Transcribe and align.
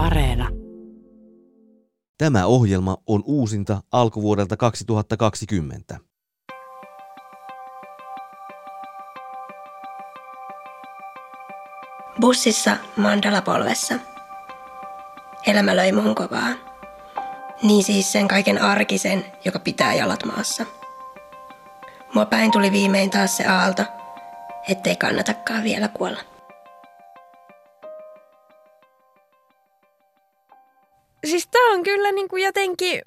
Areena. 0.00 0.48
Tämä 2.18 2.46
ohjelma 2.46 2.96
on 3.06 3.22
uusinta 3.26 3.82
alkuvuodelta 3.92 4.56
2020. 4.56 5.98
Bussissa 12.20 12.76
mandalapolvessa. 12.96 13.94
Elämä 15.46 15.76
löi 15.76 15.92
muhun 15.92 16.14
kovaa. 16.14 16.48
Niin 17.62 17.84
siis 17.84 18.12
sen 18.12 18.28
kaiken 18.28 18.62
arkisen, 18.62 19.24
joka 19.44 19.58
pitää 19.58 19.94
jalat 19.94 20.24
maassa. 20.24 20.66
Mua 22.14 22.26
päin 22.26 22.50
tuli 22.50 22.72
viimein 22.72 23.10
taas 23.10 23.36
se 23.36 23.46
aalto, 23.46 23.82
ettei 24.68 24.96
kannatakaan 24.96 25.64
vielä 25.64 25.88
kuolla. 25.88 26.29
Siis 31.30 31.48
tää 31.48 31.62
on 31.62 31.82
kyllä 31.82 32.12
niinku 32.12 32.36
jotenkin 32.36 33.02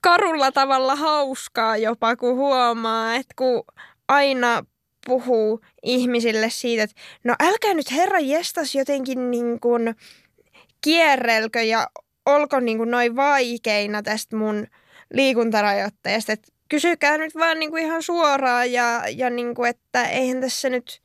karulla 0.00 0.52
tavalla 0.52 0.96
hauskaa 0.96 1.76
jopa, 1.76 2.16
kun 2.16 2.36
huomaa, 2.36 3.14
että 3.14 3.34
kun 3.36 3.64
aina 4.08 4.64
puhuu 5.06 5.60
ihmisille 5.82 6.50
siitä, 6.50 6.82
että 6.82 6.96
no 7.24 7.34
älkää 7.40 7.74
nyt 7.74 7.92
herra 7.92 8.18
jestas 8.18 8.74
jotenkin 8.74 9.30
niin 9.30 9.60
kuin 9.60 9.94
kierrelkö 10.80 11.62
ja 11.62 11.86
olko 12.26 12.60
niin 12.60 12.78
kuin 12.78 12.90
noin 12.90 13.16
vaikeina 13.16 14.02
tästä 14.02 14.36
mun 14.36 14.66
liikuntarajoitteesta. 15.14 16.32
Että 16.32 16.52
kysykää 16.68 17.18
nyt 17.18 17.34
vaan 17.34 17.58
niin 17.58 17.70
kuin 17.70 17.84
ihan 17.84 18.02
suoraan 18.02 18.72
ja, 18.72 19.02
ja 19.16 19.30
niin 19.30 19.54
kuin, 19.54 19.70
että 19.70 20.04
eihän 20.04 20.40
tässä 20.40 20.70
nyt 20.70 21.00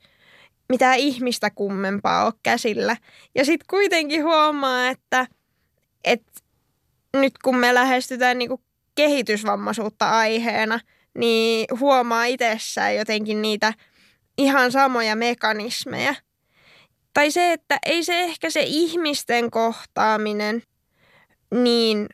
mitään 0.69 0.97
ihmistä 0.97 1.49
kummempaa 1.49 2.25
ole 2.25 2.33
käsillä. 2.43 2.97
Ja 3.35 3.45
sitten 3.45 3.65
kuitenkin 3.69 4.23
huomaa, 4.23 4.89
että, 4.89 5.27
että 6.07 6.31
nyt 7.13 7.37
kun 7.43 7.57
me 7.57 7.73
lähestytään 7.73 8.37
niin 8.37 8.49
kehitysvammaisuutta 8.95 10.09
aiheena, 10.09 10.79
niin 11.17 11.67
huomaa 11.79 12.25
itsessään 12.25 12.95
jotenkin 12.95 13.41
niitä 13.41 13.73
ihan 14.37 14.71
samoja 14.71 15.15
mekanismeja. 15.15 16.15
Tai 17.13 17.31
se, 17.31 17.51
että 17.53 17.77
ei 17.85 18.03
se 18.03 18.19
ehkä 18.19 18.49
se 18.49 18.63
ihmisten 18.65 19.51
kohtaaminen 19.51 20.63
niin 21.51 22.07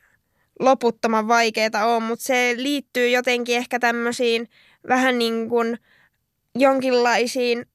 loputtoman 0.59 1.27
vaikeaa 1.27 1.85
ole, 1.85 1.99
mutta 1.99 2.25
se 2.25 2.53
liittyy 2.57 3.09
jotenkin 3.09 3.57
ehkä 3.57 3.79
tämmöisiin 3.79 4.49
vähän 4.87 5.19
niin 5.19 5.49
kuin 5.49 5.77
jonkinlaisiin 6.55 7.65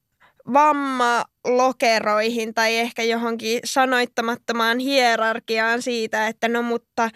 vammalokeroihin 1.47 2.53
tai 2.53 2.77
ehkä 2.77 3.03
johonkin 3.03 3.59
sanoittamattomaan 3.63 4.79
hierarkiaan 4.79 5.81
siitä, 5.81 6.27
että 6.27 6.47
no 6.47 6.61
mutta 6.61 7.09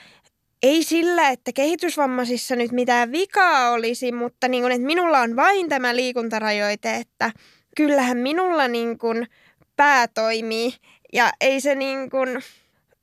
ei 0.64 0.84
sillä, 0.84 1.30
että 1.30 1.52
kehitysvammaisissa 1.54 2.56
nyt 2.56 2.72
mitään 2.72 3.12
vikaa 3.12 3.72
olisi, 3.72 4.12
mutta 4.12 4.48
niin 4.48 4.64
kuin, 4.64 4.72
että 4.72 4.88
minulla 4.88 5.20
on 5.20 5.36
vain 5.36 5.70
tämä 5.70 5.96
liikuntarajoite, 5.96 6.96
että 6.96 7.32
kyllähän 7.78 8.18
minulla 8.18 8.68
niin 8.68 8.98
kuin 8.98 9.28
pää 9.76 10.08
toimii. 10.08 10.74
Ja 11.14 11.32
ei 11.42 11.62
se 11.62 11.76
niin 11.76 12.10
kuin 12.10 12.44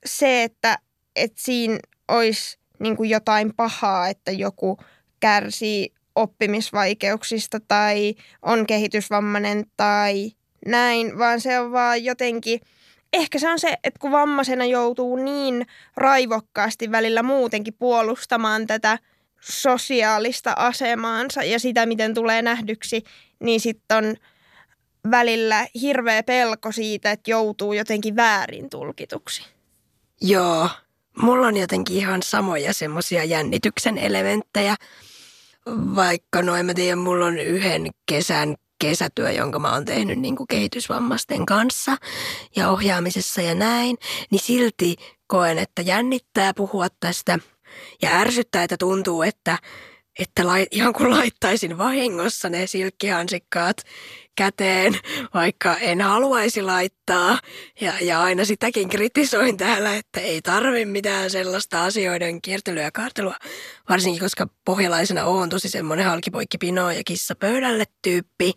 se, 0.06 0.42
että, 0.42 0.78
että 1.16 1.42
siinä 1.42 1.78
olisi 2.08 2.58
niin 2.78 2.96
kuin 2.96 3.10
jotain 3.10 3.54
pahaa, 3.56 4.08
että 4.08 4.30
joku 4.32 4.78
kärsii 5.20 5.92
oppimisvaikeuksista 6.14 7.58
tai 7.68 8.14
on 8.42 8.66
kehitysvammainen 8.66 9.64
tai 9.76 10.32
näin, 10.66 11.18
vaan 11.18 11.40
se 11.40 11.60
on 11.60 11.72
vaan 11.72 12.04
jotenkin– 12.04 12.60
ehkä 13.12 13.38
se 13.38 13.48
on 13.48 13.58
se, 13.58 13.74
että 13.84 14.00
kun 14.00 14.12
vammaisena 14.12 14.64
joutuu 14.64 15.16
niin 15.16 15.66
raivokkaasti 15.96 16.92
välillä 16.92 17.22
muutenkin 17.22 17.74
puolustamaan 17.74 18.66
tätä 18.66 18.98
sosiaalista 19.40 20.52
asemaansa 20.56 21.42
ja 21.42 21.58
sitä, 21.58 21.86
miten 21.86 22.14
tulee 22.14 22.42
nähdyksi, 22.42 23.02
niin 23.40 23.60
sitten 23.60 23.96
on 23.96 24.16
välillä 25.10 25.66
hirveä 25.80 26.22
pelko 26.22 26.72
siitä, 26.72 27.10
että 27.10 27.30
joutuu 27.30 27.72
jotenkin 27.72 28.16
väärin 28.16 28.70
tulkituksi. 28.70 29.42
Joo, 30.20 30.68
mulla 31.22 31.46
on 31.46 31.56
jotenkin 31.56 31.96
ihan 31.96 32.22
samoja 32.22 32.74
semmoisia 32.74 33.24
jännityksen 33.24 33.98
elementtejä. 33.98 34.76
Vaikka 35.96 36.42
no 36.42 36.56
en 36.56 36.66
mä 36.66 36.74
tiedä, 36.74 36.96
mulla 36.96 37.26
on 37.26 37.38
yhden 37.38 37.90
kesän 38.06 38.54
kesätyö, 38.80 39.30
jonka 39.30 39.58
mä 39.58 39.72
oon 39.72 39.84
tehnyt 39.84 40.18
niin 40.18 40.36
kuin 40.36 40.46
kehitysvammaisten 40.46 41.46
kanssa 41.46 41.96
ja 42.56 42.70
ohjaamisessa 42.70 43.42
ja 43.42 43.54
näin, 43.54 43.96
niin 44.30 44.40
silti 44.40 44.96
koen, 45.26 45.58
että 45.58 45.82
jännittää 45.82 46.54
puhua 46.54 46.86
tästä 47.00 47.38
ja 48.02 48.10
ärsyttää, 48.10 48.62
että 48.62 48.76
tuntuu, 48.76 49.22
että, 49.22 49.58
että 50.18 50.46
lai, 50.46 50.66
ihan 50.70 50.92
kuin 50.92 51.10
laittaisin 51.10 51.78
vahingossa 51.78 52.48
ne 52.48 52.66
silkkihansikkaat 52.66 53.76
käteen, 54.36 54.98
vaikka 55.34 55.76
en 55.76 56.00
haluaisi 56.00 56.62
laittaa. 56.62 57.38
Ja, 57.80 57.92
ja 58.00 58.22
aina 58.22 58.44
sitäkin 58.44 58.88
kritisoin 58.88 59.56
täällä, 59.56 59.96
että 59.96 60.20
ei 60.20 60.42
tarvi 60.42 60.84
mitään 60.84 61.30
sellaista 61.30 61.84
asioiden 61.84 62.42
kiertelyä 62.42 62.82
ja 62.82 62.92
kaartelua. 62.92 63.36
Varsinkin, 63.88 64.20
koska 64.20 64.46
pohjalaisena 64.64 65.24
on 65.24 65.48
tosi 65.48 65.68
semmoinen 65.68 66.06
halkipoikki 66.06 66.58
pino 66.58 66.90
ja 66.90 67.02
kissa 67.06 67.34
pöydälle 67.34 67.84
tyyppi. 68.02 68.52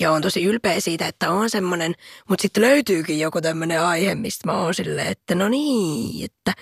Ja 0.00 0.12
on 0.12 0.22
tosi 0.22 0.44
ylpeä 0.44 0.80
siitä, 0.80 1.06
että 1.06 1.30
on 1.30 1.50
semmoinen, 1.50 1.94
mutta 2.28 2.42
sitten 2.42 2.62
löytyykin 2.62 3.18
joku 3.18 3.40
tämmöinen 3.40 3.82
aihe, 3.82 4.14
mistä 4.14 4.46
mä 4.46 4.60
oon 4.60 4.74
silleen, 4.74 5.06
että 5.06 5.34
no 5.34 5.48
niin, 5.48 6.24
että 6.24 6.52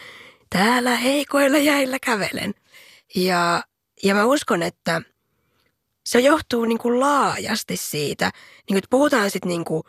täällä 0.50 0.96
heikoilla 0.96 1.58
jäillä 1.58 1.98
kävelen. 2.02 2.54
Ja, 3.14 3.62
ja 4.02 4.14
mä 4.14 4.24
uskon, 4.24 4.62
että 4.62 5.02
se 6.06 6.20
johtuu 6.20 6.64
niin 6.64 6.78
kuin 6.78 7.00
laajasti 7.00 7.76
siitä, 7.76 8.24
niin 8.24 8.66
kuin, 8.66 8.78
että 8.78 8.90
puhutaan 8.90 9.30
sitten 9.30 9.48
niin 9.48 9.64
kuin 9.64 9.82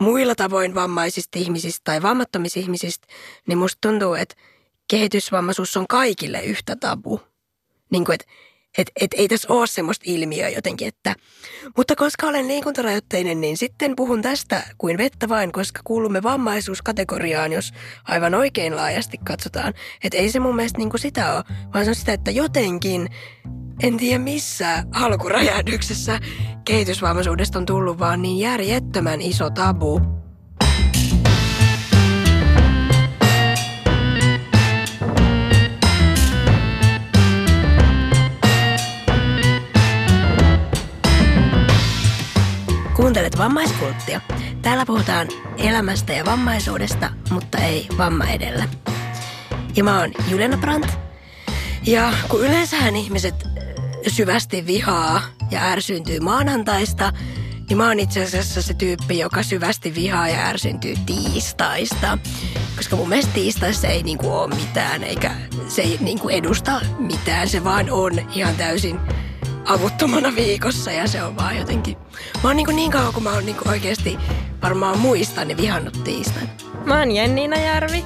muilla 0.00 0.34
tavoin 0.34 0.74
vammaisista 0.74 1.38
ihmisistä 1.38 1.80
tai 1.84 2.02
vammattomista 2.02 2.60
ihmisistä, 2.60 3.06
niin 3.46 3.58
musta 3.58 3.78
tuntuu, 3.88 4.14
että 4.14 4.34
kehitysvammaisuus 4.90 5.76
on 5.76 5.86
kaikille 5.86 6.42
yhtä 6.42 6.76
tabu. 6.76 7.20
Niin 7.90 8.04
kuin, 8.04 8.14
että 8.14 8.26
et, 8.78 8.90
et 9.00 9.14
ei 9.14 9.28
tässä 9.28 9.52
ole 9.52 9.66
semmoista 9.66 10.04
ilmiöä 10.06 10.48
jotenkin, 10.48 10.88
että 10.88 11.14
mutta 11.76 11.96
koska 11.96 12.26
olen 12.26 12.48
liikuntarajoitteinen, 12.48 13.40
niin 13.40 13.56
sitten 13.56 13.96
puhun 13.96 14.22
tästä 14.22 14.62
kuin 14.78 14.98
vettä 14.98 15.28
vain, 15.28 15.52
koska 15.52 15.80
kuulumme 15.84 16.22
vammaisuuskategoriaan, 16.22 17.52
jos 17.52 17.72
aivan 18.04 18.34
oikein 18.34 18.76
laajasti 18.76 19.18
katsotaan. 19.18 19.74
Että 20.04 20.18
ei 20.18 20.30
se 20.30 20.40
mun 20.40 20.56
mielestä 20.56 20.78
niin 20.78 20.90
kuin 20.90 21.00
sitä 21.00 21.34
ole, 21.34 21.44
vaan 21.74 21.84
se 21.84 21.90
on 21.90 21.94
sitä, 21.94 22.12
että 22.12 22.30
jotenkin 22.30 23.08
en 23.82 23.96
tiedä 23.96 24.18
missä 24.18 24.84
alkuräjähdyksessä 24.92 26.20
kehitysvammaisuudesta 26.64 27.58
on 27.58 27.66
tullut 27.66 27.98
vaan 27.98 28.22
niin 28.22 28.38
järjettömän 28.38 29.20
iso 29.20 29.50
tabu. 29.50 30.21
Kuuntelet 42.96 43.38
vammaiskulttia. 43.38 44.20
Täällä 44.62 44.86
puhutaan 44.86 45.28
elämästä 45.58 46.12
ja 46.12 46.24
vammaisuudesta, 46.24 47.10
mutta 47.30 47.58
ei 47.58 47.88
vamma 47.98 48.24
edellä. 48.24 48.68
Ja 49.76 49.84
mä 49.84 49.98
oon 49.98 50.10
Juliana 50.28 50.56
Brandt. 50.56 50.98
Ja 51.86 52.12
kun 52.28 52.40
yleensähän 52.40 52.96
ihmiset 52.96 53.34
syvästi 54.08 54.66
vihaa 54.66 55.22
ja 55.50 55.62
ärsyyntyy 55.62 56.20
maanantaista, 56.20 57.12
niin 57.68 57.76
mä 57.76 57.86
oon 57.88 58.00
itse 58.00 58.24
asiassa 58.24 58.62
se 58.62 58.74
tyyppi, 58.74 59.18
joka 59.18 59.42
syvästi 59.42 59.94
vihaa 59.94 60.28
ja 60.28 60.46
ärsyntyy 60.46 60.94
tiistaista. 61.06 62.18
Koska 62.76 62.96
mun 62.96 63.08
mielestä 63.08 63.32
tiistaissa 63.32 63.88
ei 63.88 64.02
niinku 64.02 64.32
ole 64.32 64.54
mitään, 64.54 65.04
eikä 65.04 65.30
se 65.68 65.82
ei 65.82 65.98
niinku 66.00 66.28
edusta 66.28 66.80
mitään. 66.98 67.48
Se 67.48 67.64
vaan 67.64 67.90
on 67.90 68.12
ihan 68.34 68.56
täysin 68.56 69.00
avuttomana 69.64 70.34
viikossa 70.36 70.90
ja 70.90 71.08
se 71.08 71.22
on 71.22 71.36
vaan 71.36 71.58
jotenkin... 71.58 71.96
Mä 72.42 72.48
oon 72.48 72.56
niinku 72.56 72.72
niin 72.72 72.90
kauan, 72.90 73.12
kun 73.12 73.22
mä 73.22 73.32
oon 73.32 73.46
niinku 73.46 73.68
oikeasti 73.68 74.18
varmaan 74.62 74.98
muistan, 74.98 75.48
niin 75.48 75.58
vihannut 75.58 76.04
tiistain. 76.04 76.48
Mä 76.84 76.98
oon 76.98 77.12
Jenniina 77.12 77.56
Järvi 77.56 78.04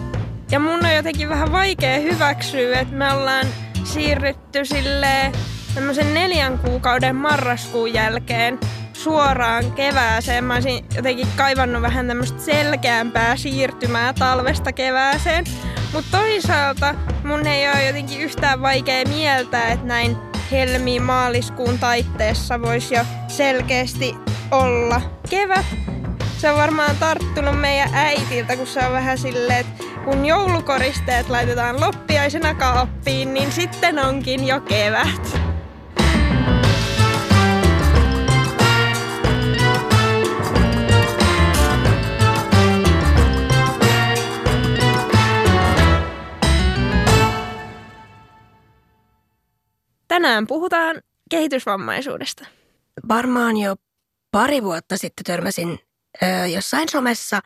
ja 0.51 0.61
mun 0.61 0.87
on 0.87 0.95
jotenkin 0.95 1.29
vähän 1.29 1.53
vaikea 1.53 1.99
hyväksyä, 1.99 2.81
että 2.81 2.95
me 2.95 3.13
ollaan 3.13 3.47
siirrytty 3.85 4.65
silleen 4.65 5.33
tämmöisen 5.75 6.15
neljän 6.15 6.59
kuukauden 6.59 7.17
marraskuun 7.17 7.95
jälkeen 7.95 8.59
suoraan 8.93 9.73
kevääseen. 9.73 10.45
Mä 10.45 10.55
olisin 10.55 10.85
jotenkin 10.97 11.29
kaivannut 11.37 11.83
vähän 11.83 12.07
tämmöistä 12.07 12.43
selkeämpää 12.43 13.37
siirtymää 13.37 14.13
talvesta 14.13 14.73
kevääseen. 14.73 15.45
Mutta 15.93 16.19
toisaalta 16.19 16.95
mun 17.25 17.47
ei 17.47 17.69
ole 17.69 17.87
jotenkin 17.87 18.21
yhtään 18.21 18.63
vaikea 18.63 19.05
mieltää, 19.09 19.69
että 19.69 19.87
näin 19.87 20.17
helmi-maaliskuun 20.53 21.79
taitteessa 21.79 22.63
voisi 22.63 22.95
jo 22.95 23.05
selkeästi 23.29 24.15
olla 24.51 25.01
kevät. 25.31 25.67
se 26.39 26.51
on 26.51 26.59
varmaan 26.59 26.97
tarttunut 26.97 27.61
meidän 27.61 27.95
äitiltä, 27.95 28.57
kun 28.57 28.67
se 28.67 28.87
on 28.87 28.93
vähän 28.93 29.19
silleen, 29.19 29.61
että 29.61 29.85
kun 30.05 30.27
joulukoristeet 30.27 31.29
laitetaan 31.29 31.81
loppiaisena 31.81 32.55
kaappiin, 32.55 33.35
niin 33.35 33.53
sitten 33.53 33.99
onkin 33.99 34.47
jo 34.47 34.61
kevät. 34.61 35.46
Tänään 50.09 50.47
puhutaan 50.47 51.03
kehitysvammaisuudesta. 51.31 52.47
Varmaan 53.09 53.57
jo 53.57 53.77
pari 54.31 54.63
vuotta 54.63 54.97
sitten 54.97 55.25
törmäsin 55.25 55.79
ö, 56.23 56.47
jossain 56.47 56.89
somessa 56.89 57.41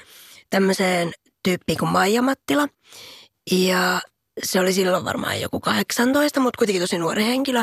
tämmöiseen 0.51 1.13
tyyppiin 1.43 1.79
kuin 1.79 1.91
Maija 1.91 2.23
Mattila. 2.23 2.69
Ja 3.51 4.01
se 4.43 4.61
oli 4.61 4.73
silloin 4.73 5.05
varmaan 5.05 5.41
joku 5.41 5.61
18, 5.61 6.41
mutta 6.41 6.59
kuitenkin 6.59 6.83
tosi 6.83 6.99
nuori 6.99 7.25
henkilö. 7.25 7.63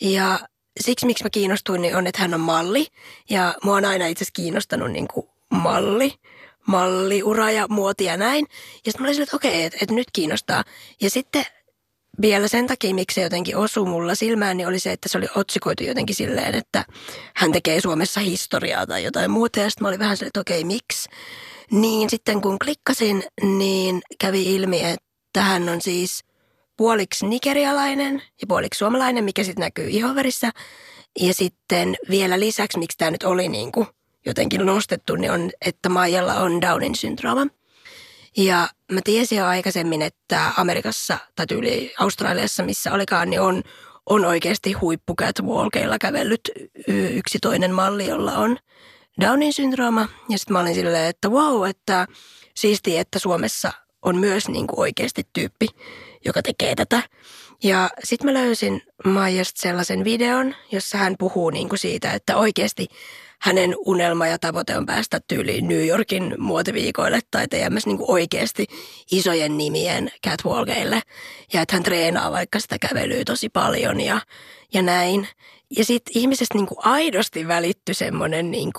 Ja 0.00 0.38
siksi, 0.80 1.06
miksi 1.06 1.24
mä 1.24 1.30
kiinnostuin, 1.30 1.82
niin 1.82 1.96
on, 1.96 2.06
että 2.06 2.20
hän 2.20 2.34
on 2.34 2.40
malli. 2.40 2.86
Ja 3.30 3.54
mua 3.64 3.76
on 3.76 3.84
aina 3.84 4.06
itse 4.06 4.22
asiassa 4.22 4.42
kiinnostanut 4.42 4.92
niin 4.92 5.08
kuin 5.08 5.26
malli, 5.50 6.14
malliura 6.66 7.50
ja 7.50 7.66
muoti 7.68 8.04
ja 8.04 8.16
näin. 8.16 8.46
Ja 8.50 8.92
sitten 8.92 9.02
mä 9.02 9.06
olin 9.06 9.14
silleen, 9.14 9.22
että 9.22 9.36
okei, 9.36 9.64
että, 9.64 9.78
että 9.82 9.94
nyt 9.94 10.08
kiinnostaa. 10.12 10.64
Ja 11.00 11.10
sitten 11.10 11.44
vielä 12.20 12.48
sen 12.48 12.66
takia, 12.66 12.94
miksi 12.94 13.14
se 13.14 13.22
jotenkin 13.22 13.56
osui 13.56 13.86
mulla 13.86 14.14
silmään, 14.14 14.56
niin 14.56 14.68
oli 14.68 14.78
se, 14.78 14.92
että 14.92 15.08
se 15.08 15.18
oli 15.18 15.26
otsikoitu 15.34 15.84
jotenkin 15.84 16.16
silleen, 16.16 16.54
että 16.54 16.84
hän 17.36 17.52
tekee 17.52 17.80
Suomessa 17.80 18.20
historiaa 18.20 18.86
tai 18.86 19.04
jotain 19.04 19.30
muuta. 19.30 19.60
Ja 19.60 19.70
sitten 19.70 19.84
mä 19.84 19.88
olin 19.88 19.98
vähän 19.98 20.16
silleen, 20.16 20.28
että 20.28 20.40
okei, 20.40 20.64
miksi? 20.64 21.08
Niin 21.70 22.10
sitten 22.10 22.40
kun 22.40 22.58
klikkasin, 22.58 23.24
niin 23.42 24.00
kävi 24.20 24.54
ilmi, 24.54 24.84
että 24.84 25.42
hän 25.42 25.68
on 25.68 25.80
siis 25.80 26.24
puoliksi 26.76 27.26
nigerialainen 27.26 28.22
ja 28.40 28.46
puoliksi 28.46 28.78
suomalainen, 28.78 29.24
mikä 29.24 29.44
sitten 29.44 29.62
näkyy 29.62 29.88
ihoverissä. 29.88 30.50
Ja 31.20 31.34
sitten 31.34 31.96
vielä 32.10 32.40
lisäksi, 32.40 32.78
miksi 32.78 32.98
tämä 32.98 33.10
nyt 33.10 33.22
oli 33.22 33.48
niin 33.48 33.72
kuin 33.72 33.86
jotenkin 34.26 34.66
nostettu, 34.66 35.16
niin 35.16 35.30
on, 35.30 35.50
että 35.66 35.88
Maijalla 35.88 36.34
on 36.34 36.60
Downin 36.60 36.94
syndrooma. 36.94 37.46
Ja 38.38 38.68
mä 38.92 39.00
tiesin 39.04 39.38
jo 39.38 39.46
aikaisemmin, 39.46 40.02
että 40.02 40.50
Amerikassa 40.56 41.18
tai 41.36 41.46
tyyli 41.46 41.94
Australiassa, 41.98 42.62
missä 42.62 42.92
olikaan, 42.92 43.30
niin 43.30 43.40
on, 43.40 43.62
on 44.06 44.24
oikeasti 44.24 44.72
huippukatwalkeilla 44.72 45.98
kävellyt 45.98 46.50
yksi 46.88 47.38
toinen 47.42 47.74
malli, 47.74 48.06
jolla 48.06 48.32
on 48.32 48.58
Downin 49.20 49.52
syndrooma. 49.52 50.08
Ja 50.28 50.38
sitten 50.38 50.52
mä 50.52 50.60
olin 50.60 50.74
silleen, 50.74 51.08
että 51.08 51.28
wow, 51.28 51.68
että 51.68 52.06
siisti, 52.54 52.98
että 52.98 53.18
Suomessa 53.18 53.72
on 54.02 54.16
myös 54.16 54.48
niin 54.48 54.66
kuin 54.66 54.80
oikeasti 54.80 55.26
tyyppi, 55.32 55.66
joka 56.24 56.42
tekee 56.42 56.74
tätä. 56.74 57.02
Ja 57.62 57.90
sitten 58.04 58.26
mä 58.26 58.34
löysin 58.34 58.82
Maijasta 59.04 59.60
sellaisen 59.60 60.04
videon, 60.04 60.54
jossa 60.72 60.98
hän 60.98 61.14
puhuu 61.18 61.50
niin 61.50 61.68
kuin 61.68 61.78
siitä, 61.78 62.12
että 62.12 62.36
oikeasti 62.36 62.88
hänen 63.40 63.74
unelma 63.86 64.26
ja 64.26 64.38
tavoite 64.38 64.76
on 64.76 64.86
päästä 64.86 65.20
tyyliin 65.28 65.68
New 65.68 65.86
Yorkin 65.86 66.34
muotiviikoille 66.38 67.20
tai 67.30 67.48
teemässä 67.48 67.90
niin 67.90 67.98
oikeasti 68.00 68.66
isojen 69.12 69.58
nimien 69.58 70.10
catwalkeille. 70.26 71.00
Ja 71.52 71.62
että 71.62 71.76
hän 71.76 71.82
treenaa 71.82 72.32
vaikka 72.32 72.60
sitä 72.60 72.76
kävelyä 72.78 73.24
tosi 73.24 73.48
paljon 73.48 74.00
ja, 74.00 74.20
ja 74.74 74.82
näin. 74.82 75.28
Ja 75.76 75.84
sitten 75.84 76.18
ihmisestä 76.18 76.54
niin 76.54 76.66
kuin 76.66 76.78
aidosti 76.86 77.48
välittyi 77.48 77.94
semmoinen, 77.94 78.50
niin 78.50 78.72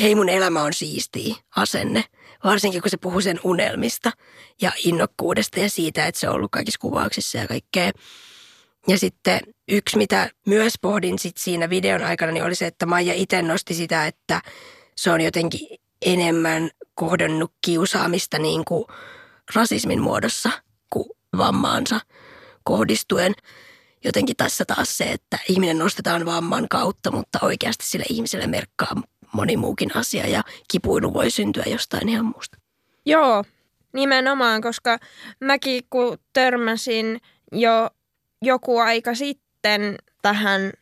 hei 0.00 0.14
mun 0.14 0.28
elämä 0.28 0.62
on 0.62 0.72
siistiä 0.72 1.34
asenne. 1.56 2.04
Varsinkin 2.44 2.82
kun 2.82 2.90
se 2.90 2.96
puhuu 2.96 3.20
sen 3.20 3.40
unelmista 3.44 4.10
ja 4.62 4.72
innokkuudesta 4.84 5.60
ja 5.60 5.70
siitä, 5.70 6.06
että 6.06 6.20
se 6.20 6.28
on 6.28 6.34
ollut 6.34 6.50
kaikissa 6.50 6.80
kuvauksissa 6.80 7.38
ja 7.38 7.48
kaikkea. 7.48 7.90
Ja 8.88 8.98
sitten 8.98 9.40
yksi, 9.68 9.98
mitä 9.98 10.30
myös 10.46 10.74
pohdin 10.80 11.18
sit 11.18 11.36
siinä 11.36 11.70
videon 11.70 12.02
aikana, 12.02 12.32
niin 12.32 12.44
oli 12.44 12.54
se, 12.54 12.66
että 12.66 12.86
Maija 12.86 13.14
itse 13.14 13.42
nosti 13.42 13.74
sitä, 13.74 14.06
että 14.06 14.40
se 14.96 15.10
on 15.10 15.20
jotenkin 15.20 15.78
enemmän 16.02 16.70
kohdannut 16.94 17.52
kiusaamista 17.64 18.38
niin 18.38 18.64
kuin 18.64 18.84
rasismin 19.54 20.00
muodossa 20.00 20.50
kuin 20.90 21.08
vammaansa 21.36 22.00
kohdistuen. 22.64 23.34
Jotenkin 24.04 24.36
tässä 24.36 24.64
taas 24.64 24.96
se, 24.96 25.04
että 25.04 25.38
ihminen 25.48 25.78
nostetaan 25.78 26.26
vamman 26.26 26.68
kautta, 26.68 27.10
mutta 27.10 27.38
oikeasti 27.42 27.86
sille 27.86 28.04
ihmiselle 28.08 28.46
merkkaa 28.46 29.02
moni 29.32 29.56
muukin 29.56 29.96
asia 29.96 30.26
ja 30.26 30.42
kipuilu 30.70 31.14
voi 31.14 31.30
syntyä 31.30 31.64
jostain 31.66 32.08
ihan 32.08 32.24
muusta. 32.24 32.58
Joo, 33.06 33.44
nimenomaan, 33.92 34.62
koska 34.62 34.98
mäkin 35.40 35.84
kun 35.90 36.18
törmäsin 36.32 37.20
jo 37.52 37.90
joku 38.42 38.78
aika 38.78 39.14
sitten 39.14 39.43
tähän 40.22 40.72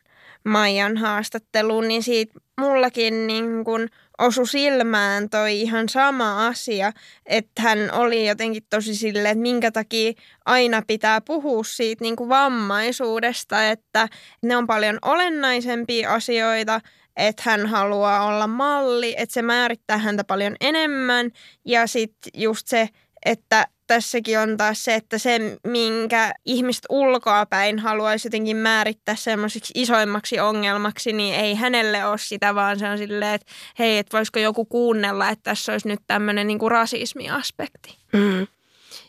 Maijan 0.44 0.96
haastatteluun, 0.96 1.88
niin 1.88 2.02
siitä 2.02 2.34
mullakin 2.60 3.26
niin 3.26 3.64
kun 3.64 3.88
osu 4.18 4.46
silmään 4.46 5.30
toi 5.30 5.60
ihan 5.60 5.88
sama 5.88 6.46
asia, 6.46 6.92
että 7.26 7.62
hän 7.62 7.78
oli 7.92 8.28
jotenkin 8.28 8.62
tosi 8.70 8.94
sille, 8.94 9.30
että 9.30 9.42
minkä 9.42 9.70
takia 9.70 10.12
aina 10.46 10.82
pitää 10.86 11.20
puhua 11.20 11.64
siitä 11.64 12.04
niin 12.04 12.16
kuin 12.16 12.28
vammaisuudesta, 12.28 13.68
että 13.68 14.08
ne 14.42 14.56
on 14.56 14.66
paljon 14.66 14.98
olennaisempia 15.02 16.14
asioita, 16.14 16.80
että 17.16 17.42
hän 17.46 17.66
haluaa 17.66 18.26
olla 18.26 18.46
malli, 18.46 19.14
että 19.18 19.32
se 19.32 19.42
määrittää 19.42 19.98
häntä 19.98 20.24
paljon 20.24 20.56
enemmän 20.60 21.30
ja 21.64 21.86
sitten 21.86 22.30
just 22.34 22.66
se, 22.66 22.88
että 23.24 23.66
tässäkin 23.86 24.38
on 24.38 24.56
taas 24.56 24.84
se, 24.84 24.94
että 24.94 25.18
se, 25.18 25.58
minkä 25.66 26.32
ihmiset 26.44 26.84
ulkoapäin 26.88 27.78
haluaisi 27.78 28.26
jotenkin 28.26 28.56
määrittää 28.56 29.16
semmoisiksi 29.16 29.72
isoimmaksi 29.76 30.40
ongelmaksi, 30.40 31.12
niin 31.12 31.34
ei 31.34 31.54
hänelle 31.54 32.06
ole 32.06 32.18
sitä, 32.18 32.54
vaan 32.54 32.78
se 32.78 32.88
on 32.88 32.98
silleen, 32.98 33.34
että 33.34 33.52
hei, 33.78 33.98
että 33.98 34.16
voisiko 34.16 34.38
joku 34.38 34.64
kuunnella, 34.64 35.28
että 35.28 35.42
tässä 35.42 35.72
olisi 35.72 35.88
nyt 35.88 36.00
tämmöinen 36.06 36.46
niin 36.46 36.58
kuin 36.58 36.70
rasismiaspekti. 36.70 37.96
Mm. 38.12 38.46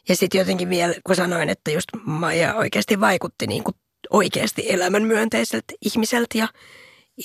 Ja 0.09 0.15
sitten 0.15 0.39
jotenkin 0.39 0.69
vielä, 0.69 0.93
kun 1.03 1.15
sanoin, 1.15 1.49
että 1.49 1.71
just 1.71 1.87
Maija 2.05 2.55
oikeasti 2.55 2.99
vaikutti 2.99 3.47
niin 3.47 3.63
kuin 3.63 3.75
oikeasti 4.09 4.65
elämänmyönteiseltä 4.69 5.73
ihmiseltä 5.85 6.37
ja 6.37 6.47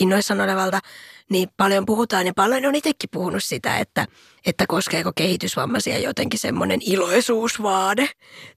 innoissaan 0.01 0.41
olevalta, 0.41 0.81
niin 1.31 1.49
paljon 1.57 1.87
puhutaan 1.87 2.27
ja 2.27 2.35
paljon 2.35 2.67
on 2.67 2.75
itsekin 2.75 3.11
puhunut 3.13 3.45
sitä, 3.45 3.79
että, 3.79 4.07
että 4.47 4.65
koskeeko 4.69 5.13
kehitysvammaisia 5.17 5.99
jotenkin 5.99 6.41
semmoinen 6.41 6.81
iloisuusvaade 6.83 8.09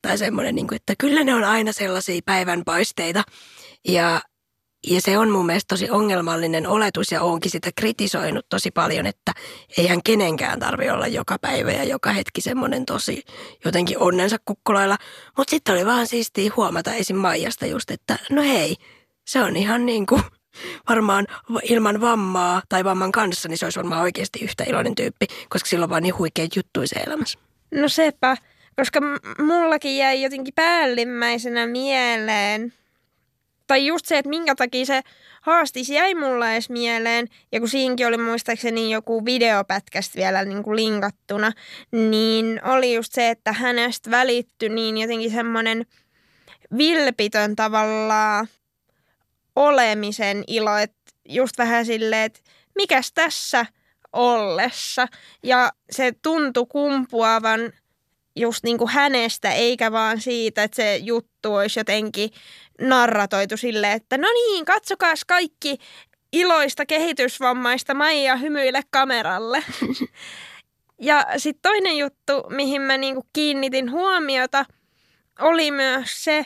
tai 0.02 0.18
semmoinen, 0.18 0.56
niin 0.56 0.68
kuin, 0.68 0.76
että 0.76 0.94
kyllä 1.00 1.24
ne 1.24 1.36
on 1.36 1.44
aina 1.44 1.72
sellaisia 1.72 2.22
päivänpaisteita 2.26 3.24
ja 3.88 4.22
ja 4.88 5.02
se 5.02 5.18
on 5.18 5.30
mun 5.30 5.46
mielestä 5.46 5.68
tosi 5.68 5.90
ongelmallinen 5.90 6.68
oletus 6.68 7.12
ja 7.12 7.22
onkin 7.22 7.52
sitä 7.52 7.70
kritisoinut 7.76 8.46
tosi 8.50 8.72
paljon, 8.72 9.06
että 9.06 9.32
eihän 9.78 10.04
kenenkään 10.04 10.60
tarvi 10.60 10.90
olla 10.90 11.08
joka 11.08 11.38
päivä 11.42 11.72
ja 11.72 11.84
joka 11.84 12.12
hetki 12.12 12.42
semmoinen 12.42 12.86
tosi 12.86 13.24
jotenkin 13.66 13.98
onnensa 14.00 14.38
kukkulailla. 14.46 14.98
Mutta 15.38 15.52
sitten 15.52 15.76
oli 15.76 15.86
vaan 15.86 16.08
siistiä 16.08 16.52
huomata 16.56 16.94
esim. 16.94 17.18
Maijasta 17.18 17.66
just, 17.66 17.92
että 17.92 18.20
no 18.30 18.42
hei, 18.42 18.76
se 19.28 19.44
on 19.44 19.58
ihan 19.58 19.86
niin 19.86 20.06
kuin 20.06 20.24
varmaan 20.90 21.28
ilman 21.64 22.02
vammaa 22.02 22.62
tai 22.70 22.84
vamman 22.84 23.12
kanssa, 23.12 23.50
niin 23.50 23.58
se 23.58 23.66
olisi 23.66 23.80
varmaan 23.80 24.02
oikeasti 24.02 24.40
yhtä 24.44 24.64
iloinen 24.64 24.96
tyyppi, 24.96 25.26
koska 25.50 25.70
silloin 25.70 25.88
on 25.88 25.90
vaan 25.90 26.04
niin 26.04 26.18
huikeita 26.18 26.60
juttuja 26.60 26.88
se 26.88 26.96
elämässä. 26.96 27.40
No 27.72 27.88
sepä, 27.88 28.38
koska 28.76 29.00
mullakin 29.38 29.98
jäi 29.98 30.22
jotenkin 30.22 30.54
päällimmäisenä 30.54 31.68
mieleen, 31.68 32.74
tai 33.68 33.86
just 33.86 34.06
se, 34.06 34.18
että 34.18 34.30
minkä 34.30 34.56
takia 34.56 34.86
se 34.86 35.02
haastis 35.42 35.90
jäi 35.90 36.16
mulla 36.16 36.52
edes 36.52 36.70
mieleen, 36.70 37.28
ja 37.52 37.60
kun 37.60 37.70
siinkin 37.70 38.08
oli 38.08 38.18
muistaakseni 38.18 38.92
joku 38.92 39.26
videopätkästä 39.26 40.18
vielä 40.18 40.46
niin 40.46 40.64
kuin 40.64 40.76
linkattuna, 40.76 41.52
niin 41.92 42.62
oli 42.64 42.96
just 42.96 43.14
se, 43.14 43.30
että 43.30 43.54
hänestä 43.54 44.12
välittyi 44.12 44.70
niin 44.70 44.98
jotenkin 44.98 45.32
semmoinen 45.32 45.86
vilpitön 46.78 47.56
tavallaan 47.56 48.48
olemisen 49.56 50.44
ilo, 50.48 50.78
että 50.78 51.02
just 51.30 51.58
vähän 51.58 51.86
silleen, 51.86 52.24
että 52.24 52.40
mikäs 52.76 53.12
tässä 53.14 53.66
ollessa. 54.14 55.08
Ja 55.44 55.72
se 55.92 56.12
tuntui 56.22 56.66
kumpuavan 56.70 57.74
just 58.36 58.64
niin 58.64 58.78
kuin 58.78 58.90
hänestä, 58.90 59.52
eikä 59.52 59.92
vaan 59.92 60.22
siitä, 60.22 60.64
että 60.64 60.76
se 60.76 60.98
juttu 60.98 61.56
olisi 61.56 61.80
jotenkin 61.80 62.30
narratoitu 62.82 63.58
silleen, 63.58 63.94
että 63.94 64.18
no 64.18 64.28
niin, 64.34 64.66
katsokaa 64.66 65.14
kaikki 65.28 65.78
iloista 66.34 66.86
kehitysvammaista 66.86 67.94
Maija 67.94 68.36
hymyile 68.36 68.82
kameralle. 68.90 69.64
ja 71.10 71.26
sitten 71.38 71.62
toinen 71.62 71.98
juttu, 71.98 72.44
mihin 72.50 72.82
mä 72.82 72.98
niinku 72.98 73.26
kiinnitin 73.34 73.92
huomiota, 73.92 74.66
oli 75.40 75.72
myös 75.72 76.24
se, 76.24 76.46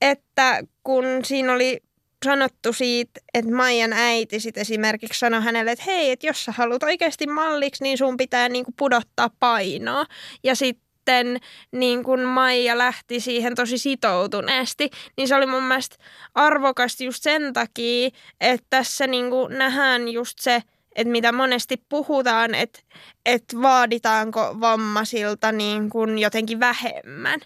että 0.00 0.62
kun 0.82 1.04
siinä 1.24 1.52
oli 1.52 1.80
sanottu 2.24 2.72
siitä, 2.72 3.20
että 3.34 3.54
Maijan 3.54 3.92
äiti 3.92 4.40
sit 4.40 4.58
esimerkiksi 4.58 5.18
sanoi 5.18 5.42
hänelle, 5.42 5.72
että 5.72 5.84
hei, 5.84 6.10
että 6.10 6.26
jos 6.26 6.44
sä 6.44 6.52
haluat 6.52 6.82
oikeasti 6.82 7.26
malliksi, 7.26 7.82
niin 7.82 7.98
sun 7.98 8.16
pitää 8.16 8.48
niinku 8.48 8.72
pudottaa 8.78 9.30
painoa. 9.38 10.04
Ja 10.44 10.54
sitten 10.54 11.40
niin 11.72 12.02
kun 12.04 12.20
Maija 12.20 12.78
lähti 12.78 13.20
siihen 13.20 13.54
tosi 13.54 13.78
sitoutuneesti, 13.78 14.90
niin 15.16 15.28
se 15.28 15.34
oli 15.34 15.46
mun 15.46 15.62
mielestä 15.62 15.96
arvokasta 16.34 17.04
just 17.04 17.22
sen 17.22 17.52
takia, 17.52 18.10
että 18.40 18.66
tässä 18.70 19.06
niin 19.06 19.30
nähdään 19.48 20.08
just 20.08 20.38
se, 20.38 20.62
että 20.96 21.10
mitä 21.10 21.32
monesti 21.32 21.82
puhutaan, 21.88 22.54
että, 22.54 22.80
että 23.26 23.56
vaaditaanko 23.62 24.56
vammaisilta 24.60 25.52
niin 25.52 25.90
kuin 25.90 26.18
jotenkin 26.18 26.60
vähemmän 26.60 27.40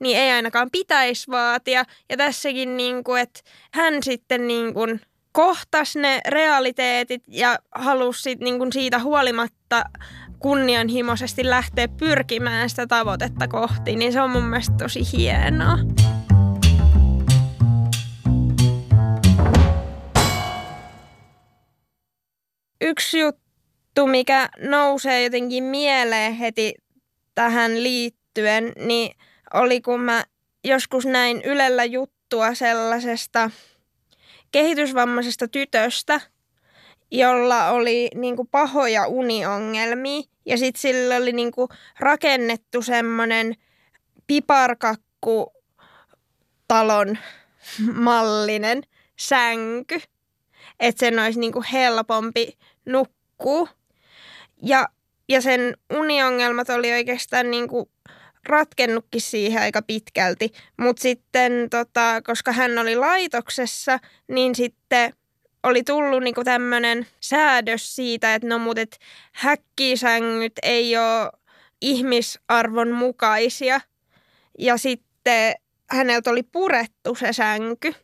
niin 0.00 0.18
ei 0.18 0.32
ainakaan 0.32 0.68
pitäisi 0.72 1.30
vaatia. 1.30 1.84
Ja 2.10 2.16
tässäkin, 2.16 2.76
niin 2.76 3.04
kuin, 3.04 3.22
että 3.22 3.40
hän 3.72 4.02
sitten 4.02 4.46
niin 4.46 4.74
kuin 4.74 5.00
kohtas 5.32 5.96
ne 5.96 6.20
realiteetit 6.28 7.22
ja 7.28 7.58
halusi 7.74 8.22
sit, 8.22 8.40
niin 8.40 8.58
kuin 8.58 8.72
siitä 8.72 8.98
huolimatta 8.98 9.84
kunnianhimoisesti 10.38 11.50
lähteä 11.50 11.88
pyrkimään 11.88 12.70
sitä 12.70 12.86
tavoitetta 12.86 13.48
kohti, 13.48 13.96
niin 13.96 14.12
se 14.12 14.20
on 14.20 14.30
mun 14.30 14.44
mielestä 14.44 14.74
tosi 14.78 15.00
hienoa. 15.12 15.78
Yksi 22.80 23.18
juttu, 23.18 24.06
mikä 24.06 24.48
nousee 24.58 25.24
jotenkin 25.24 25.64
mieleen 25.64 26.32
heti 26.32 26.74
tähän 27.34 27.82
liittyen, 27.82 28.72
niin 28.76 29.16
oli, 29.54 29.80
kun 29.80 30.00
mä 30.00 30.24
joskus 30.64 31.06
näin 31.06 31.42
Ylellä 31.44 31.84
juttua 31.84 32.54
sellaisesta 32.54 33.50
kehitysvammaisesta 34.52 35.48
tytöstä, 35.48 36.20
jolla 37.10 37.70
oli 37.70 38.08
niin 38.14 38.36
kuin 38.36 38.48
pahoja 38.48 39.06
uniongelmia. 39.06 40.22
Ja 40.46 40.58
sitten 40.58 40.80
sillä 40.80 41.16
oli 41.16 41.32
niin 41.32 41.52
kuin 41.52 41.68
rakennettu 42.00 42.82
semmoinen 42.82 43.54
piparkakku 44.26 45.52
talon 46.68 47.18
mallinen 47.94 48.82
sänky, 49.18 50.00
että 50.80 51.00
sen 51.00 51.18
olisi 51.18 51.40
niin 51.40 51.52
kuin 51.52 51.64
helpompi 51.72 52.58
nukkua. 52.86 53.68
Ja, 54.62 54.88
ja 55.28 55.40
sen 55.40 55.76
uniongelmat 55.94 56.70
oli 56.70 56.92
oikeastaan 56.92 57.50
niin 57.50 57.68
kuin 57.68 57.88
ratkennutkin 58.46 59.20
siihen 59.20 59.62
aika 59.62 59.82
pitkälti. 59.82 60.52
Mutta 60.76 61.02
sitten, 61.02 61.52
tota, 61.70 62.22
koska 62.26 62.52
hän 62.52 62.78
oli 62.78 62.96
laitoksessa, 62.96 63.98
niin 64.28 64.54
sitten 64.54 65.12
oli 65.62 65.82
tullut 65.82 66.22
niinku 66.22 66.44
tämmöinen 66.44 67.06
säädös 67.20 67.96
siitä, 67.96 68.34
että 68.34 68.48
no 68.48 68.58
mut 68.58 68.78
et 68.78 68.98
häkkisängyt 69.32 70.52
ei 70.62 70.96
ole 70.96 71.30
ihmisarvon 71.80 72.90
mukaisia. 72.92 73.80
Ja 74.58 74.76
sitten 74.76 75.54
häneltä 75.90 76.30
oli 76.30 76.42
purettu 76.42 77.14
se 77.14 77.32
sänky. 77.32 77.94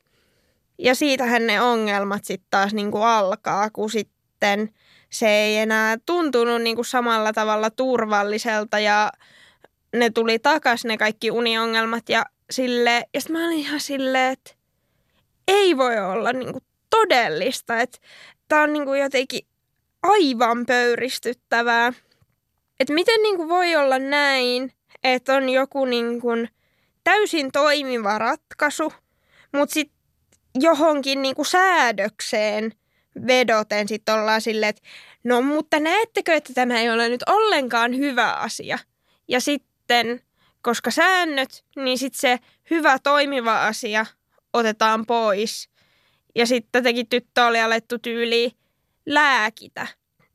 Ja 0.78 0.94
siitähän 0.94 1.46
ne 1.46 1.60
ongelmat 1.60 2.24
sitten 2.24 2.46
taas 2.50 2.74
niinku 2.74 2.98
alkaa, 2.98 3.70
kun 3.70 3.90
sitten 3.90 4.70
se 5.10 5.28
ei 5.28 5.58
enää 5.58 5.96
tuntunut 6.06 6.62
niinku 6.62 6.84
samalla 6.84 7.32
tavalla 7.32 7.70
turvalliselta 7.70 8.78
ja 8.78 9.12
ne 9.92 10.10
tuli 10.10 10.38
takas 10.38 10.84
ne 10.84 10.98
kaikki 10.98 11.30
uniongelmat 11.30 12.08
ja 12.08 12.26
sille, 12.50 13.04
ja 13.14 13.20
sitten 13.20 13.36
mä 13.36 13.46
olin 13.46 13.58
ihan 13.58 13.80
silleen, 13.80 14.32
että 14.32 14.54
ei 15.48 15.76
voi 15.76 15.98
olla 15.98 16.32
niinku 16.32 16.60
todellista, 16.90 17.80
että 17.80 17.98
tämä 18.48 18.62
on 18.62 18.72
niinku 18.72 18.94
jotenkin 18.94 19.46
aivan 20.02 20.66
pöyristyttävää. 20.66 21.92
Että 22.80 22.94
miten 22.94 23.22
niinku 23.22 23.48
voi 23.48 23.76
olla 23.76 23.98
näin, 23.98 24.72
että 25.04 25.34
on 25.34 25.48
joku 25.48 25.84
niinku 25.84 26.30
täysin 27.04 27.52
toimiva 27.52 28.18
ratkaisu, 28.18 28.92
mutta 29.52 29.72
sitten 29.72 29.98
johonkin 30.54 31.22
niinku 31.22 31.44
säädökseen 31.44 32.72
vedoten 33.26 33.88
sitten 33.88 34.14
ollaan 34.14 34.40
silleen, 34.40 34.70
että 34.70 34.82
no 35.24 35.42
mutta 35.42 35.80
näettekö, 35.80 36.34
että 36.34 36.52
tämä 36.54 36.80
ei 36.80 36.90
ole 36.90 37.08
nyt 37.08 37.22
ollenkaan 37.26 37.96
hyvä 37.96 38.32
asia. 38.32 38.78
Ja 39.28 39.40
sitten 39.40 39.71
sitten, 39.92 40.20
koska 40.62 40.90
säännöt, 40.90 41.64
niin 41.76 41.98
sitten 41.98 42.20
se 42.20 42.38
hyvä 42.70 42.98
toimiva 42.98 43.66
asia 43.66 44.06
otetaan 44.52 45.06
pois. 45.06 45.70
Ja 46.34 46.46
sitten 46.46 46.82
teki 46.82 47.04
tyttö 47.04 47.44
oli 47.44 47.60
alettu 47.60 47.98
tyyli 47.98 48.52
lääkitä. 49.06 49.86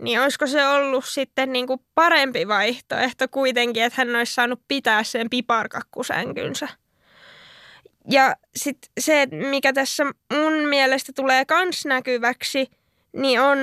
Niin 0.01 0.21
olisiko 0.21 0.47
se 0.47 0.67
ollut 0.67 1.05
sitten 1.05 1.53
niin 1.53 1.67
kuin 1.67 1.79
parempi 1.95 2.47
vaihtoehto 2.47 3.27
kuitenkin, 3.27 3.83
että 3.83 4.01
hän 4.01 4.15
olisi 4.15 4.33
saanut 4.33 4.61
pitää 4.67 5.03
sen 5.03 5.29
piparkakkusänkynsä. 5.29 6.67
Ja 8.11 8.35
sitten 8.55 8.91
se, 8.99 9.25
mikä 9.25 9.73
tässä 9.73 10.03
mun 10.33 10.53
mielestä 10.53 11.11
tulee 11.15 11.45
kans 11.45 11.85
näkyväksi, 11.85 12.67
niin 13.13 13.41
on 13.41 13.57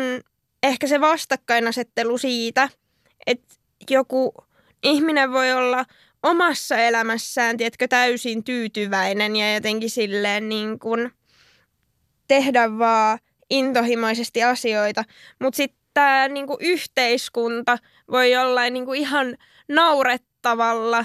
ehkä 0.63 0.87
se 0.87 1.01
vastakkainasettelu 1.01 2.19
siitä, 2.19 2.69
että 3.27 3.55
joku 3.91 4.35
ihminen 4.85 5.33
voi 5.33 5.53
olla 5.53 5.85
omassa 6.23 6.77
elämässään, 6.77 7.57
tiedätkö, 7.57 7.89
täysin 7.89 8.45
tyytyväinen 8.45 9.37
ja 9.37 9.55
jotenkin 9.55 9.91
silleen 9.91 10.49
niin 10.49 10.79
kuin 10.79 11.11
tehdä 12.29 12.79
vaan 12.79 13.19
intohimoisesti 13.51 14.43
asioita. 14.43 15.05
Mutta 15.41 15.57
sitten 15.57 15.81
tämä 15.95 16.29
niin 16.29 16.47
yhteiskunta 16.61 17.79
voi 18.11 18.33
jollain 18.33 18.75
niin 18.75 18.85
kuin 18.85 19.01
ihan 19.01 19.37
naurettavalla 19.69 21.05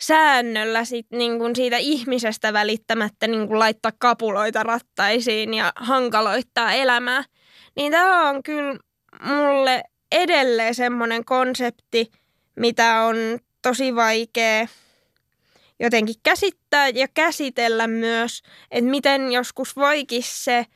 säännöllä 0.00 0.84
sit 0.84 1.06
niin 1.10 1.38
kuin 1.38 1.56
siitä 1.56 1.76
ihmisestä 1.76 2.52
välittämättä 2.52 3.26
niin 3.26 3.48
kuin 3.48 3.58
laittaa 3.58 3.92
kapuloita 3.98 4.62
rattaisiin 4.62 5.54
ja 5.54 5.72
hankaloittaa 5.76 6.72
elämää. 6.72 7.24
Niin 7.76 7.92
tämä 7.92 8.28
on 8.30 8.42
kyllä 8.42 8.78
mulle 9.22 9.82
edelleen 10.12 10.74
semmoinen 10.74 11.24
konsepti– 11.24 12.10
mitä 12.56 13.02
on 13.02 13.16
tosi 13.62 13.94
vaikea 13.94 14.66
jotenkin 15.80 16.14
käsittää 16.22 16.88
ja 16.88 17.08
käsitellä 17.08 17.86
myös, 17.86 18.42
että 18.70 18.90
miten 18.90 19.32
joskus 19.32 19.76
voikin 19.76 20.22
se 20.22 20.66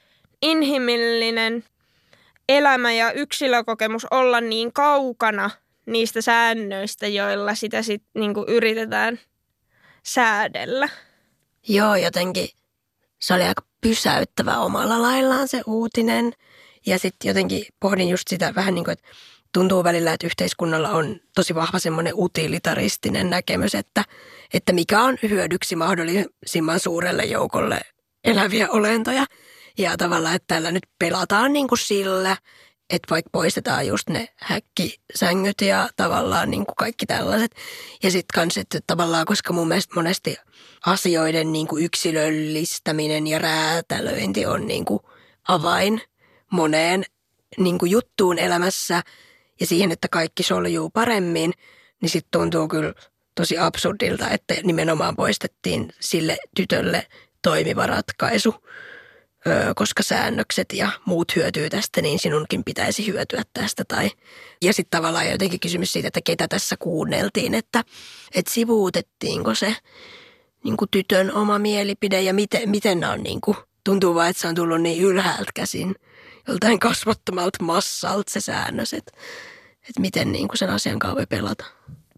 inhimillinen 0.42 1.64
elämä 2.49 2.92
ja 2.92 3.12
yksilökokemus 3.12 4.06
olla 4.11 4.40
niin 4.40 4.73
kaukana 4.73 5.50
niistä 5.87 6.21
säännöistä, 6.21 7.06
joilla 7.06 7.54
sitä 7.54 7.83
sitten 7.83 8.21
niinku 8.21 8.45
yritetään 8.49 9.21
säädellä. 10.02 10.88
Joo, 11.68 11.97
jotenkin 11.97 12.49
se 13.18 13.35
oli 13.35 13.42
aika 13.42 13.62
pysäyttävä 13.80 14.59
omalla 14.59 15.02
laillaan 15.02 15.49
se 15.49 15.62
uutinen. 15.66 16.33
Ja 16.87 16.99
sitten 16.99 17.28
jotenkin 17.28 17.66
pohdin 17.80 18.09
just 18.09 18.28
sitä 18.28 18.54
vähän 18.54 18.75
niin 18.75 18.85
kuin, 18.85 18.92
että 18.92 19.09
tuntuu 19.57 19.85
välillä, 19.85 20.13
että 20.13 20.27
yhteiskunnalla 20.27 20.91
on 20.91 21.21
tosi 21.35 21.55
vahva 21.55 21.79
semmoinen 21.79 22.13
utilitaristinen 22.17 23.31
näkemys, 23.31 23.75
että, 23.75 24.05
että 24.55 24.73
mikä 24.73 25.03
on 25.03 25.19
hyödyksi 25.23 25.77
mahdollisimman 25.77 26.81
suurelle 26.81 27.25
joukolle 27.25 27.81
eläviä 28.25 28.71
olentoja. 28.71 29.25
Ja 29.79 29.97
tavallaan, 29.97 30.35
että 30.35 30.55
tällä 30.55 30.71
nyt 30.71 30.87
pelataan 30.99 31.53
niin 31.53 31.69
kuin 31.69 31.79
sillä, 31.79 32.37
että 32.91 33.11
vaikka 33.11 33.31
poistetaan 33.33 33.87
just 33.87 34.09
ne 34.09 34.29
häkkisängyt 34.37 35.61
ja 35.61 35.89
tavallaan 35.97 36.51
niin 36.51 36.67
kuin 36.67 36.77
kaikki 36.77 37.07
tällaiset. 37.07 37.51
Ja 38.03 38.11
sitten 38.11 38.41
kans, 38.41 38.57
että 38.57 38.79
tavallaan, 38.87 39.27
koska 39.27 39.53
mun 39.53 39.69
mielestä 39.69 39.95
monesti 39.95 40.37
asioiden 40.87 41.53
niin 41.53 41.67
kuin 41.67 41.85
yksilöllistäminen 41.85 43.27
ja 43.27 43.39
räätälöinti 43.39 44.47
on 44.47 44.67
niin 44.67 44.85
kuin 44.85 45.01
avain 45.49 46.01
moneen 46.53 47.05
niin 47.59 47.79
kuin 47.79 47.91
juttuun 47.91 48.39
elämässä– 48.39 49.03
ja 49.61 49.67
siihen, 49.67 49.93
että 49.93 50.09
kaikki 50.09 50.43
soljuu 50.43 50.91
paremmin, 50.91 51.53
niin 52.03 52.11
sitten 52.11 52.41
tuntuu 52.41 52.69
kyllä 52.69 52.95
tosi 53.35 53.59
absurdilta, 53.59 54.31
että 54.31 54.55
nimenomaan 54.63 55.17
poistettiin 55.17 55.93
sille 56.01 56.39
tytölle 56.57 57.07
toimiva 57.43 57.87
ratkaisu, 57.87 58.55
koska 59.77 60.03
säännökset 60.03 60.73
ja 60.73 60.91
muut 61.05 61.37
hyötyy 61.37 61.71
tästä, 61.71 62.03
niin 62.03 62.19
sinunkin 62.19 62.65
pitäisi 62.65 63.07
hyötyä 63.07 63.43
tästä. 63.53 63.85
Tai, 63.89 64.11
ja 64.63 64.73
sitten 64.73 64.99
tavallaan 64.99 65.31
jotenkin 65.31 65.61
kysymys 65.61 65.93
siitä, 65.93 66.09
että 66.09 66.21
ketä 66.25 66.49
tässä 66.49 66.77
kuunneltiin, 66.79 67.55
että, 67.55 67.85
että 68.35 68.53
sivuutettiinko 68.53 69.55
se 69.55 69.77
niin 70.65 70.77
kuin 70.77 70.91
tytön 70.91 71.33
oma 71.33 71.59
mielipide 71.59 72.23
ja 72.23 72.35
miten, 72.35 72.71
miten 72.71 73.05
on, 73.05 73.23
niin 73.23 73.41
kuin, 73.41 73.57
tuntuu 73.85 74.15
vaan, 74.15 74.31
että 74.31 74.43
se 74.43 74.49
on 74.49 74.55
tullut 74.55 74.81
niin 74.81 75.03
ylhäältä 75.03 75.51
käsin– 75.55 75.95
joltain 76.49 76.81
kasvottomalta 76.81 77.65
massalta 77.65 78.33
se 78.33 78.41
säännös, 78.41 78.93
että, 78.93 79.12
että 79.88 80.00
miten 80.00 80.33
niin 80.33 80.49
kuin 80.49 80.59
sen 80.59 80.71
asian 80.71 80.99
kanssa 80.99 81.17
voi 81.17 81.26
pelata. 81.26 81.65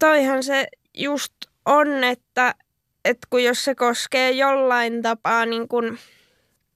Toihan 0.01 0.43
se 0.43 0.67
just 0.95 1.33
on, 1.67 2.05
että, 2.05 2.55
että 3.05 3.27
kun 3.31 3.45
jos 3.45 3.65
se 3.65 3.75
koskee 3.75 4.31
jollain 4.31 5.03
tapaa 5.03 5.47
niin 5.47 5.69
kuin 5.69 5.99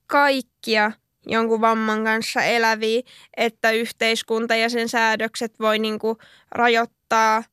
kaikkia 0.06 0.92
jonkun 1.26 1.60
vamman 1.60 2.04
kanssa 2.04 2.42
eläviä, 2.42 3.02
että 3.36 3.70
yhteiskunta 3.70 4.56
ja 4.56 4.70
sen 4.70 4.88
säädökset 4.88 5.60
voi 5.60 5.78
niin 5.78 5.98
kuin 5.98 6.18
rajoittaa 6.50 7.44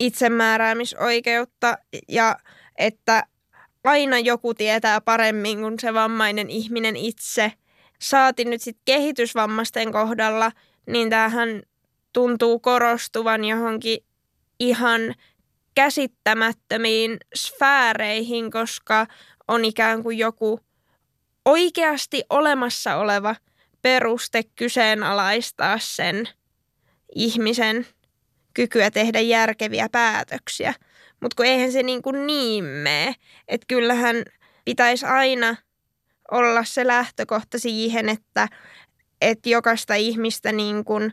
itsemääräämisoikeutta 0.00 1.78
ja 2.08 2.36
että 2.78 3.24
aina 3.84 4.18
joku 4.18 4.54
tietää 4.54 5.00
paremmin 5.00 5.60
kuin 5.60 5.78
se 5.80 5.94
vammainen 5.94 6.50
ihminen 6.50 6.96
itse. 6.96 7.52
Saati 8.02 8.44
nyt 8.44 8.62
sitten 8.62 8.82
kehitysvammaisten 8.84 9.92
kohdalla, 9.92 10.52
niin 10.86 11.10
tämähän 11.10 11.62
tuntuu 12.12 12.58
korostuvan 12.58 13.44
johonkin 13.44 13.98
ihan 14.60 15.14
käsittämättömiin 15.74 17.16
sfääreihin, 17.34 18.50
koska 18.50 19.06
on 19.48 19.64
ikään 19.64 20.02
kuin 20.02 20.18
joku 20.18 20.60
oikeasti 21.44 22.24
olemassa 22.30 22.96
oleva 22.96 23.36
peruste 23.82 24.42
kyseenalaistaa 24.56 25.78
sen 25.78 26.28
ihmisen 27.14 27.86
kykyä 28.54 28.90
tehdä 28.90 29.20
järkeviä 29.20 29.88
päätöksiä. 29.92 30.74
Mutta 31.20 31.34
kun 31.36 31.46
eihän 31.46 31.72
se 31.72 31.82
niin, 31.82 32.02
kuin 32.02 32.26
niin 32.26 32.64
mene. 32.64 33.14
Että 33.48 33.64
kyllähän 33.68 34.16
pitäisi 34.64 35.06
aina 35.06 35.56
olla 36.30 36.64
se 36.64 36.86
lähtökohta 36.86 37.58
siihen, 37.58 38.08
että, 38.08 38.48
että 39.20 39.48
jokaista 39.48 39.94
ihmistä 39.94 40.52
niin 40.52 40.84
kuin 40.84 41.12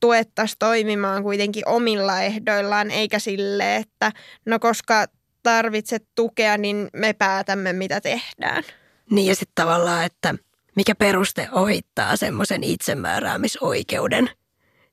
tuettaisiin 0.00 0.58
toimimaan 0.58 1.22
kuitenkin 1.22 1.68
omilla 1.68 2.20
ehdoillaan, 2.20 2.90
eikä 2.90 3.18
sille, 3.18 3.76
että 3.76 4.12
no 4.46 4.58
koska 4.58 5.06
tarvitset 5.42 6.08
tukea, 6.14 6.58
niin 6.58 6.88
me 6.92 7.12
päätämme, 7.12 7.72
mitä 7.72 8.00
tehdään. 8.00 8.64
Niin 9.10 9.26
ja 9.26 9.34
sitten 9.34 9.64
tavallaan, 9.64 10.04
että 10.04 10.34
mikä 10.76 10.94
peruste 10.94 11.48
ohittaa 11.52 12.16
semmoisen 12.16 12.64
itsemääräämisoikeuden. 12.64 14.30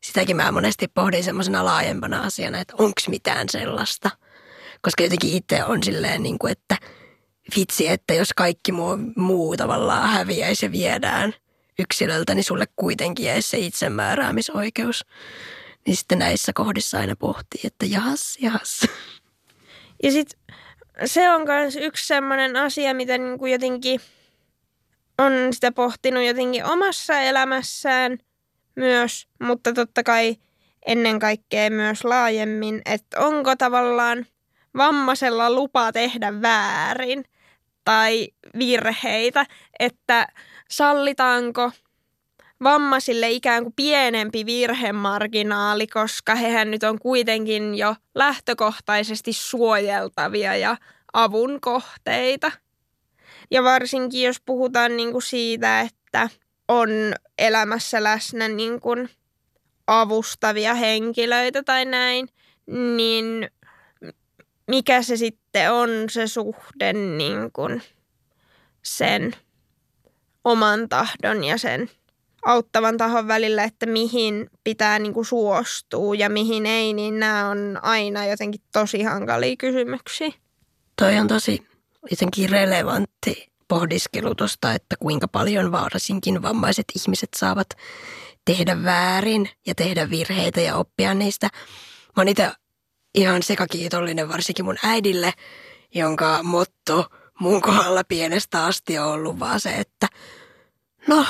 Sitäkin 0.02 0.36
mä 0.36 0.52
monesti 0.52 0.88
pohdin 0.88 1.24
semmoisena 1.24 1.66
laajempana 1.66 2.22
asiana, 2.22 2.60
että 2.60 2.74
onko 2.78 3.02
mitään 3.08 3.50
sellaista. 3.50 4.10
Koska 4.82 5.04
jotenkin 5.04 5.34
itse 5.34 5.64
on 5.64 5.84
silleen, 5.84 6.24
niin 6.24 6.40
kuin, 6.40 6.52
että 6.52 6.78
vitsi, 7.56 7.88
että 7.88 8.14
jos 8.14 8.34
kaikki 8.36 8.72
muu, 8.72 8.98
muu 9.16 9.58
tavallaan 9.58 10.10
häviäisi 10.10 10.66
ja 10.66 10.72
viedään 10.72 11.34
yksilöltä, 11.80 12.36
niin 12.36 12.44
sulle 12.44 12.66
kuitenkin 12.76 13.26
jäisi 13.26 13.50
se 13.50 13.58
itsemääräämisoikeus. 13.58 15.06
Niin 15.88 15.96
sitten 15.96 16.20
näissä 16.20 16.52
kohdissa 16.56 17.00
aina 17.00 17.16
pohtii, 17.16 17.62
että 17.64 17.86
jahas, 17.86 18.38
jahas. 18.42 18.82
Ja 20.04 20.12
sitten 20.12 20.40
se 21.06 21.30
on 21.32 21.42
myös 21.46 21.76
yksi 21.76 22.08
sellainen 22.08 22.56
asia, 22.56 22.94
mitä 22.94 23.18
niin 23.18 23.40
kuin 23.40 23.52
jotenkin 23.52 24.02
on 25.18 25.32
sitä 25.52 25.72
pohtinut 25.72 26.24
jotenkin 26.24 26.66
omassa 26.66 27.20
elämässään 27.20 28.18
myös, 28.76 29.28
mutta 29.42 29.74
totta 29.74 30.04
kai 30.04 30.36
ennen 30.86 31.20
kaikkea 31.20 31.70
myös 31.70 32.04
laajemmin, 32.04 32.82
että 32.86 33.20
onko 33.20 33.56
tavallaan 33.56 34.26
vammaisella 34.78 35.52
lupa 35.52 35.92
tehdä 35.92 36.42
väärin 36.42 37.26
tai 37.86 38.28
virheitä, 38.60 39.46
että 39.80 40.28
sallitaanko 40.70 41.72
vammaisille 42.64 43.32
ikään 43.32 43.64
kuin 43.64 43.74
pienempi 43.76 44.46
virhemarginaali, 44.46 45.88
koska 45.88 46.36
hehän 46.36 46.72
nyt 46.72 46.84
on 46.84 47.00
kuitenkin 47.00 47.76
jo 47.76 47.96
lähtökohtaisesti 48.16 49.34
suojeltavia 49.34 50.56
ja 50.56 50.78
avun 51.14 51.62
kohteita. 51.62 52.52
Ja 53.52 53.64
varsinkin 53.64 54.24
jos 54.24 54.42
puhutaan 54.46 54.98
niin 54.98 55.12
kuin 55.12 55.22
siitä, 55.22 55.82
että 55.82 56.30
on 56.68 56.90
elämässä 57.38 58.04
läsnä 58.04 58.48
niin 58.48 58.80
kuin 58.80 59.10
avustavia 59.88 60.74
henkilöitä 60.74 61.64
tai 61.64 61.86
näin, 61.86 62.30
niin 62.96 63.50
mikä 64.68 65.02
se 65.02 65.18
sitten 65.18 65.72
on 65.72 65.90
se 66.10 66.28
suhde 66.28 66.94
niin 66.94 67.52
kuin 67.54 67.82
sen 68.84 69.36
oman 70.44 70.90
tahdon 70.90 71.44
ja 71.44 71.58
sen 71.58 71.90
auttavan 72.46 72.98
tahon 72.98 73.28
välillä, 73.28 73.64
että 73.64 73.86
mihin 73.86 74.50
pitää 74.64 75.00
niin 75.00 75.14
kuin 75.14 75.26
suostua 75.26 76.16
ja 76.16 76.30
mihin 76.30 76.66
ei, 76.66 76.94
niin 76.94 77.20
nämä 77.20 77.50
on 77.50 77.80
aina 77.82 78.26
jotenkin 78.26 78.62
tosi 78.72 79.04
hankalia 79.04 79.56
kysymyksiä. 79.58 80.32
Toi 81.02 81.18
on 81.20 81.28
tosi 81.28 81.68
jotenkin 82.12 82.50
relevantti 82.50 83.54
pohdiskelu 83.68 84.36
tuosta, 84.36 84.74
että 84.74 84.96
kuinka 85.00 85.28
paljon 85.28 85.72
varsinkin 85.72 86.42
vammaiset 86.42 86.86
ihmiset 86.96 87.30
saavat 87.36 87.68
tehdä 88.46 88.84
väärin 88.84 89.50
ja 89.68 89.76
tehdä 89.76 90.10
virheitä 90.10 90.62
ja 90.62 90.76
oppia 90.76 91.14
niistä. 91.14 91.50
Mä 92.06 92.22
oon 92.22 92.28
itse 92.28 92.52
ihan 93.16 93.44
sekakiitollinen 93.44 94.30
varsinkin 94.30 94.66
mun 94.66 94.78
äidille, 94.84 95.34
jonka 95.96 96.44
motto 96.44 97.06
mun 97.40 97.62
kohdalla 97.62 98.04
pienestä 98.04 98.66
asti 98.66 98.98
on 98.98 99.08
ollut 99.08 99.40
vaan 99.40 99.60
se, 99.60 99.70
että 99.70 100.08
no, 101.08 101.26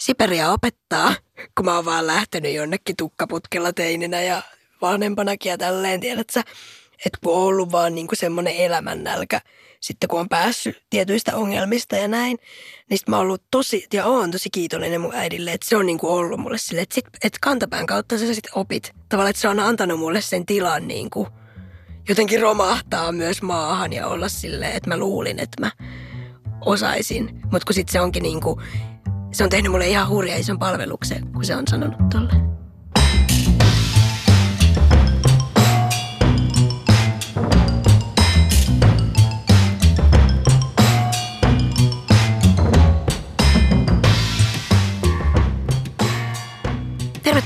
Siperia 0.00 0.50
opettaa, 0.50 1.14
kun 1.56 1.64
mä 1.64 1.74
oon 1.76 1.84
vaan 1.84 2.06
lähtenyt 2.06 2.54
jonnekin 2.54 2.96
tukkaputkella 2.96 3.72
teininä 3.72 4.22
ja 4.22 4.42
vanhempanakin 4.82 5.50
ja 5.50 5.58
tälleen, 5.58 6.00
tiedät 6.00 6.30
sä, 6.30 6.42
että 7.06 7.18
kun 7.24 7.36
on 7.36 7.42
ollut 7.42 7.72
vaan 7.72 7.94
niinku 7.94 8.14
semmoinen 8.14 8.56
elämännälkä, 8.56 9.40
sitten 9.80 10.08
kun 10.08 10.20
on 10.20 10.28
päässyt 10.28 10.82
tietyistä 10.90 11.36
ongelmista 11.36 11.96
ja 11.96 12.08
näin, 12.08 12.38
niin 12.90 12.98
sit 12.98 13.08
mä 13.08 13.16
oon 13.16 13.26
ollut 13.26 13.42
tosi, 13.50 13.86
ja 13.92 14.06
oon 14.06 14.30
tosi 14.30 14.48
kiitollinen 14.52 15.00
mun 15.00 15.14
äidille, 15.14 15.52
että 15.52 15.68
se 15.68 15.76
on 15.76 15.86
niinku 15.86 16.08
ollut 16.08 16.40
mulle 16.40 16.58
sille, 16.58 16.80
että, 16.80 16.94
sit, 16.94 17.06
että 17.24 17.38
kantapään 17.42 17.86
kautta 17.86 18.18
sä 18.18 18.34
sitten 18.34 18.52
opit. 18.54 18.92
Tavallaan, 19.08 19.30
että 19.30 19.42
se 19.42 19.48
on 19.48 19.60
antanut 19.60 19.98
mulle 19.98 20.20
sen 20.20 20.46
tilan 20.46 20.88
niinku, 20.88 21.28
jotenkin 22.08 22.40
romahtaa 22.40 23.12
myös 23.12 23.42
maahan 23.42 23.92
ja 23.92 24.06
olla 24.06 24.28
silleen, 24.28 24.72
että 24.72 24.90
mä 24.90 24.96
luulin, 24.96 25.40
että 25.40 25.60
mä 25.60 25.70
osaisin. 26.64 27.40
Mutta 27.42 27.66
kun 27.66 27.74
sitten 27.74 27.92
se 27.92 28.00
onkin 28.00 28.22
niinku, 28.22 28.60
se 29.32 29.44
on 29.44 29.50
tehnyt 29.50 29.72
mulle 29.72 29.88
ihan 29.88 30.08
hurja 30.08 30.36
ison 30.36 30.58
palveluksen, 30.58 31.32
kun 31.32 31.44
se 31.44 31.56
on 31.56 31.64
sanonut 31.70 32.08
tolle. 32.12 32.55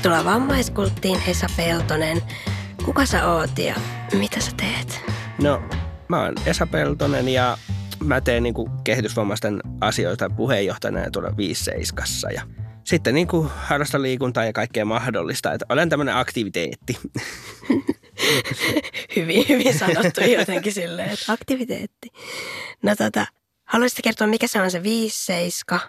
Tervetuloa 0.02 0.32
vammaiskulttiin 0.32 1.22
Esa 1.28 1.46
Peltonen. 1.56 2.22
Kuka 2.84 3.06
sä 3.06 3.28
oot 3.28 3.58
ja 3.58 3.74
mitä 4.18 4.40
sä 4.40 4.50
teet? 4.56 5.00
No, 5.42 5.62
mä 6.08 6.20
oon 6.20 6.34
Esa 6.46 6.66
Peltonen 6.66 7.28
ja 7.28 7.58
mä 8.04 8.20
teen 8.20 8.42
niin 8.42 8.54
kehitysvammaisten 8.84 9.60
asioita 9.80 10.30
puheenjohtajana 10.30 11.00
ja 11.00 11.10
tuolla 11.10 11.36
57 11.36 12.34
ja 12.34 12.42
sitten 12.84 13.14
niin 13.14 13.26
kuin 13.26 13.48
harrastan 13.56 14.02
liikuntaa 14.02 14.44
ja 14.44 14.52
kaikkea 14.52 14.84
mahdollista. 14.84 15.52
Että 15.52 15.66
olen 15.68 15.88
tämmöinen 15.88 16.16
aktiviteetti. 16.16 16.98
hyvin, 19.16 19.44
hyvin 19.48 19.78
sanottu 19.78 20.20
jotenkin 20.38 20.72
silleen, 20.72 21.10
että 21.10 21.32
aktiviteetti. 21.32 22.08
No 22.82 22.96
tota, 22.96 23.26
haluaisitko 23.64 24.00
kertoa, 24.04 24.26
mikä 24.26 24.46
se 24.46 24.60
on 24.60 24.70
se 24.70 24.82
57? 24.82 25.80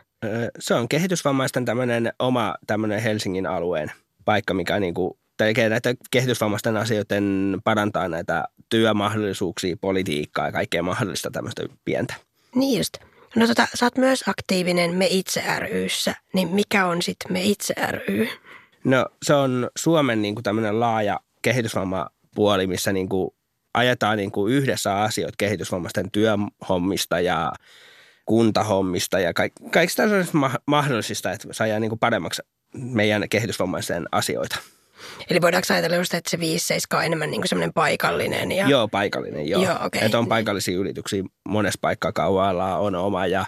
Se 0.60 0.74
on 0.74 0.89
kehitysvammaisten 0.89 1.65
tämmöinen 1.65 2.13
oma 2.19 2.56
tämmöinen 2.67 3.02
Helsingin 3.02 3.47
alueen 3.47 3.91
paikka, 4.25 4.53
mikä 4.53 4.79
niin 4.79 4.93
kuin 4.93 5.13
tekee 5.38 5.69
näitä 5.69 5.95
kehitysvammaisten 6.12 6.77
asioiden, 6.77 7.57
parantaa 7.63 8.07
näitä 8.07 8.43
työmahdollisuuksia, 8.69 9.77
politiikkaa 9.81 10.45
ja 10.45 10.51
kaikkea 10.51 10.84
mahdollista 10.84 11.31
tämmöistä 11.31 11.63
pientä. 11.86 12.13
Niin 12.55 12.77
just. 12.77 12.97
No 13.36 13.47
tota, 13.47 13.67
sä 13.73 13.86
oot 13.86 13.97
myös 13.97 14.23
aktiivinen 14.27 14.95
Me 14.95 15.07
Itse 15.10 15.43
ryssä, 15.60 16.15
niin 16.34 16.47
mikä 16.47 16.86
on 16.86 17.01
sitten 17.01 17.34
Me 17.34 17.43
Itse 17.43 17.73
ry? 17.91 18.27
No 18.84 19.05
se 19.23 19.34
on 19.34 19.69
Suomen 19.75 20.21
niin 20.21 20.36
kuin 20.36 20.43
tämmöinen 20.43 20.79
laaja 20.79 21.19
kehitysvammapuoli, 21.41 22.67
missä 22.67 22.93
niin 22.93 23.10
kuin 23.10 23.31
ajetaan 23.73 24.17
niin 24.17 24.31
kuin 24.31 24.53
yhdessä 24.53 25.01
asioita 25.01 25.36
kehitysvammaisten 25.38 26.12
työhommista 26.12 27.19
ja 27.19 27.51
kuntahommista 28.25 29.19
ja 29.19 29.34
kaikista 29.71 30.03
mahdollisista, 30.65 31.31
että 31.31 31.47
saadaan 31.51 31.81
niin 31.81 31.89
kuin 31.89 31.99
paremmaksi 31.99 32.41
meidän 32.73 33.29
kehitysvammaisten 33.29 34.05
asioita. 34.12 34.60
Eli 35.29 35.41
voidaanko 35.41 35.73
ajatella 35.73 35.95
just, 35.95 36.13
että 36.13 36.29
se 36.29 36.39
5 36.39 36.73
on 36.93 37.05
enemmän 37.05 37.31
niin 37.31 37.47
semmoinen 37.47 37.73
paikallinen? 37.73 38.51
Ja... 38.51 38.67
Joo, 38.67 38.88
paikallinen, 38.88 39.49
joo. 39.49 39.63
joo 39.63 39.75
okay. 39.86 40.01
Että 40.05 40.19
on 40.19 40.27
paikallisia 40.27 40.77
yrityksiä, 40.77 41.23
monessa 41.47 41.79
paikkaa 41.81 42.12
kaualla 42.12 42.77
on 42.77 42.95
oma 42.95 43.27
ja 43.27 43.45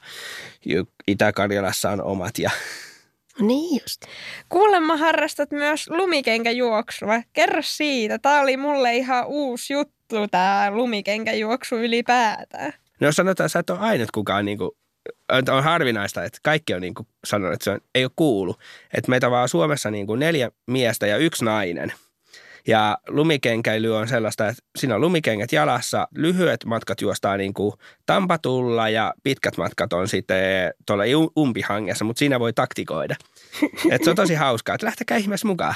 Itä-Karjalassa 1.07 1.89
on 1.89 2.01
omat 2.03 2.39
ja 2.39 2.51
niin 3.39 3.81
just. 3.81 4.01
Kuulemma 4.49 4.97
harrastat 4.97 5.51
myös 5.51 5.89
lumikenkäjuoksua. 5.89 7.21
Kerro 7.33 7.62
siitä. 7.62 8.19
Tämä 8.19 8.41
oli 8.41 8.57
mulle 8.57 8.95
ihan 8.95 9.27
uusi 9.27 9.73
juttu, 9.73 10.27
tämä 10.31 10.71
lumikenkäjuoksu 10.71 11.75
ylipäätään. 11.75 12.73
No 12.99 13.12
sanotaan, 13.12 13.49
sä 13.49 13.59
et 13.59 13.69
ole 13.69 13.79
ainut 13.79 14.12
kukaan 14.12 14.45
niin 14.45 14.57
kuin 14.57 14.71
on 15.29 15.63
harvinaista, 15.63 16.23
että 16.23 16.39
kaikki 16.43 16.73
on 16.73 16.81
niin 16.81 16.93
kuin 16.93 17.07
sanonut, 17.25 17.53
että 17.53 17.63
se 17.63 17.71
on, 17.71 17.79
ei 17.95 18.05
ole 18.05 18.12
kuulu. 18.15 18.55
Että 18.93 19.09
meitä 19.09 19.31
vaan 19.31 19.49
Suomessa 19.49 19.91
niin 19.91 20.07
kuin 20.07 20.19
neljä 20.19 20.51
miestä 20.67 21.07
ja 21.07 21.17
yksi 21.17 21.45
nainen. 21.45 21.93
Ja 22.67 22.97
lumikenkäily 23.07 23.95
on 23.95 24.07
sellaista, 24.07 24.47
että 24.47 24.63
siinä 24.75 24.95
on 24.95 25.01
lumikengät 25.01 25.51
jalassa, 25.51 26.07
lyhyet 26.15 26.65
matkat 26.65 27.01
juostaan 27.01 27.39
niin 27.39 27.53
kuin 27.53 27.73
tampatulla 28.05 28.89
ja 28.89 29.13
pitkät 29.23 29.57
matkat 29.57 29.93
on 29.93 30.07
sitten 30.07 30.73
tuolla 30.88 31.03
umpihangessa, 31.38 32.05
mutta 32.05 32.19
siinä 32.19 32.39
voi 32.39 32.53
taktikoida. 32.53 33.15
Et 33.91 34.03
se 34.03 34.09
on 34.09 34.15
tosi 34.15 34.33
hauskaa, 34.33 34.75
että 34.75 34.86
lähtekää 34.86 35.17
ihmeessä 35.17 35.47
mukaan. 35.47 35.75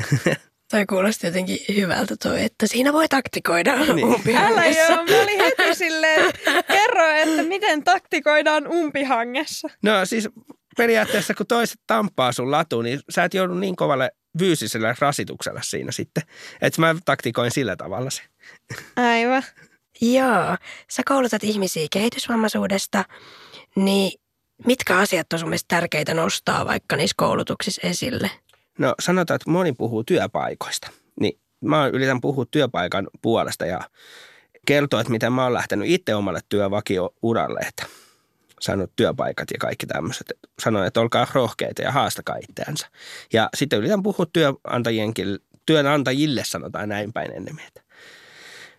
Toi 0.70 0.86
kuulosti 0.86 1.26
jotenkin 1.26 1.58
hyvältä 1.76 2.16
toi, 2.22 2.44
että 2.44 2.66
siinä 2.66 2.92
voi 2.92 3.08
taktikoida 3.08 3.76
niin. 3.76 4.36
Älä 4.36 4.66
joo, 4.66 4.88
mä 4.88 5.22
olin 5.22 5.40
heti 5.40 5.74
silleen, 5.74 6.32
kerro, 6.68 7.08
että 7.10 7.42
miten 7.42 7.84
taktikoidaan 7.84 8.66
umpihangessa. 8.68 9.68
No 9.82 10.06
siis 10.06 10.28
periaatteessa 10.76 11.34
kun 11.34 11.46
toiset 11.46 11.80
tampaa 11.86 12.32
sun 12.32 12.50
latu, 12.50 12.82
niin 12.82 13.00
sä 13.10 13.24
et 13.24 13.34
joudu 13.34 13.54
niin 13.54 13.76
kovalle 13.76 14.10
fyysisellä 14.38 14.94
rasituksella 14.98 15.60
siinä 15.62 15.92
sitten. 15.92 16.22
Että 16.62 16.80
mä 16.80 16.94
taktikoin 17.04 17.50
sillä 17.50 17.76
tavalla 17.76 18.10
se. 18.10 18.22
Aivan. 18.96 19.42
Joo, 20.00 20.56
sä 20.90 21.02
koulutat 21.08 21.44
ihmisiä 21.44 21.86
kehitysvammaisuudesta, 21.90 23.04
niin 23.76 24.20
mitkä 24.66 24.98
asiat 24.98 25.32
on 25.32 25.38
sun 25.38 25.48
mielestä 25.48 25.76
tärkeitä 25.76 26.14
nostaa 26.14 26.66
vaikka 26.66 26.96
niissä 26.96 27.14
koulutuksissa 27.16 27.80
esille? 27.84 28.30
No 28.80 28.94
sanotaan, 29.00 29.36
että 29.36 29.50
moni 29.50 29.72
puhuu 29.72 30.04
työpaikoista. 30.04 30.90
Niin 31.20 31.40
mä 31.60 31.86
yritän 31.86 32.20
puhua 32.20 32.44
työpaikan 32.50 33.08
puolesta 33.22 33.66
ja 33.66 33.80
kertoa, 34.66 35.00
että 35.00 35.10
miten 35.10 35.32
mä 35.32 35.42
oon 35.42 35.54
lähtenyt 35.54 35.88
itse 35.88 36.14
omalle 36.14 36.40
työvakio-uralle, 36.48 37.60
että 37.60 37.86
saanut 38.60 38.92
työpaikat 38.96 39.48
ja 39.52 39.58
kaikki 39.58 39.86
tämmöiset. 39.86 40.32
Sanoin, 40.62 40.86
että 40.86 41.00
olkaa 41.00 41.26
rohkeita 41.34 41.82
ja 41.82 41.92
haastakaa 41.92 42.36
itseänsä. 42.50 42.86
Ja 43.32 43.48
sitten 43.56 43.78
yritän 43.78 44.02
puhua 44.02 44.26
työnantajienkin, 44.32 45.38
työnantajille 45.66 46.42
sanotaan 46.44 46.88
näin 46.88 47.12
päin 47.12 47.32
enemmän, 47.32 47.64
että, 47.68 47.82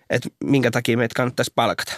että 0.09 0.29
minkä 0.43 0.71
takia 0.71 0.97
meitä 0.97 1.15
kannattaisi 1.15 1.51
palkata. 1.55 1.93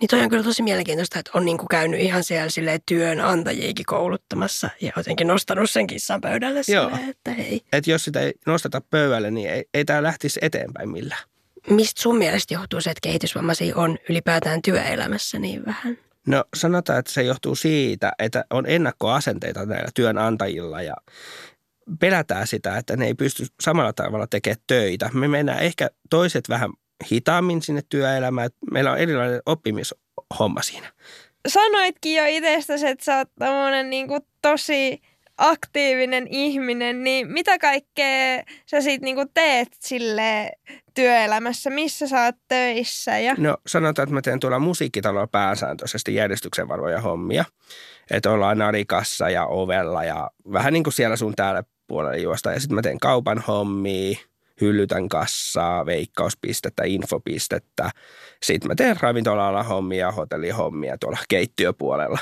Niin 0.00 0.08
toi 0.08 0.20
on 0.20 0.28
kyllä 0.28 0.42
tosi 0.42 0.62
mielenkiintoista, 0.62 1.18
että 1.18 1.30
on 1.34 1.44
niin 1.44 1.58
kuin 1.58 1.68
käynyt 1.68 2.00
ihan 2.00 2.24
siellä 2.24 2.50
silleen 2.50 2.80
työnantajiakin 2.86 3.86
kouluttamassa 3.86 4.70
ja 4.80 4.92
jotenkin 4.96 5.26
nostanut 5.26 5.70
sen 5.70 5.86
kissan 5.86 6.20
pöydälle 6.20 6.62
silleen, 6.62 7.10
että 7.10 7.30
hei. 7.30 7.60
Että 7.72 7.90
jos 7.90 8.04
sitä 8.04 8.20
ei 8.20 8.32
nosteta 8.46 8.80
pöydälle, 8.80 9.30
niin 9.30 9.50
ei, 9.50 9.64
ei 9.74 9.84
tämä 9.84 10.02
lähtisi 10.02 10.40
eteenpäin 10.42 10.88
millään. 10.88 11.24
Mistä 11.70 12.02
sun 12.02 12.18
mielestä 12.18 12.54
johtuu 12.54 12.80
se, 12.80 12.90
että 12.90 13.00
kehitysvammaisia 13.02 13.76
on 13.76 13.98
ylipäätään 14.08 14.62
työelämässä 14.62 15.38
niin 15.38 15.66
vähän? 15.66 15.98
No 16.26 16.44
sanotaan, 16.56 16.98
että 16.98 17.12
se 17.12 17.22
johtuu 17.22 17.54
siitä, 17.54 18.12
että 18.18 18.44
on 18.50 18.64
ennakkoasenteita 18.66 19.66
näillä 19.66 19.90
työnantajilla 19.94 20.82
ja 20.82 20.94
pelätään 22.00 22.46
sitä, 22.46 22.76
että 22.76 22.96
ne 22.96 23.06
ei 23.06 23.14
pysty 23.14 23.46
samalla 23.60 23.92
tavalla 23.92 24.26
tekemään 24.26 24.62
töitä. 24.66 25.10
Me 25.14 25.28
mennään 25.28 25.58
ehkä 25.58 25.90
toiset 26.10 26.48
vähän 26.48 26.70
hitaammin 27.12 27.62
sinne 27.62 27.82
työelämään. 27.88 28.50
Meillä 28.70 28.92
on 28.92 28.98
erilainen 28.98 29.40
oppimishomma 29.46 30.62
siinä. 30.62 30.92
Sanoitkin 31.48 32.16
jo 32.16 32.24
itsestäsi, 32.26 32.86
että 32.86 33.04
sä 33.04 33.16
oot 33.16 33.28
niin 33.88 34.08
tosi 34.42 35.00
aktiivinen 35.38 36.26
ihminen, 36.30 37.04
niin 37.04 37.32
mitä 37.32 37.58
kaikkea 37.58 38.42
sä 38.66 38.80
sit 38.80 39.02
niinku 39.02 39.24
teet 39.34 39.68
sille 39.80 40.52
työelämässä? 40.94 41.70
Missä 41.70 42.08
sä 42.08 42.24
oot 42.24 42.36
töissä? 42.48 43.18
Ja... 43.18 43.34
No 43.38 43.56
sanotaan, 43.66 44.04
että 44.04 44.14
mä 44.14 44.22
teen 44.22 44.40
tuolla 44.40 44.58
musiikkitalolla 44.58 45.26
pääsääntöisesti 45.26 46.14
järjestyksenvalvoja 46.14 47.00
hommia. 47.00 47.44
Että 48.10 48.30
ollaan 48.30 48.58
narikassa 48.58 49.30
ja 49.30 49.46
ovella 49.46 50.04
ja 50.04 50.30
vähän 50.52 50.72
niin 50.72 50.84
kuin 50.84 50.94
siellä 50.94 51.16
sun 51.16 51.34
täällä 51.34 51.62
puolella 51.86 52.16
juosta. 52.16 52.52
Ja 52.52 52.60
sitten 52.60 52.74
mä 52.74 52.82
teen 52.82 53.00
kaupan 53.00 53.38
hommia, 53.38 54.18
hyllytän 54.60 55.08
kassaa, 55.08 55.86
veikkauspistettä, 55.86 56.82
infopistettä. 56.86 57.90
Sitten 58.42 58.70
mä 58.70 58.74
teen 58.74 58.96
ravintola 59.00 59.62
hommia, 59.62 60.12
hotellihommia 60.12 60.98
tuolla 60.98 61.18
keittiöpuolella. 61.28 62.18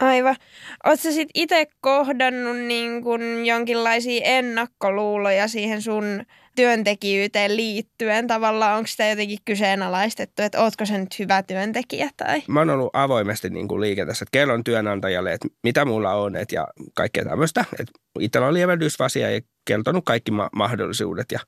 Aivan. 0.00 0.36
Oletko 0.84 1.08
sitten 1.08 1.30
itse 1.34 1.66
kohdannut 1.80 2.56
niin 2.56 3.02
kun 3.02 3.46
jonkinlaisia 3.46 4.24
ennakkoluuloja 4.24 5.48
siihen 5.48 5.82
sun 5.82 6.22
työntekijyyteen 6.60 7.56
liittyen? 7.56 8.26
Tavallaan 8.26 8.76
onko 8.76 8.86
sitä 8.86 9.08
jotenkin 9.08 9.38
kyseenalaistettu, 9.44 10.42
että 10.42 10.60
ootko 10.60 10.86
sen 10.86 11.00
nyt 11.00 11.18
hyvä 11.18 11.42
työntekijä? 11.42 12.10
Tai? 12.16 12.42
Mä 12.48 12.60
oon 12.60 12.70
ollut 12.70 12.90
avoimesti 12.92 13.50
niin 13.50 13.68
kuin 13.68 13.80
liikenteessä, 13.80 14.22
että 14.22 14.38
kerron 14.38 14.64
työnantajalle, 14.64 15.32
että 15.32 15.48
mitä 15.62 15.84
mulla 15.84 16.14
on 16.14 16.36
et 16.36 16.52
ja 16.52 16.66
kaikkea 16.94 17.24
tämmöistä. 17.24 17.64
Että 17.78 17.92
itsellä 18.20 18.46
on 18.46 18.54
lievä 18.54 18.80
dysfasia 18.80 19.30
ja 19.30 19.40
kertonut 19.64 20.04
kaikki 20.04 20.30
ma- 20.30 20.50
mahdollisuudet 20.52 21.32
ja 21.32 21.38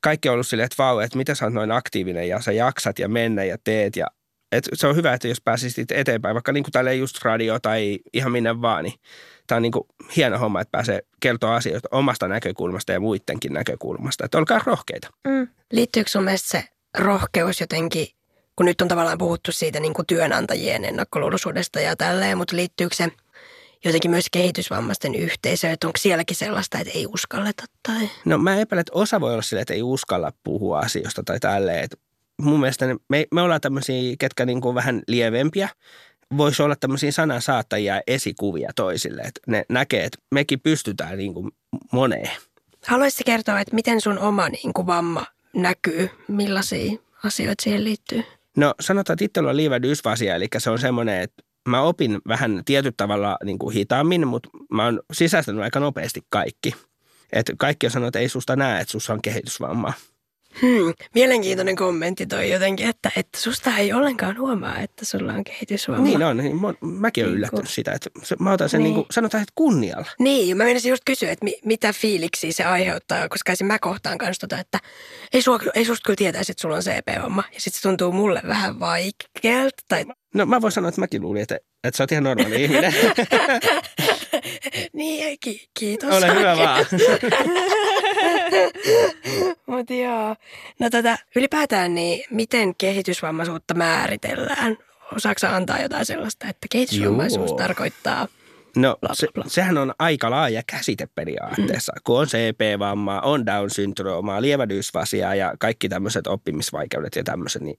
kaikki 0.00 0.28
on 0.28 0.32
ollut 0.32 0.46
silleen, 0.46 0.64
että 0.64 0.82
vau, 0.82 0.98
että 0.98 1.18
mitä 1.18 1.34
sä 1.34 1.44
oot 1.44 1.54
noin 1.54 1.72
aktiivinen 1.72 2.28
ja 2.28 2.40
sä 2.40 2.52
jaksat 2.52 2.98
ja 2.98 3.08
mennä 3.08 3.44
ja 3.44 3.56
teet 3.64 3.96
ja 3.96 4.06
et 4.52 4.68
se 4.74 4.86
on 4.86 4.96
hyvä, 4.96 5.12
että 5.12 5.28
jos 5.28 5.40
pääsisit 5.40 5.90
eteenpäin, 5.90 6.34
vaikka 6.34 6.52
niin 6.52 6.64
kuin 6.64 6.98
just 6.98 7.24
radio 7.24 7.58
tai 7.60 7.98
ihan 8.12 8.32
minne 8.32 8.60
vaan, 8.60 8.84
niin 8.84 8.94
tämä 9.46 9.56
on 9.56 9.62
niin 9.62 9.72
kuin 9.72 9.84
hieno 10.16 10.38
homma, 10.38 10.60
että 10.60 10.72
pääsee 10.72 11.02
kertoa 11.20 11.56
asioista 11.56 11.88
omasta 11.92 12.28
näkökulmasta 12.28 12.92
ja 12.92 13.00
muidenkin 13.00 13.52
näkökulmasta. 13.52 14.24
Että 14.24 14.38
olkaa 14.38 14.60
rohkeita. 14.66 15.08
Mm. 15.28 15.48
Liittyykö 15.72 16.10
sun 16.10 16.24
mielestä 16.24 16.48
se 16.48 16.64
rohkeus 16.98 17.60
jotenkin, 17.60 18.06
kun 18.56 18.66
nyt 18.66 18.80
on 18.80 18.88
tavallaan 18.88 19.18
puhuttu 19.18 19.52
siitä 19.52 19.80
niin 19.80 19.94
kuin 19.94 20.06
työnantajien 20.06 20.84
ennakkoluuloisuudesta 20.84 21.80
ja 21.80 21.96
tälleen, 21.96 22.38
mutta 22.38 22.56
liittyykö 22.56 22.94
se 22.94 23.12
jotenkin 23.84 24.10
myös 24.10 24.26
kehitysvammaisten 24.32 25.14
yhteisöön, 25.14 25.72
että 25.72 25.86
onko 25.86 25.96
sielläkin 25.96 26.36
sellaista, 26.36 26.78
että 26.78 26.92
ei 26.94 27.06
uskalleta 27.06 27.64
tai? 27.88 28.10
No 28.24 28.38
mä 28.38 28.56
epäilen, 28.56 28.80
että 28.80 28.92
osa 28.94 29.20
voi 29.20 29.32
olla 29.32 29.42
sille, 29.42 29.62
että 29.62 29.74
ei 29.74 29.82
uskalla 29.82 30.32
puhua 30.44 30.78
asioista 30.78 31.22
tai 31.22 31.40
tälleen, 31.40 31.84
että 31.84 31.96
mun 32.42 32.60
mielestä 32.60 32.86
me, 33.08 33.26
me 33.34 33.40
ollaan 33.42 33.60
tämmöisiä, 33.60 34.16
ketkä 34.18 34.46
niin 34.46 34.60
kuin 34.60 34.74
vähän 34.74 35.02
lievempiä. 35.08 35.68
Voisi 36.36 36.62
olla 36.62 36.76
tämmöisiä 36.76 37.12
sanansaattajia 37.12 38.00
esikuvia 38.06 38.70
toisille, 38.76 39.22
että 39.22 39.40
ne 39.46 39.64
näkee, 39.68 40.04
että 40.04 40.18
mekin 40.30 40.60
pystytään 40.60 41.18
niin 41.18 41.34
kuin 41.34 41.50
moneen. 41.92 42.30
Haluaisitko 42.86 43.22
kertoa, 43.26 43.60
että 43.60 43.74
miten 43.74 44.00
sun 44.00 44.18
oma 44.18 44.48
niin 44.48 44.72
kuin 44.72 44.86
vamma 44.86 45.26
näkyy? 45.54 46.10
Millaisia 46.28 46.98
asioita 47.24 47.62
siihen 47.62 47.84
liittyy? 47.84 48.22
No 48.56 48.74
sanotaan, 48.80 49.14
että 49.14 49.24
itsellä 49.24 49.50
on 49.50 49.56
liivä 49.56 49.82
dysfasia, 49.82 50.34
eli 50.34 50.48
se 50.58 50.70
on 50.70 50.78
semmoinen, 50.78 51.22
että 51.22 51.42
mä 51.68 51.82
opin 51.82 52.18
vähän 52.28 52.62
tietyllä 52.64 52.94
tavalla 52.96 53.36
niin 53.44 53.58
kuin 53.58 53.74
hitaammin, 53.74 54.26
mutta 54.26 54.48
mä 54.70 54.84
oon 54.84 55.00
sisäistänyt 55.12 55.62
aika 55.62 55.80
nopeasti 55.80 56.20
kaikki. 56.28 56.74
Et 57.32 57.52
kaikki 57.58 57.86
on 57.86 57.90
sanonut, 57.90 58.08
että 58.08 58.18
ei 58.18 58.28
susta 58.28 58.56
näe, 58.56 58.80
että 58.80 58.92
sussa 58.92 59.12
on 59.12 59.22
kehitysvamma. 59.22 59.92
Hmm, 60.60 60.94
mielenkiintoinen 61.14 61.76
kommentti 61.76 62.26
toi 62.26 62.50
jotenkin, 62.50 62.88
että, 62.88 63.10
että 63.16 63.38
susta 63.40 63.76
ei 63.76 63.92
ollenkaan 63.92 64.38
huomaa, 64.38 64.78
että 64.78 65.04
sulla 65.04 65.32
on 65.32 65.44
kehitysvamma. 65.44 66.04
Niin 66.04 66.22
on, 66.22 66.36
niin 66.36 66.60
mä, 66.60 66.74
mäkin 66.80 67.24
olen 67.24 67.30
niin 67.30 67.38
yllättynyt 67.38 67.70
sitä, 67.70 67.92
että 67.92 68.10
mä 68.38 68.52
otan 68.52 68.68
sen 68.68 68.78
niin. 68.78 68.84
Niin 68.84 68.94
kuin, 68.94 69.06
sanotaan, 69.10 69.42
että 69.42 69.52
kunnialla. 69.54 70.06
Niin, 70.18 70.56
mä 70.56 70.64
menisin 70.64 70.90
just 70.90 71.02
kysyä, 71.06 71.30
että 71.30 71.44
mi, 71.44 71.58
mitä 71.64 71.92
fiiliksi 71.92 72.52
se 72.52 72.64
aiheuttaa, 72.64 73.28
koska 73.28 73.52
esim. 73.52 73.66
mä 73.66 73.78
kohtaan 73.78 74.18
kanssa 74.18 74.48
tota, 74.48 74.60
että 74.60 74.78
ei, 75.32 75.42
sua, 75.42 75.58
ei 75.74 75.84
susta 75.84 76.06
kyllä 76.06 76.16
tietäisi, 76.16 76.52
että 76.52 76.62
sulla 76.62 76.76
on 76.76 76.82
CP-vamma. 76.82 77.44
Ja 77.54 77.60
sitten 77.60 77.80
se 77.80 77.82
tuntuu 77.82 78.12
mulle 78.12 78.42
vähän 78.46 78.80
vaikealta. 78.80 79.82
Tai... 79.88 80.04
No 80.34 80.46
mä 80.46 80.60
voin 80.60 80.72
sanoa, 80.72 80.88
että 80.88 81.00
mäkin 81.00 81.22
luulin, 81.22 81.42
että, 81.42 81.58
että 81.84 81.96
sä 81.96 82.02
oot 82.02 82.12
ihan 82.12 82.24
normaali 82.24 82.64
ihminen. 82.64 82.94
niin, 84.92 85.38
ki- 85.40 85.68
kiitos. 85.78 86.14
Ole 86.14 86.34
hyvä 86.34 86.56
vaan. 86.56 86.86
Mutta 89.66 89.94
joo. 89.94 90.36
No 90.78 90.90
tätä 90.90 91.18
ylipäätään, 91.36 91.94
niin 91.94 92.24
miten 92.30 92.74
kehitysvammaisuutta 92.74 93.74
määritellään? 93.74 94.78
Osaatko 95.16 95.46
antaa 95.46 95.82
jotain 95.82 96.06
sellaista, 96.06 96.48
että 96.48 96.66
kehitysvammaisuus 96.70 97.50
Joo. 97.50 97.58
tarkoittaa 97.58 98.28
No 98.76 98.96
bla, 99.00 99.14
bla, 99.20 99.28
bla. 99.34 99.44
Se, 99.44 99.50
sehän 99.50 99.78
on 99.78 99.94
aika 99.98 100.30
laaja 100.30 100.62
käsite 100.66 101.08
periaatteessa, 101.14 101.92
mm. 101.92 102.00
kun 102.04 102.18
on 102.18 102.26
CP-vammaa, 102.26 103.20
on 103.20 103.46
Down-syndroomaa, 103.46 104.42
lievä 104.42 104.68
dysfasia 104.68 105.34
ja 105.34 105.54
kaikki 105.58 105.88
tämmöiset 105.88 106.26
oppimisvaikeudet 106.26 107.16
ja 107.16 107.24
tämmöiset, 107.24 107.62
niin 107.62 107.78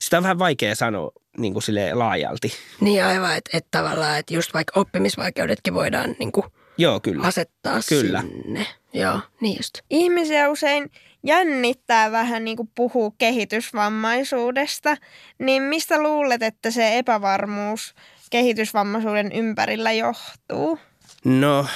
sitä 0.00 0.16
on 0.16 0.22
vähän 0.22 0.38
vaikea 0.38 0.74
sanoa 0.74 1.10
niin 1.38 1.52
kuin 1.52 1.62
laajalti. 1.92 2.52
Niin 2.80 3.04
aivan, 3.04 3.36
että 3.36 3.50
et 3.58 3.66
tavallaan, 3.70 4.18
että 4.18 4.34
just 4.34 4.54
vaikka 4.54 4.80
oppimisvaikeudetkin 4.80 5.74
voidaan 5.74 6.16
niin 6.18 6.32
kuin 6.32 6.46
Joo, 6.78 7.00
kyllä. 7.00 7.26
asettaa 7.26 7.80
kyllä. 7.88 8.20
sinne. 8.20 8.66
Joo, 8.94 9.20
niin 9.40 9.56
just. 9.56 9.78
Ihmisiä 9.90 10.50
usein 10.50 10.90
jännittää 11.22 12.12
vähän 12.12 12.44
niin 12.44 12.56
kuin 12.56 12.70
puhua 12.74 13.12
kehitysvammaisuudesta, 13.18 14.96
niin 15.38 15.62
mistä 15.62 16.02
luulet, 16.02 16.42
että 16.42 16.70
se 16.70 16.98
epävarmuus 16.98 17.94
kehitysvammaisuuden 18.30 19.32
ympärillä 19.32 19.92
johtuu? 19.92 20.78
No, 21.24 21.66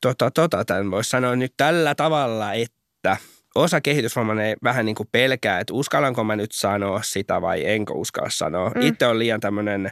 tota, 0.00 0.30
tota, 0.30 0.64
tämän 0.64 0.90
voisi 0.90 1.10
sanoa 1.10 1.36
nyt 1.36 1.52
tällä 1.56 1.94
tavalla, 1.94 2.52
että 2.52 3.16
osa 3.54 3.80
kehitysvammainen 3.80 4.56
vähän 4.64 4.86
niin 4.86 4.94
kuin 4.94 5.08
pelkää, 5.12 5.60
että 5.60 5.74
uskallanko 5.74 6.24
mä 6.24 6.36
nyt 6.36 6.52
sanoa 6.52 7.02
sitä 7.02 7.40
vai 7.40 7.66
enkö 7.66 7.92
uskalla 7.92 8.30
sanoa. 8.30 8.70
Mm. 8.70 8.80
Itse 8.80 9.06
on 9.06 9.18
liian 9.18 9.40
tämmöinen 9.40 9.90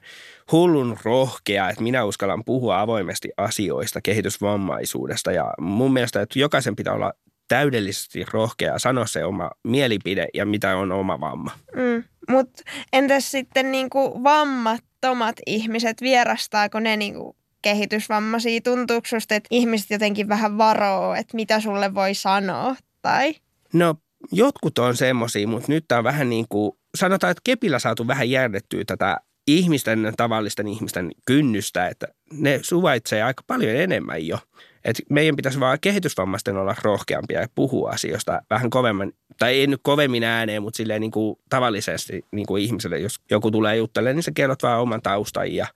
hullun 0.53 0.97
rohkea, 1.03 1.71
että 1.71 1.83
minä 1.83 2.05
uskallan 2.05 2.45
puhua 2.45 2.81
avoimesti 2.81 3.29
asioista 3.37 4.01
kehitysvammaisuudesta. 4.01 5.33
Ja 5.33 5.55
mun 5.61 5.93
mielestä, 5.93 6.23
että 6.23 6.39
jokaisen 6.39 6.77
pitää 6.77 6.95
olla 6.95 7.13
täydellisesti 7.49 8.25
rohkea 8.33 8.79
sanoa 8.79 9.07
se 9.07 9.25
oma 9.25 9.51
mielipide 9.65 10.27
ja 10.35 10.47
mitä 10.47 10.77
on 10.77 10.93
oma 10.93 11.21
vamma. 11.21 11.51
Mm. 11.75 12.05
Mutta 12.29 12.63
entäs 12.93 13.31
sitten 13.31 13.73
niinku 13.73 14.25
vammattomat 14.25 15.37
ihmiset, 15.47 16.01
vierastaako 16.01 16.81
ne 16.81 16.97
niinku 16.97 17.37
kehitysvammaisia? 17.63 18.61
Tuntuuko 18.61 19.07
susta, 19.09 19.35
että 19.35 19.49
ihmiset 19.51 19.91
jotenkin 19.91 20.29
vähän 20.29 20.59
varoo, 20.59 21.15
että 21.15 21.37
mitä 21.37 21.61
sulle 21.61 21.95
voi 21.95 22.15
sanoa? 22.15 22.77
Tai? 23.03 23.35
No 23.73 23.95
jotkut 24.33 24.79
on 24.79 24.97
semmoisia, 24.97 25.49
mutta 25.49 25.73
nyt 25.73 25.85
tämä 25.89 25.99
on 25.99 26.05
vähän 26.05 26.31
niin 26.31 26.47
kuin, 26.49 26.73
sanotaan, 26.95 27.31
että 27.31 27.41
kepillä 27.45 27.79
saatu 27.79 28.07
vähän 28.07 28.31
järjettyä 28.31 28.85
tätä 28.87 29.17
ihmisten, 29.47 30.13
tavallisten 30.17 30.69
ihmisten 30.69 31.11
kynnystä, 31.27 31.89
että 31.89 32.07
ne 32.33 32.61
suvaitsee 32.63 33.23
aika 33.23 33.43
paljon 33.47 33.77
enemmän 33.77 34.27
jo. 34.27 34.39
Et 34.89 35.03
meidän 35.11 35.37
pitäisi 35.37 35.61
vaan 35.61 35.79
kehitysvammaisten 35.81 36.57
olla 36.57 36.75
rohkeampia 36.83 37.41
ja 37.41 37.47
puhua 37.55 37.91
asioista 37.91 38.43
vähän 38.51 38.71
kovemmin, 38.71 39.13
tai 39.39 39.55
ei 39.55 39.67
nyt 39.67 39.81
kovemmin 39.83 40.25
ääneen, 40.25 40.63
mutta 40.63 40.77
silleen 40.77 41.01
niin 41.01 41.11
kuin 41.11 41.39
tavallisesti 41.49 42.25
niin 42.33 42.47
kuin 42.47 42.63
ihmiselle, 42.63 42.99
jos 42.99 43.21
joku 43.31 43.51
tulee 43.51 43.77
juttelemaan, 43.77 44.17
niin 44.17 44.23
sä 44.23 44.31
kerrot 44.35 44.63
vaan 44.63 44.81
oman 44.81 45.03
taustan 45.03 45.55
ja 45.55 45.67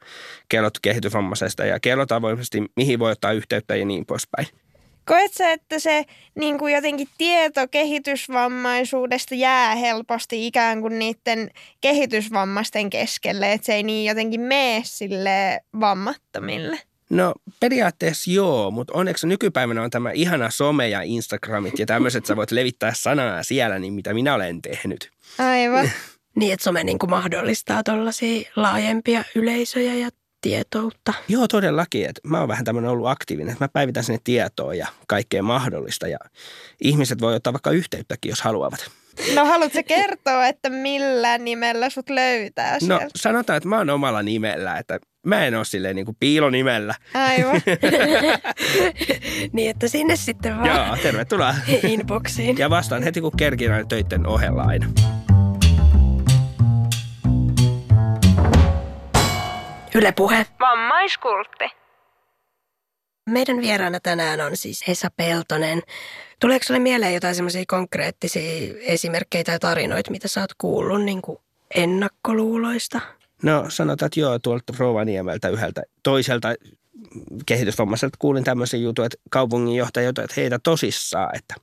kerrot 0.48 0.78
kehitysvammaisesta 0.82 1.64
ja 1.64 1.80
kerrot 1.80 2.12
avoimesti, 2.12 2.64
mihin 2.76 2.98
voi 2.98 3.12
ottaa 3.12 3.32
yhteyttä 3.32 3.76
ja 3.76 3.84
niin 3.84 4.06
poispäin. 4.06 4.46
Koet 5.04 5.32
sä, 5.32 5.52
että 5.52 5.78
se 5.78 6.04
niin 6.38 6.58
kuin 6.58 6.74
jotenkin 6.74 7.08
tieto 7.18 7.68
kehitysvammaisuudesta 7.70 9.34
jää 9.34 9.74
helposti 9.74 10.46
ikään 10.46 10.80
kuin 10.80 10.98
niiden 10.98 11.50
kehitysvammaisten 11.80 12.90
keskelle, 12.90 13.52
että 13.52 13.66
se 13.66 13.74
ei 13.74 13.82
niin 13.82 14.08
jotenkin 14.08 14.40
mene 14.40 14.82
sille 14.84 15.60
vammattomille? 15.80 16.78
No 17.12 17.34
periaatteessa 17.60 18.30
joo, 18.30 18.70
mutta 18.70 18.92
onneksi 18.96 19.26
nykypäivänä 19.26 19.82
on 19.82 19.90
tämä 19.90 20.10
ihana 20.10 20.50
some 20.50 20.88
ja 20.88 21.02
Instagramit 21.02 21.78
ja 21.78 21.86
tämmöiset, 21.86 22.26
sä 22.26 22.36
voit 22.36 22.50
levittää 22.50 22.94
sanaa 22.94 23.42
siellä, 23.42 23.78
niin 23.78 23.92
mitä 23.92 24.14
minä 24.14 24.34
olen 24.34 24.62
tehnyt. 24.62 25.10
Aivan. 25.38 25.90
Niin, 26.36 26.52
että 26.52 26.64
some 26.64 26.84
niin 26.84 26.98
kuin 26.98 27.10
mahdollistaa 27.10 27.82
tuollaisia 27.82 28.50
laajempia 28.56 29.24
yleisöjä 29.34 29.94
ja 29.94 30.08
tietoutta. 30.40 31.14
Joo, 31.28 31.48
todellakin. 31.48 32.08
Että 32.08 32.20
mä 32.24 32.38
oon 32.40 32.48
vähän 32.48 32.64
tämmöinen 32.64 32.90
ollut 32.90 33.06
aktiivinen, 33.06 33.52
että 33.52 33.64
mä 33.64 33.68
päivitän 33.68 34.04
sinne 34.04 34.20
tietoa 34.24 34.74
ja 34.74 34.86
kaikkea 35.08 35.42
mahdollista. 35.42 36.08
Ja 36.08 36.18
ihmiset 36.80 37.20
voi 37.20 37.34
ottaa 37.34 37.52
vaikka 37.52 37.70
yhteyttäkin, 37.70 38.28
jos 38.28 38.40
haluavat. 38.40 38.90
No 39.34 39.44
haluatko 39.44 39.78
kertoa, 39.86 40.46
että 40.46 40.70
millä 40.70 41.38
nimellä 41.38 41.90
sut 41.90 42.10
löytää 42.10 42.72
No 42.72 42.78
sieltä? 42.98 43.06
sanotaan, 43.16 43.56
että 43.56 43.68
mä 43.68 43.78
oon 43.78 43.90
omalla 43.90 44.22
nimellä, 44.22 44.78
että 44.78 45.00
mä 45.26 45.44
en 45.46 45.54
ole 45.54 45.64
silleen 45.64 45.96
niin 45.96 46.06
kuin 46.06 46.16
piilonimellä. 46.20 46.94
Aivan. 47.14 47.60
niin, 49.52 49.70
että 49.70 49.88
sinne 49.88 50.16
sitten 50.16 50.56
vaan 50.56 50.86
Joo, 50.86 50.96
tervetuloa. 51.02 51.54
inboxiin. 51.88 52.58
Ja 52.58 52.70
vastaan 52.70 53.02
heti, 53.02 53.20
kun 53.20 53.36
kerkin 53.36 53.72
aina 53.72 53.86
töitten 53.88 54.26
ohella 54.26 54.62
aina. 54.62 54.86
Yle 59.94 60.12
Puhe. 60.12 60.46
Vammaiskultti. 60.60 61.64
Meidän 63.30 63.60
vieraana 63.60 64.00
tänään 64.00 64.40
on 64.40 64.56
siis 64.56 64.84
Esa 64.88 65.08
Peltonen. 65.16 65.82
Tuleeko 66.40 66.62
sinulle 66.62 66.82
mieleen 66.82 67.14
jotain 67.14 67.34
semmoisia 67.34 67.64
konkreettisia 67.68 68.74
esimerkkejä 68.80 69.44
tai 69.44 69.58
tarinoita, 69.58 70.10
mitä 70.10 70.28
sä 70.28 70.40
oot 70.40 70.54
kuullut 70.58 71.04
niin 71.04 71.22
kuin 71.22 71.38
ennakkoluuloista? 71.74 73.00
No 73.42 73.64
sanotaan, 73.68 74.06
että 74.06 74.20
joo, 74.20 74.38
tuolta 74.38 74.72
Rovaniemeltä 74.78 75.48
yhdeltä 75.48 75.82
toiselta 76.02 76.54
kehitysvammaiselta 77.46 78.16
kuulin 78.18 78.44
tämmöisen 78.44 78.82
jutun, 78.82 79.04
että 79.04 79.18
kaupunginjohtaja 79.30 80.08
että 80.08 80.34
heitä 80.36 80.58
tosissaan, 80.58 81.36
että 81.36 81.54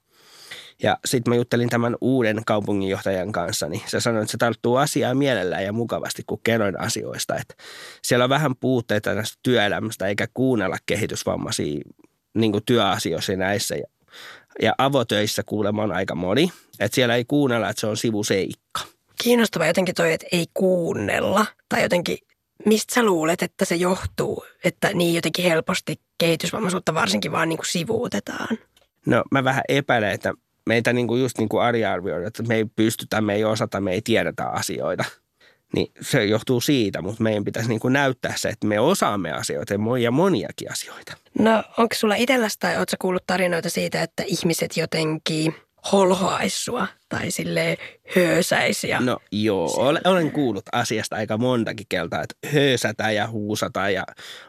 ja 0.84 0.98
sitten 1.06 1.32
mä 1.32 1.36
juttelin 1.36 1.70
tämän 1.70 1.96
uuden 2.02 2.42
kaupunginjohtajan 2.46 3.32
kanssa, 3.32 3.70
niin 3.70 3.82
se 3.88 4.00
sanoi, 4.00 4.22
että 4.22 4.32
se 4.32 4.38
tarttuu 4.38 4.76
asiaa 4.76 5.15
mielellään 5.15 5.63
ja 5.63 5.74
mukavasti, 5.74 6.24
kun 6.28 6.39
kerroin 6.44 6.80
asioista. 6.80 7.36
Että 7.36 7.54
siellä 8.02 8.24
on 8.24 8.30
vähän 8.30 8.56
puutteita 8.56 9.13
näistä 9.13 9.39
työelämästä, 9.44 10.08
eikä 10.08 10.28
kuunnella 10.34 10.78
kehitysvammaisia 10.86 11.82
niin 12.34 12.54
työasioissa 12.65 13.32
ja 13.32 13.38
näissä. 13.38 13.76
Ja, 13.76 13.88
ja 14.62 14.74
avotöissä 14.78 15.44
kuulemma 15.46 15.84
on 15.84 15.92
aika 15.92 16.15
moni. 16.15 16.52
Että 16.80 16.96
siellä 16.96 17.15
ei 17.15 17.26
kuunnella, 17.26 17.70
että 17.70 17.80
se 17.80 17.88
on 17.88 17.98
sivuseikka. 17.98 18.82
Kiinnostava 19.23 19.65
jotenkin 19.65 19.95
toi, 19.95 20.13
että 20.13 20.27
ei 20.32 20.45
kuunnella. 20.53 21.45
Tai 21.69 21.82
jotenkin, 21.84 22.17
mistä 22.65 22.93
sä 22.93 23.03
luulet, 23.03 23.43
että 23.43 23.65
se 23.65 23.75
johtuu? 23.75 24.45
Että 24.63 24.93
niin 24.93 25.15
jotenkin 25.15 25.45
helposti 25.45 25.99
kehitysvammaisuutta 26.17 26.93
varsinkin 26.93 27.32
vaan 27.32 27.49
niin 27.49 27.58
kuin 27.58 27.67
sivuutetaan. 27.67 28.58
No 29.05 29.23
mä 29.32 29.43
vähän 29.43 29.63
epäilen, 29.69 30.12
että 30.12 30.34
meitä 30.65 30.93
niin 30.93 31.08
kuin 31.08 31.21
just 31.21 31.38
niin 31.38 31.49
kuin 31.49 31.63
Ari 31.63 31.86
arvioi, 31.86 32.25
että 32.25 32.43
me 32.43 32.55
ei 32.55 32.65
pystytä, 32.65 33.21
me 33.21 33.36
ei 33.36 33.43
osata, 33.43 33.82
me 33.82 33.91
ei 33.91 34.01
tiedetä 34.01 34.47
asioita. 34.47 35.03
Niin 35.73 35.91
se 36.01 36.25
johtuu 36.25 36.62
siitä, 36.62 37.01
mutta 37.01 37.23
meidän 37.23 37.43
pitäisi 37.43 37.69
niin 37.69 37.79
kuin 37.79 37.93
näyttää 37.93 38.34
se, 38.36 38.49
että 38.49 38.67
me 38.67 38.79
osaamme 38.79 39.32
asioita 39.32 39.73
ja 40.01 40.12
moniakin 40.12 40.71
asioita. 40.71 41.13
No 41.39 41.63
onko 41.77 41.95
sulla 41.95 42.15
itselläsi 42.15 42.60
tai 42.60 42.77
ootko 42.77 42.95
kuullut 42.99 43.23
tarinoita 43.27 43.69
siitä, 43.69 44.01
että 44.01 44.23
ihmiset 44.27 44.77
jotenkin 44.77 45.55
holhoais 45.92 46.65
sua 46.65 46.88
tai 47.10 47.32
sille 47.32 47.78
höösäisi? 48.15 48.89
Ja... 48.89 49.00
No 49.00 49.20
joo, 49.32 49.74
olen, 49.76 50.02
olen 50.06 50.32
kuullut 50.32 50.65
asiasta 50.72 51.15
aika 51.15 51.38
montakin 51.38 51.86
kertaa, 51.89 52.24
että 52.24 52.48
höösätä 52.54 53.12
ja 53.12 53.28
huusata 53.28 53.89
ja 53.89 54.04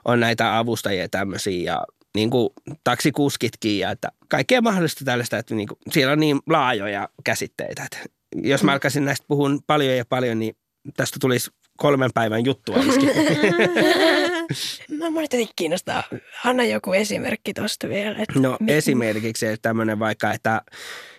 on 0.04 0.20
näitä 0.20 0.58
avustajia 0.58 1.08
tämmöisiä 1.08 1.72
ja 1.72 1.84
niin 2.14 2.30
kuin 2.30 2.50
taksikuskitkin 2.84 3.78
ja 3.78 3.90
että 3.90 4.08
kaikkea 4.28 4.62
mahdollista 4.62 5.04
tällaista, 5.04 5.38
että 5.38 5.54
niin 5.54 5.68
kuin, 5.68 5.78
siellä 5.90 6.12
on 6.12 6.20
niin 6.20 6.38
laajoja 6.46 7.08
käsitteitä. 7.24 7.84
Että 7.84 7.98
jos 8.36 8.62
mä 8.62 8.72
alkaisin 8.72 9.04
näistä 9.04 9.24
puhua 9.28 9.48
paljon 9.66 9.96
ja 9.96 10.04
paljon, 10.04 10.38
niin 10.38 10.56
tästä 10.96 11.16
tulisi 11.20 11.50
kolmen 11.80 12.10
päivän 12.14 12.44
juttua. 12.44 12.76
no 14.98 15.10
mä 15.10 15.22
jotenkin 15.22 15.48
kiinnostaa. 15.56 16.02
Anna 16.44 16.64
joku 16.64 16.92
esimerkki 16.92 17.54
tuosta 17.54 17.88
vielä. 17.88 18.16
Että 18.18 18.40
No 18.40 18.56
mi- 18.60 18.72
esimerkiksi 18.72 19.46
tämmöinen 19.62 19.98
vaikka, 19.98 20.32
että 20.32 20.62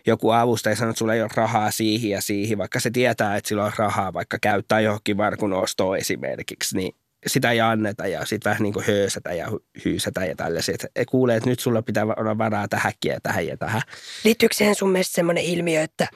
joku 0.08 0.32
avustaja 0.32 0.76
sanoo, 0.76 0.90
että 0.90 1.00
sulla 1.00 1.14
ei 1.14 1.22
ole 1.22 1.30
rahaa 1.36 1.72
siihen 1.72 2.10
ja 2.10 2.22
siihen, 2.22 2.58
vaikka 2.58 2.80
se 2.80 2.92
tietää, 2.92 3.36
että 3.36 3.48
sillä 3.48 3.66
on 3.66 3.72
rahaa 3.78 4.14
vaikka 4.14 4.38
käyttää 4.42 4.80
johonkin 4.80 5.18
varkun 5.18 5.54
ostoon 5.54 5.98
esimerkiksi, 5.98 6.78
niin 6.78 6.96
sitä 7.28 7.52
ei 7.52 7.62
anneta 7.62 8.08
ja 8.08 8.26
sitten 8.26 8.50
vähän 8.50 8.64
niin 8.64 8.74
kuin 8.74 8.86
höysätä 8.88 9.34
ja 9.34 9.48
hy- 9.48 9.64
hyysätä 9.86 10.26
ja 10.26 10.36
tällaisia. 10.36 10.76
Että 10.76 10.88
kuulee, 11.12 11.38
että 11.38 11.50
nyt 11.50 11.60
sulla 11.60 11.82
pitää 11.82 12.06
olla 12.18 12.38
varaa 12.38 12.68
tähänkin 12.68 13.12
ja 13.12 13.20
tähän 13.24 13.48
ja 13.48 13.58
tähän. 13.58 13.82
Liittyykö 14.24 14.56
siihen 14.56 14.76
sun 14.76 14.92
mielestä 14.92 15.16
semmoinen 15.16 15.44
ilmiö, 15.44 15.82
että 15.82 16.08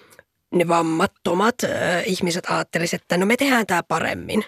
ne 0.56 0.68
vammattomat 0.68 1.56
äh, 1.63 2.04
ihmiset 2.06 2.44
ajattelisivat, 2.50 3.02
että 3.02 3.18
no 3.18 3.26
me 3.26 3.38
tehdään 3.38 3.68
tämä 3.68 3.84
paremmin? 3.84 4.46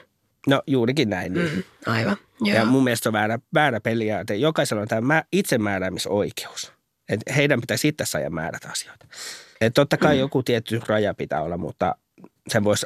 No 0.47 0.61
juurikin 0.67 1.09
näin. 1.09 1.33
Niin. 1.33 1.55
Mm, 1.55 1.63
aivan. 1.85 2.17
Joo. 2.41 2.55
Ja 2.55 2.65
mun 2.65 2.83
mielestä 2.83 3.09
on 3.09 3.13
väärä, 3.13 3.39
väärä 3.53 3.79
periaate. 3.79 4.35
Jokaisella 4.35 4.81
on 4.81 4.87
tämä 4.87 5.23
itsemääräämisoikeus. 5.31 6.71
Et 7.09 7.21
heidän 7.35 7.61
pitäisi 7.61 7.87
itse 7.87 8.05
saada 8.05 8.29
määrätä 8.29 8.69
asioita. 8.71 9.05
Et 9.61 9.73
totta 9.73 9.97
kai 9.97 10.15
mm. 10.15 10.19
joku 10.19 10.43
tietty 10.43 10.81
raja 10.87 11.13
pitää 11.13 11.41
olla, 11.41 11.57
mutta 11.57 11.95
sen 12.47 12.63
voisi 12.63 12.85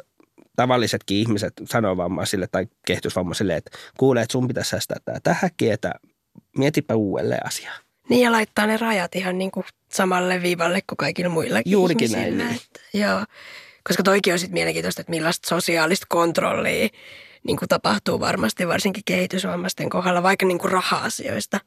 tavallisetkin 0.56 1.16
ihmiset 1.16 1.52
sanoa 1.64 1.96
vammaisille 1.96 2.46
tai 2.52 2.66
kehitysvammaisille, 2.86 3.56
että 3.56 3.70
kuulee, 3.98 4.22
että 4.22 4.32
sun 4.32 4.48
pitäisi 4.48 4.70
säästää 4.70 4.96
tämä 5.04 5.18
tähänkin, 5.22 5.72
että 5.72 5.94
mietipä 6.58 6.94
uudelleen 6.94 7.46
asiaa. 7.46 7.74
Niin 8.12 8.24
ja 8.24 8.32
laittaa 8.32 8.66
ne 8.66 8.76
rajat 8.76 9.16
ihan 9.16 9.38
niin 9.38 9.50
kuin 9.50 9.66
samalle 9.92 10.42
viivalle 10.42 10.80
kuin 10.86 10.96
kaikilla 10.96 11.30
muillakin 11.30 11.72
Juurikin 11.72 12.10
ihmisillä. 12.10 12.36
näin, 12.36 12.52
niin. 12.52 12.60
Että, 12.66 12.98
joo. 12.98 13.24
Koska 13.88 14.02
toikin 14.02 14.32
on 14.32 14.38
sitten 14.38 14.54
mielenkiintoista, 14.54 15.00
että 15.00 15.10
millaista 15.10 15.48
sosiaalista 15.48 16.06
kontrollia 16.08 16.88
niin 17.46 17.56
kuin 17.56 17.68
tapahtuu 17.68 18.20
varmasti 18.20 18.68
varsinkin 18.68 19.02
kehitysvammaisten 19.04 19.90
kohdalla, 19.90 20.22
vaikka 20.22 20.46
niin 20.46 20.58
kuin 20.58 20.72
raha-asioista. 20.72 21.60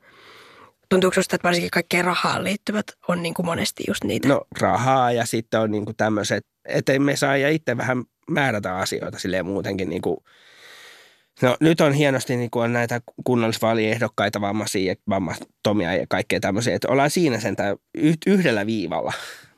Tuntuuko 0.89 1.13
sinusta, 1.13 1.35
että 1.35 1.47
varsinkin 1.47 1.71
kaikkeen 1.71 2.05
rahaan 2.05 2.43
liittyvät 2.43 2.85
on 3.07 3.23
niin 3.23 3.33
kuin 3.33 3.45
monesti 3.45 3.83
just 3.87 4.03
niitä? 4.03 4.27
No 4.27 4.41
rahaa 4.59 5.11
ja 5.11 5.25
sitten 5.25 5.59
on 5.59 5.71
niinku 5.71 5.93
tämmöiset, 5.93 6.45
että 6.65 6.99
me 6.99 7.15
saa 7.15 7.37
ja 7.37 7.49
itse 7.49 7.77
vähän 7.77 8.03
määrätä 8.29 8.75
asioita 8.75 9.19
silleen 9.19 9.45
muutenkin 9.45 9.89
niinku, 9.89 10.23
No 11.41 11.57
nyt 11.59 11.81
on 11.81 11.93
hienosti, 11.93 12.35
niin 12.35 12.49
on 12.55 12.73
näitä 12.73 13.01
kunnallisvaaliehdokkaita, 13.23 14.41
vammaisia 14.41 14.95
vammattomia 15.09 15.95
ja 15.95 16.05
kaikkea 16.09 16.39
tämmöisiä, 16.39 16.75
että 16.75 16.87
ollaan 16.91 17.09
siinä 17.09 17.39
sentään 17.39 17.77
yhdellä 18.27 18.65
viivalla. 18.65 19.13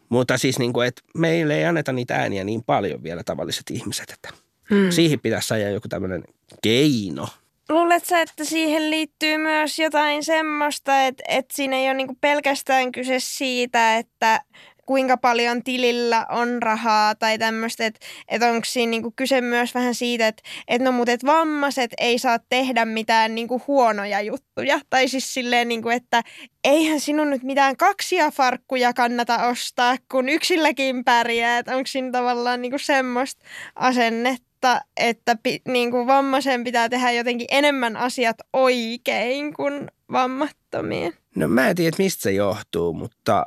Mutta 0.09 0.37
siis 0.37 0.59
niin 0.59 0.73
kuin, 0.73 0.87
että 0.87 1.01
meille 1.17 1.55
ei 1.55 1.65
anneta 1.65 1.91
niitä 1.91 2.15
ääniä 2.15 2.43
niin 2.43 2.63
paljon 2.63 3.03
vielä 3.03 3.23
tavalliset 3.23 3.71
ihmiset, 3.71 4.09
että 4.09 4.29
Hmm. 4.69 4.91
siihen 4.91 5.19
pitäisi 5.19 5.47
saada 5.47 5.69
joku 5.69 5.87
tämmöinen 5.87 6.23
keino. 6.63 7.27
Luuletko 7.69 8.15
että 8.15 8.43
siihen 8.43 8.91
liittyy 8.91 9.37
myös 9.37 9.79
jotain 9.79 10.23
semmoista, 10.23 11.01
että, 11.03 11.23
että 11.27 11.55
siinä 11.55 11.75
ei 11.75 11.85
ole 11.85 11.93
niinku 11.93 12.17
pelkästään 12.21 12.91
kyse 12.91 13.15
siitä, 13.19 13.97
että 13.97 14.41
kuinka 14.87 15.17
paljon 15.17 15.63
tilillä 15.63 16.25
on 16.29 16.63
rahaa 16.63 17.15
tai 17.15 17.37
tämmöistä, 17.37 17.85
että, 17.85 17.99
että 18.27 18.49
onko 18.49 18.65
siinä 18.65 18.89
niinku 18.89 19.13
kyse 19.15 19.41
myös 19.41 19.75
vähän 19.75 19.95
siitä, 19.95 20.27
että, 20.27 20.43
että 20.67 20.85
no 20.85 20.91
mutta 20.91 21.11
et 21.11 21.25
vammaiset 21.25 21.91
ei 21.97 22.19
saa 22.19 22.39
tehdä 22.49 22.85
mitään 22.85 23.35
niinku 23.35 23.61
huonoja 23.67 24.21
juttuja. 24.21 24.79
Tai 24.89 25.07
siis 25.07 25.33
silleen, 25.33 25.67
niinku, 25.67 25.89
että 25.89 26.21
eihän 26.63 26.99
sinun 26.99 27.29
nyt 27.29 27.43
mitään 27.43 27.77
kaksia 27.77 28.31
farkkuja 28.31 28.93
kannata 28.93 29.47
ostaa, 29.47 29.95
kun 30.11 30.29
yksilläkin 30.29 31.03
pärjää. 31.03 31.57
Että 31.57 31.75
onko 31.75 31.87
siinä 31.87 32.11
tavallaan 32.11 32.61
niinku 32.61 32.77
semmoista 32.77 33.45
asennetta, 33.75 34.81
että 34.97 35.35
pi, 35.43 35.61
niinku 35.67 36.07
vammaisen 36.07 36.63
pitää 36.63 36.89
tehdä 36.89 37.11
jotenkin 37.11 37.47
enemmän 37.51 37.97
asiat 37.97 38.37
oikein 38.53 39.53
kuin 39.53 39.87
vammattomien? 40.11 41.13
No 41.35 41.47
mä 41.47 41.69
en 41.69 41.75
tiedä, 41.75 41.95
mistä 41.99 42.21
se 42.21 42.31
johtuu, 42.31 42.93
mutta 42.93 43.45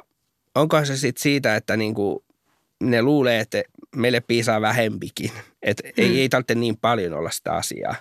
onko 0.54 0.84
se 0.84 0.96
sitten 0.96 1.22
siitä, 1.22 1.56
että 1.56 1.76
niinku 1.76 2.24
ne 2.80 3.02
luulee, 3.02 3.40
että 3.40 3.62
meille 3.96 4.20
piisaa 4.20 4.60
vähempikin. 4.60 5.30
Että 5.62 5.82
mm. 5.88 5.92
ei, 5.96 6.20
ei 6.20 6.28
tarvitse 6.28 6.54
niin 6.54 6.76
paljon 6.76 7.12
olla 7.12 7.30
sitä 7.30 7.52
asiaa. 7.52 7.94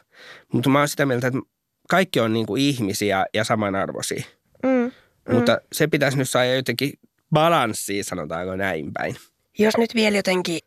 Mutta 0.53 0.69
mä 0.69 0.79
oon 0.79 0.87
sitä 0.87 1.05
mieltä, 1.05 1.27
että 1.27 1.39
kaikki 1.89 2.19
on 2.19 2.33
niinku 2.33 2.55
ihmisiä 2.55 3.25
ja 3.33 3.43
samanarvoisia. 3.43 4.23
Mm. 4.63 4.91
Mutta 5.33 5.61
se 5.71 5.87
pitäisi 5.87 6.17
nyt 6.17 6.29
saada 6.29 6.55
jotenkin 6.55 6.93
balanssiin, 7.33 8.03
sanotaanko 8.03 8.55
näin 8.55 8.93
päin. 8.93 9.15
Jos 9.59 9.77
nyt 9.77 9.95
vielä 9.95 10.17
jotenkin, 10.17 10.59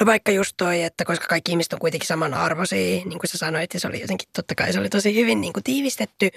no 0.00 0.06
vaikka 0.06 0.32
just 0.32 0.54
toi, 0.56 0.82
että 0.82 1.04
koska 1.04 1.26
kaikki 1.26 1.52
ihmiset 1.52 1.72
on 1.72 1.78
kuitenkin 1.78 2.06
samanarvoisia, 2.06 3.04
niin 3.04 3.18
kuin 3.18 3.28
sä 3.30 3.38
sanoit, 3.38 3.74
ja 3.74 3.80
se 3.80 3.88
oli 3.88 4.00
jotenkin, 4.00 4.28
totta 4.36 4.54
kai 4.54 4.72
se 4.72 4.80
oli 4.80 4.88
tosi 4.88 5.14
hyvin 5.14 5.40
niin 5.40 5.52
kuin 5.52 5.64
tiivistetty, 5.64 6.28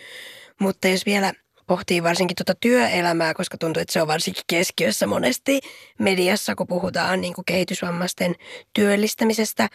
mutta 0.60 0.88
jos 0.88 1.06
vielä 1.06 1.34
pohtii 1.68 2.04
varsinkin 2.04 2.36
tuota 2.36 2.60
työelämää, 2.60 3.34
koska 3.34 3.58
tuntuu, 3.58 3.82
että 3.82 3.94
se 3.94 4.02
on 4.02 4.08
varsinkin 4.08 4.44
keskiössä 4.48 5.08
monesti 5.08 5.62
mediassa, 6.00 6.56
kun 6.56 6.68
puhutaan 6.68 7.22
niin 7.22 7.34
kuin 7.34 7.46
kehitysvammaisten 7.46 8.36
työllistämisestä, 8.74 9.70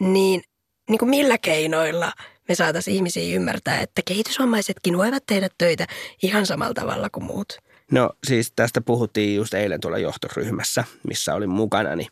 niin, 0.00 0.42
niin 0.88 0.98
kuin 0.98 1.08
millä 1.08 1.38
keinoilla 1.38 2.12
me 2.48 2.54
saataisiin 2.54 2.96
ihmisiä 2.96 3.36
ymmärtää, 3.36 3.80
että 3.80 4.02
kehitysvammaisetkin 4.04 4.98
voivat 4.98 5.26
tehdä 5.26 5.48
töitä 5.58 5.86
ihan 6.22 6.46
samalla 6.46 6.74
tavalla 6.74 7.10
kuin 7.10 7.24
muut. 7.24 7.58
No 7.90 8.10
siis 8.26 8.52
tästä 8.56 8.80
puhuttiin 8.80 9.36
just 9.36 9.54
eilen 9.54 9.80
tuolla 9.80 9.98
johtoryhmässä, 9.98 10.84
missä 11.08 11.34
olin 11.34 11.50
mukana, 11.50 11.96
niin 11.96 12.08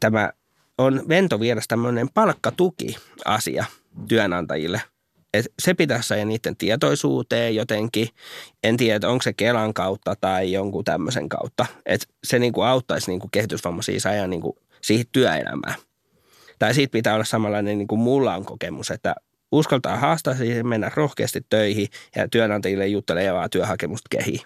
tämä 0.00 0.32
on 0.78 1.02
ventovieras 1.08 1.68
tämmöinen 1.68 2.08
palkkatuki-asia 2.14 3.64
työnantajille– 4.08 4.80
et 5.34 5.46
se 5.58 5.74
pitäisi 5.74 6.08
saada 6.08 6.24
niiden 6.24 6.56
tietoisuuteen 6.56 7.54
jotenkin. 7.54 8.08
En 8.64 8.76
tiedä, 8.76 9.08
onko 9.08 9.22
se 9.22 9.32
Kelan 9.32 9.74
kautta 9.74 10.16
tai 10.20 10.52
jonkun 10.52 10.84
tämmöisen 10.84 11.28
kautta. 11.28 11.66
Et 11.86 12.08
se 12.24 12.38
niinku 12.38 12.62
auttaisi 12.62 13.10
niinku 13.10 13.28
kehitysvammaisia 13.32 14.00
saada 14.00 14.26
niinku 14.26 14.58
siihen 14.80 15.06
työelämään. 15.12 15.74
Tai 16.58 16.74
siitä 16.74 16.92
pitää 16.92 17.14
olla 17.14 17.24
samanlainen 17.24 17.78
niin 17.78 17.88
kuin 17.88 18.00
mulla 18.00 18.34
on 18.34 18.44
kokemus, 18.44 18.90
että 18.90 19.14
uskaltaa 19.52 19.96
haastaa 19.96 20.34
siihen, 20.34 20.66
mennä 20.66 20.90
rohkeasti 20.94 21.46
töihin 21.50 21.88
ja 22.16 22.28
työnantajille 22.28 22.86
juttelee 22.86 23.32
vaan 23.32 23.50
työhakemusta 23.50 24.08
kehiin. 24.10 24.40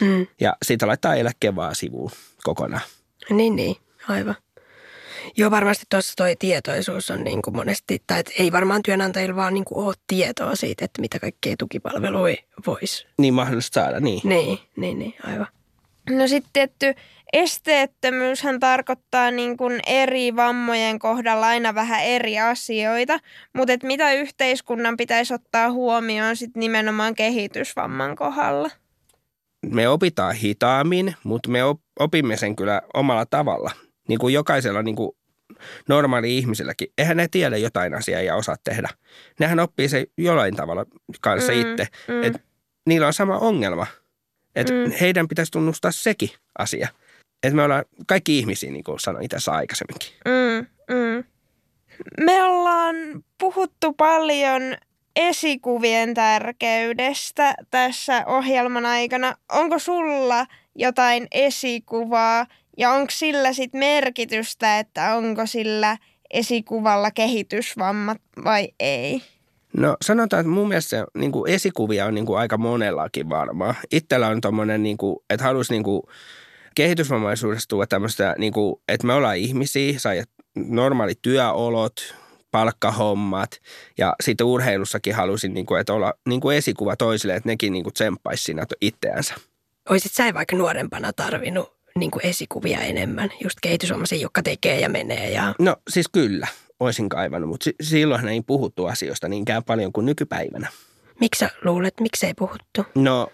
Mm. 0.00 0.26
Ja 0.40 0.56
siitä 0.64 0.86
laittaa 0.86 1.14
eläkkeen 1.14 1.56
vaan 1.56 1.74
sivuun 1.74 2.10
kokonaan. 2.42 2.82
Niin, 3.30 3.56
niin, 3.56 3.76
aivan. 4.08 4.34
Joo, 5.36 5.50
varmasti 5.50 5.84
tuossa 5.90 6.12
toi 6.16 6.36
tietoisuus 6.38 7.10
on 7.10 7.24
niin 7.24 7.42
kuin 7.42 7.56
monesti, 7.56 8.02
tai 8.06 8.20
että 8.20 8.32
ei 8.38 8.52
varmaan 8.52 8.82
työnantajilla 8.82 9.36
vaan 9.36 9.54
niin 9.54 9.64
kuin 9.64 9.86
ole 9.86 9.94
tietoa 10.06 10.56
siitä, 10.56 10.84
että 10.84 11.00
mitä 11.00 11.18
kaikkea 11.18 11.54
tukipalveluja 11.58 12.36
voisi. 12.66 13.06
Niin 13.18 13.34
mahdollista 13.34 13.80
saada, 13.80 14.00
niin. 14.00 14.20
Niin, 14.24 14.58
niin, 14.76 14.98
niin, 14.98 15.14
aivan. 15.26 15.46
No 16.10 16.28
sitten 16.28 16.50
tietty 16.52 16.94
esteettömyyshän 17.32 18.60
tarkoittaa 18.60 19.30
niin 19.30 19.56
kuin 19.56 19.80
eri 19.86 20.36
vammojen 20.36 20.98
kohdalla 20.98 21.46
aina 21.46 21.74
vähän 21.74 22.04
eri 22.04 22.38
asioita, 22.38 23.18
mutta 23.52 23.72
et 23.72 23.82
mitä 23.82 24.12
yhteiskunnan 24.12 24.96
pitäisi 24.96 25.34
ottaa 25.34 25.72
huomioon 25.72 26.36
sit 26.36 26.56
nimenomaan 26.56 27.14
kehitysvamman 27.14 28.16
kohdalla? 28.16 28.70
Me 29.66 29.88
opitaan 29.88 30.34
hitaammin, 30.34 31.14
mutta 31.24 31.48
me 31.48 31.60
opimme 32.00 32.36
sen 32.36 32.56
kyllä 32.56 32.82
omalla 32.94 33.26
tavalla 33.26 33.70
niin 34.08 34.18
kuin 34.18 34.34
jokaisella 34.34 34.82
niin 34.82 34.96
kuin 34.96 35.10
normaali 35.88 36.38
ihmiselläkin. 36.38 36.88
Eihän 36.98 37.16
ne 37.16 37.28
tiedä 37.28 37.56
jotain 37.56 37.94
asiaa 37.94 38.20
ja 38.20 38.36
osaa 38.36 38.56
tehdä. 38.64 38.88
Nehän 39.40 39.60
oppii 39.60 39.88
se 39.88 40.06
jollain 40.18 40.56
tavalla 40.56 40.86
kanssa 41.20 41.52
mm, 41.52 41.60
itse. 41.60 41.88
Mm. 42.08 42.22
Että 42.22 42.40
niillä 42.86 43.06
on 43.06 43.12
sama 43.12 43.38
ongelma. 43.38 43.86
Että 44.54 44.72
mm. 44.72 44.92
heidän 45.00 45.28
pitäisi 45.28 45.52
tunnustaa 45.52 45.90
sekin 45.90 46.30
asia. 46.58 46.88
Että 47.42 47.56
me 47.56 47.62
ollaan 47.62 47.84
kaikki 48.06 48.38
ihmisiä, 48.38 48.70
niin 48.70 48.84
kuin 48.84 49.00
sanoin 49.00 49.24
itse 49.24 49.50
aikaisemminkin. 49.50 50.08
Mm, 50.24 50.66
mm. 50.94 51.24
Me 52.24 52.42
ollaan 52.42 52.96
puhuttu 53.38 53.92
paljon 53.92 54.62
esikuvien 55.16 56.14
tärkeydestä 56.14 57.54
tässä 57.70 58.22
ohjelman 58.26 58.86
aikana. 58.86 59.34
Onko 59.52 59.78
sulla 59.78 60.46
jotain 60.74 61.26
esikuvaa, 61.30 62.46
ja 62.78 62.90
onko 62.90 63.10
sillä 63.10 63.52
sitten 63.52 63.78
merkitystä, 63.78 64.78
että 64.78 65.14
onko 65.14 65.46
sillä 65.46 65.96
esikuvalla 66.30 67.10
kehitysvammat 67.10 68.18
vai 68.44 68.68
ei? 68.80 69.22
No 69.76 69.96
sanotaan, 70.04 70.40
että 70.40 70.52
mun 70.52 70.68
mielestä 70.68 70.88
se, 70.88 71.04
niin 71.14 71.32
kuin 71.32 71.52
esikuvia 71.52 72.06
on 72.06 72.14
niin 72.14 72.26
kuin 72.26 72.38
aika 72.38 72.58
monellakin 72.58 73.28
varmaan. 73.28 73.74
Itsellä 73.92 74.28
on 74.28 74.40
tommonen, 74.40 74.82
niin 74.82 74.96
kuin, 74.96 75.16
että 75.30 75.44
haluaisi 75.44 75.72
niin 75.72 75.82
kuin 75.82 76.02
kehitysvammaisuudesta 76.74 77.68
tuoda 77.68 77.86
tämmöistä, 77.86 78.34
niin 78.38 78.52
kuin, 78.52 78.74
että 78.88 79.06
me 79.06 79.12
ollaan 79.12 79.36
ihmisiä, 79.36 79.98
saa 79.98 80.12
normaalit 80.54 81.22
työolot, 81.22 82.14
palkkahommat 82.50 83.60
ja 83.98 84.14
sitten 84.22 84.46
urheilussakin 84.46 85.14
halusin, 85.14 85.54
niin 85.54 85.66
kuin, 85.66 85.80
että 85.80 85.92
olla 85.92 86.14
niin 86.28 86.40
kuin 86.40 86.56
esikuva 86.56 86.96
toisille, 86.96 87.34
että 87.34 87.48
nekin 87.48 87.72
niin 87.72 87.82
kuin 87.82 87.94
tsemppaisi 87.94 88.44
siinä 88.44 88.66
itseänsä. 88.80 89.34
Oisit 89.90 90.12
sä 90.12 90.34
vaikka 90.34 90.56
nuorempana 90.56 91.12
tarvinnut 91.12 91.81
niin 91.98 92.10
kuin 92.10 92.26
esikuvia 92.26 92.80
enemmän, 92.80 93.30
just 93.44 93.58
kehitysvammaisia, 93.62 94.18
jotka 94.18 94.42
tekee 94.42 94.80
ja 94.80 94.88
menee. 94.88 95.30
Ja... 95.30 95.54
No 95.58 95.76
siis 95.90 96.08
kyllä, 96.12 96.46
olisin 96.80 97.08
kaivannut, 97.08 97.50
mutta 97.50 97.70
silloin 97.82 98.28
ei 98.28 98.42
puhuttu 98.42 98.86
asioista 98.86 99.28
niinkään 99.28 99.64
paljon 99.64 99.92
kuin 99.92 100.06
nykypäivänä. 100.06 100.68
Miksi 101.20 101.38
sä 101.38 101.50
luulet, 101.64 101.94
miksi 102.00 102.26
ei 102.26 102.34
puhuttu? 102.34 102.84
No 102.94 103.28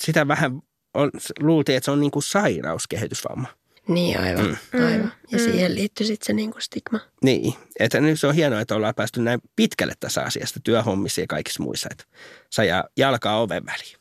sitä 0.00 0.28
vähän 0.28 0.62
on, 0.94 1.10
luultiin, 1.40 1.76
että 1.76 1.84
se 1.84 1.90
on 1.90 2.00
niin 2.00 2.10
kuin 2.10 2.22
sairaus 2.22 2.86
kehitysvamma. 2.88 3.48
Niin, 3.88 4.20
aivan. 4.20 4.46
Mm. 4.46 4.84
aivan. 4.84 5.12
Ja 5.32 5.38
mm. 5.38 5.44
siihen 5.44 5.74
liittyy 5.74 6.06
sitten 6.06 6.26
se 6.26 6.32
niin 6.32 6.50
kuin 6.50 6.62
stigma. 6.62 7.00
Niin, 7.22 7.54
että 7.80 8.00
nyt 8.00 8.20
se 8.20 8.26
on 8.26 8.34
hienoa, 8.34 8.60
että 8.60 8.74
ollaan 8.74 8.94
päästy 8.94 9.22
näin 9.22 9.40
pitkälle 9.56 9.94
tässä 10.00 10.22
asiasta 10.22 10.60
työhommissa 10.64 11.20
ja 11.20 11.26
kaikissa 11.26 11.62
muissa, 11.62 11.88
että 11.90 12.04
saa 12.50 12.64
jalkaa 12.96 13.40
oven 13.40 13.66
väliin. 13.66 13.96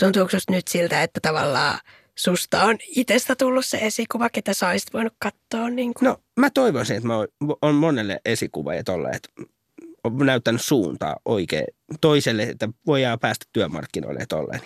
Tuntuuko 0.00 0.36
nyt 0.50 0.68
siltä, 0.68 1.02
että 1.02 1.20
tavallaan– 1.22 1.78
susta 2.18 2.62
on 2.62 2.76
itsestä 2.88 3.36
tullut 3.36 3.66
se 3.66 3.78
esikuva, 3.78 4.30
ketä 4.30 4.54
sä 4.54 4.68
olisit 4.68 4.92
voinut 4.92 5.14
katsoa? 5.18 5.70
Niin 5.70 5.94
kuin? 5.94 6.06
No 6.06 6.16
mä 6.40 6.50
toivoisin, 6.50 6.96
että 6.96 7.08
mä 7.08 7.14
on 7.62 7.74
monelle 7.74 8.20
esikuva 8.24 8.74
ja 8.74 8.84
tolle, 8.84 9.08
että 9.10 9.28
on 10.04 10.26
näyttänyt 10.26 10.62
suuntaa 10.62 11.16
oikein 11.24 11.66
toiselle, 12.00 12.42
että 12.42 12.68
voidaan 12.86 13.18
päästä 13.18 13.46
työmarkkinoille 13.52 14.26
tolleen. 14.28 14.60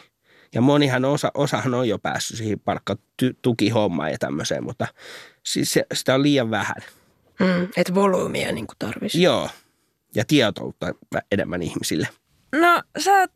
Ja 0.54 0.60
monihan 0.60 1.04
osa, 1.04 1.30
osahan 1.34 1.74
on 1.74 1.88
jo 1.88 1.98
päässyt 1.98 2.36
siihen 2.36 2.60
palkkatukihommaan 2.60 4.10
ja 4.10 4.18
tämmöiseen, 4.18 4.64
mutta 4.64 4.86
siis 5.46 5.72
se, 5.72 5.86
sitä 5.94 6.14
on 6.14 6.22
liian 6.22 6.50
vähän. 6.50 6.76
Mm, 7.40 7.68
että 7.76 7.94
volyymia 7.94 8.52
niin 8.52 8.66
tarvitsisi. 8.78 9.22
Joo, 9.22 9.48
ja 10.14 10.24
tietoutta 10.24 10.94
enemmän 11.32 11.62
ihmisille. 11.62 12.08
No 12.52 12.82
sä 12.98 13.12
oot 13.12 13.30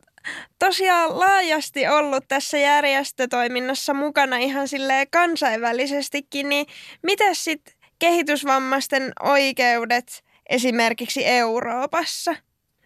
tosiaan 0.59 1.19
laajasti 1.19 1.87
ollut 1.87 2.23
tässä 2.27 2.57
järjestötoiminnassa 2.57 3.93
mukana 3.93 4.37
ihan 4.37 4.67
silleen 4.67 5.07
kansainvälisestikin, 5.11 6.49
niin 6.49 6.65
miten 7.03 7.35
sitten 7.35 7.73
kehitysvammaisten 7.99 9.11
oikeudet 9.23 10.23
esimerkiksi 10.49 11.25
Euroopassa? 11.25 12.35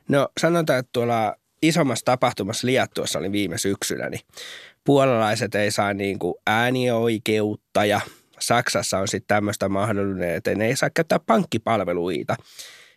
No 0.07 0.29
sanotaan, 0.39 0.79
että 0.79 0.89
tuolla 0.93 1.35
isommassa 1.61 2.05
tapahtumassa 2.05 2.67
Liattuossa 2.67 3.19
oli 3.19 3.31
viime 3.31 3.57
syksynä, 3.57 4.09
niin 4.09 4.21
puolalaiset 4.83 5.55
ei 5.55 5.71
saa 5.71 5.93
niin 5.93 6.19
kuin 6.19 6.35
äänioikeutta 6.47 7.85
ja 7.85 8.01
Saksassa 8.39 8.99
on 8.99 9.07
sitten 9.07 9.27
tämmöistä 9.35 9.69
mahdollinen, 9.69 10.35
että 10.35 10.55
ne 10.55 10.67
ei 10.67 10.75
saa 10.75 10.89
käyttää 10.89 11.19
pankkipalveluita. 11.19 12.35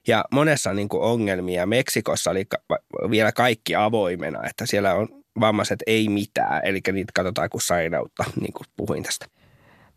Ja 0.08 0.24
monessa 0.32 0.70
on 0.70 0.76
niin 0.76 0.88
kuin 0.88 1.02
ongelmia. 1.02 1.66
Meksikossa 1.66 2.30
oli 2.30 2.46
vielä 3.10 3.32
kaikki 3.32 3.74
avoimena, 3.74 4.46
että 4.46 4.66
siellä 4.66 4.94
on 4.94 5.08
vammaiset 5.40 5.78
ei 5.86 6.08
mitään, 6.08 6.60
eli 6.64 6.80
niitä 6.92 7.12
katsotaan 7.14 7.50
kuin 7.50 7.62
sairautta, 7.62 8.24
niin 8.40 8.52
kuin 8.52 8.66
puhuin 8.76 9.02
tästä. 9.02 9.26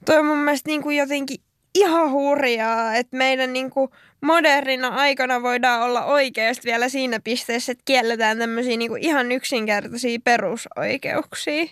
Tuo 0.06 0.16
on 0.16 0.26
mun 0.26 0.38
mielestä 0.38 0.70
niin 0.70 0.82
kuin 0.82 0.98
jotenkin 0.98 1.38
ihan 1.76 2.12
hurjaa, 2.12 2.96
että 2.96 3.18
meidän 3.18 3.54
niin 3.54 3.70
kuin 3.70 3.90
modernina 4.22 4.88
aikana 4.88 5.42
voidaan 5.42 5.82
olla 5.82 6.06
oikeasti 6.06 6.66
vielä 6.66 6.90
siinä 6.90 7.20
pisteessä, 7.24 7.72
että 7.72 7.82
kielletään 7.86 8.38
tämmöisiä 8.38 8.78
niin 8.78 8.92
kuin 8.92 9.04
ihan 9.04 9.32
yksinkertaisia 9.32 10.20
perusoikeuksia. 10.24 11.66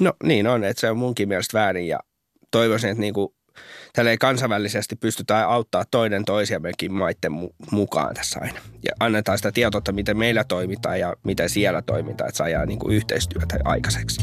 No 0.00 0.12
niin 0.24 0.46
on, 0.46 0.64
että 0.64 0.80
se 0.80 0.90
on 0.90 0.98
munkin 0.98 1.28
mielestä 1.28 1.58
väärin 1.58 1.88
ja 1.88 1.98
toivoisin, 2.50 2.90
että 2.90 3.00
niin 3.00 3.14
kuin, 3.14 3.34
tälleen 3.92 4.18
kansainvälisesti 4.18 4.96
pystytään 4.96 5.48
auttaa 5.48 5.84
toinen 5.90 6.24
toisiammekin 6.24 6.92
maiden 6.92 7.32
mu- 7.32 7.66
mukaan 7.70 8.14
tässä 8.14 8.40
aina. 8.42 8.60
Ja 8.84 8.92
annetaan 9.00 9.38
sitä 9.38 9.52
tietoutta, 9.52 9.92
miten 9.92 10.16
meillä 10.16 10.44
toimitaan 10.44 11.00
ja 11.00 11.16
miten 11.24 11.50
siellä 11.50 11.82
toimitaan, 11.82 12.28
että 12.28 12.38
saadaan 12.38 12.68
niin 12.68 12.78
kuin 12.78 12.96
yhteistyötä 12.96 13.58
aikaiseksi. 13.64 14.20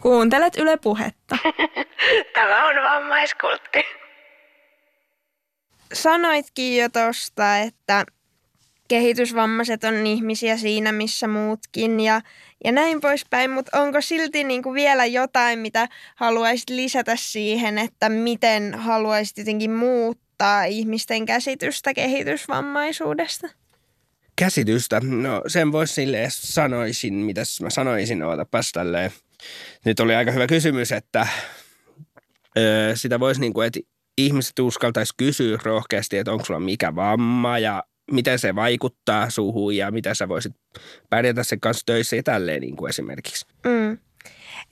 Kuuntelet 0.00 0.56
Yle 0.56 0.76
Puhetta. 0.76 1.38
Tämä 2.34 2.68
on 2.68 2.74
vammaiskultti. 2.74 3.84
Sanoitkin 5.92 6.76
jo 6.76 6.88
tosta, 6.88 7.58
että 7.58 8.04
kehitysvammaiset 8.88 9.84
on 9.84 10.06
ihmisiä 10.06 10.56
siinä, 10.56 10.92
missä 10.92 11.28
muutkin 11.28 12.00
ja, 12.00 12.20
ja 12.64 12.72
näin 12.72 13.00
poispäin, 13.00 13.50
mutta 13.50 13.80
onko 13.80 14.00
silti 14.00 14.44
niin 14.44 14.62
kuin 14.62 14.74
vielä 14.74 15.06
jotain, 15.06 15.58
mitä 15.58 15.88
haluaisit 16.16 16.70
lisätä 16.70 17.16
siihen, 17.16 17.78
että 17.78 18.08
miten 18.08 18.74
haluaisit 18.74 19.38
jotenkin 19.38 19.70
muuttaa 19.70 20.64
ihmisten 20.64 21.26
käsitystä 21.26 21.94
kehitysvammaisuudesta? 21.94 23.48
Käsitystä, 24.36 25.00
no 25.00 25.42
sen 25.46 25.72
voisi 25.72 25.94
silleen 25.94 26.30
sanoisin, 26.30 27.14
mitäs 27.14 27.60
mä 27.60 27.70
sanoisin, 27.70 28.22
ootapas 28.22 28.72
tälleen. 28.72 29.10
Nyt 29.84 30.00
oli 30.00 30.14
aika 30.14 30.30
hyvä 30.30 30.46
kysymys, 30.46 30.92
että 30.92 31.26
ö, 32.58 32.92
sitä 32.94 33.20
voisi 33.20 33.40
niin 33.40 33.52
kuin, 33.52 33.66
että 33.66 33.80
ihmiset 34.18 34.58
uskaltaisi 34.58 35.14
kysyä 35.16 35.58
rohkeasti, 35.62 36.18
että 36.18 36.32
onko 36.32 36.44
sulla 36.44 36.60
mikä 36.60 36.94
vamma 36.94 37.58
ja 37.58 37.84
miten 38.10 38.38
se 38.38 38.54
vaikuttaa 38.54 39.30
suhun 39.30 39.76
ja 39.76 39.90
miten 39.90 40.14
sä 40.14 40.28
voisit 40.28 40.52
pärjätä 41.10 41.44
sen 41.44 41.60
kanssa 41.60 41.86
töissä 41.86 42.16
ja 42.16 42.22
tälleen 42.22 42.60
niin 42.60 42.76
kuin 42.76 42.90
esimerkiksi. 42.90 43.46
Mm. 43.64 43.98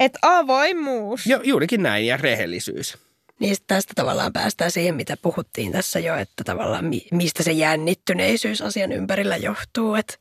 Et 0.00 0.12
avoimuus. 0.22 1.26
Jo, 1.26 1.40
juurikin 1.44 1.82
näin 1.82 2.06
ja 2.06 2.16
rehellisyys. 2.16 2.98
Niin 3.40 3.56
tästä 3.66 3.92
tavallaan 3.96 4.32
päästään 4.32 4.70
siihen, 4.70 4.94
mitä 4.94 5.16
puhuttiin 5.22 5.72
tässä 5.72 5.98
jo, 5.98 6.16
että 6.16 6.44
tavallaan 6.44 6.84
mi- 6.84 7.06
mistä 7.12 7.42
se 7.42 7.52
jännittyneisyys 7.52 8.62
asian 8.62 8.92
ympärillä 8.92 9.36
johtuu, 9.36 9.94
että 9.94 10.14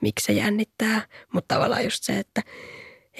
miksi 0.00 0.26
se 0.26 0.32
jännittää. 0.32 1.02
Mutta 1.32 1.54
tavallaan 1.54 1.84
just 1.84 2.02
se, 2.02 2.18
että 2.18 2.42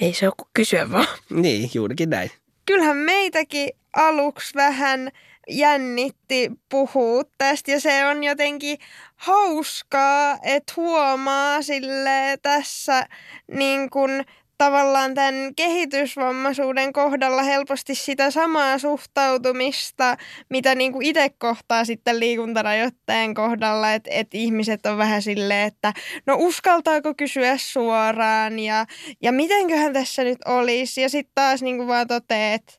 ei 0.01 0.13
se 0.13 0.25
ole 0.25 0.33
kuin 0.37 0.49
kysyä 0.53 0.91
vaan. 0.91 1.07
Niin, 1.29 1.71
juurikin 1.73 2.09
näin. 2.09 2.31
Kyllähän 2.65 2.97
meitäkin 2.97 3.69
aluksi 3.93 4.55
vähän 4.55 5.11
jännitti 5.49 6.51
puhua 6.69 7.23
tästä. 7.37 7.71
Ja 7.71 7.79
se 7.79 8.05
on 8.05 8.23
jotenkin 8.23 8.77
hauskaa, 9.15 10.37
että 10.43 10.73
huomaa 10.77 11.61
sille 11.61 12.37
tässä 12.41 13.07
niin 13.51 13.89
kuin 13.89 14.25
tavallaan 14.59 15.13
tämän 15.13 15.55
kehitysvammaisuuden 15.55 16.93
kohdalla 16.93 17.43
helposti 17.43 17.95
sitä 17.95 18.31
samaa 18.31 18.77
suhtautumista, 18.77 20.17
mitä 20.49 20.75
niin 20.75 20.91
kuin 20.91 21.05
itse 21.05 21.29
kohtaa 21.37 21.85
sitten 21.85 22.19
liikuntarajoitteen 22.19 23.33
kohdalla, 23.33 23.93
että, 23.93 24.09
että 24.13 24.37
ihmiset 24.37 24.85
on 24.85 24.97
vähän 24.97 25.21
silleen, 25.21 25.67
että 25.67 25.93
no 26.25 26.35
uskaltaako 26.39 27.13
kysyä 27.13 27.57
suoraan 27.57 28.59
ja, 28.59 28.85
ja 29.21 29.31
mitenköhän 29.31 29.93
tässä 29.93 30.23
nyt 30.23 30.39
olisi. 30.45 31.01
Ja 31.01 31.09
sitten 31.09 31.31
taas 31.35 31.61
niin 31.61 31.77
kuin 31.77 31.87
vaan 31.87 32.07
toteaa, 32.07 32.53
että 32.53 32.73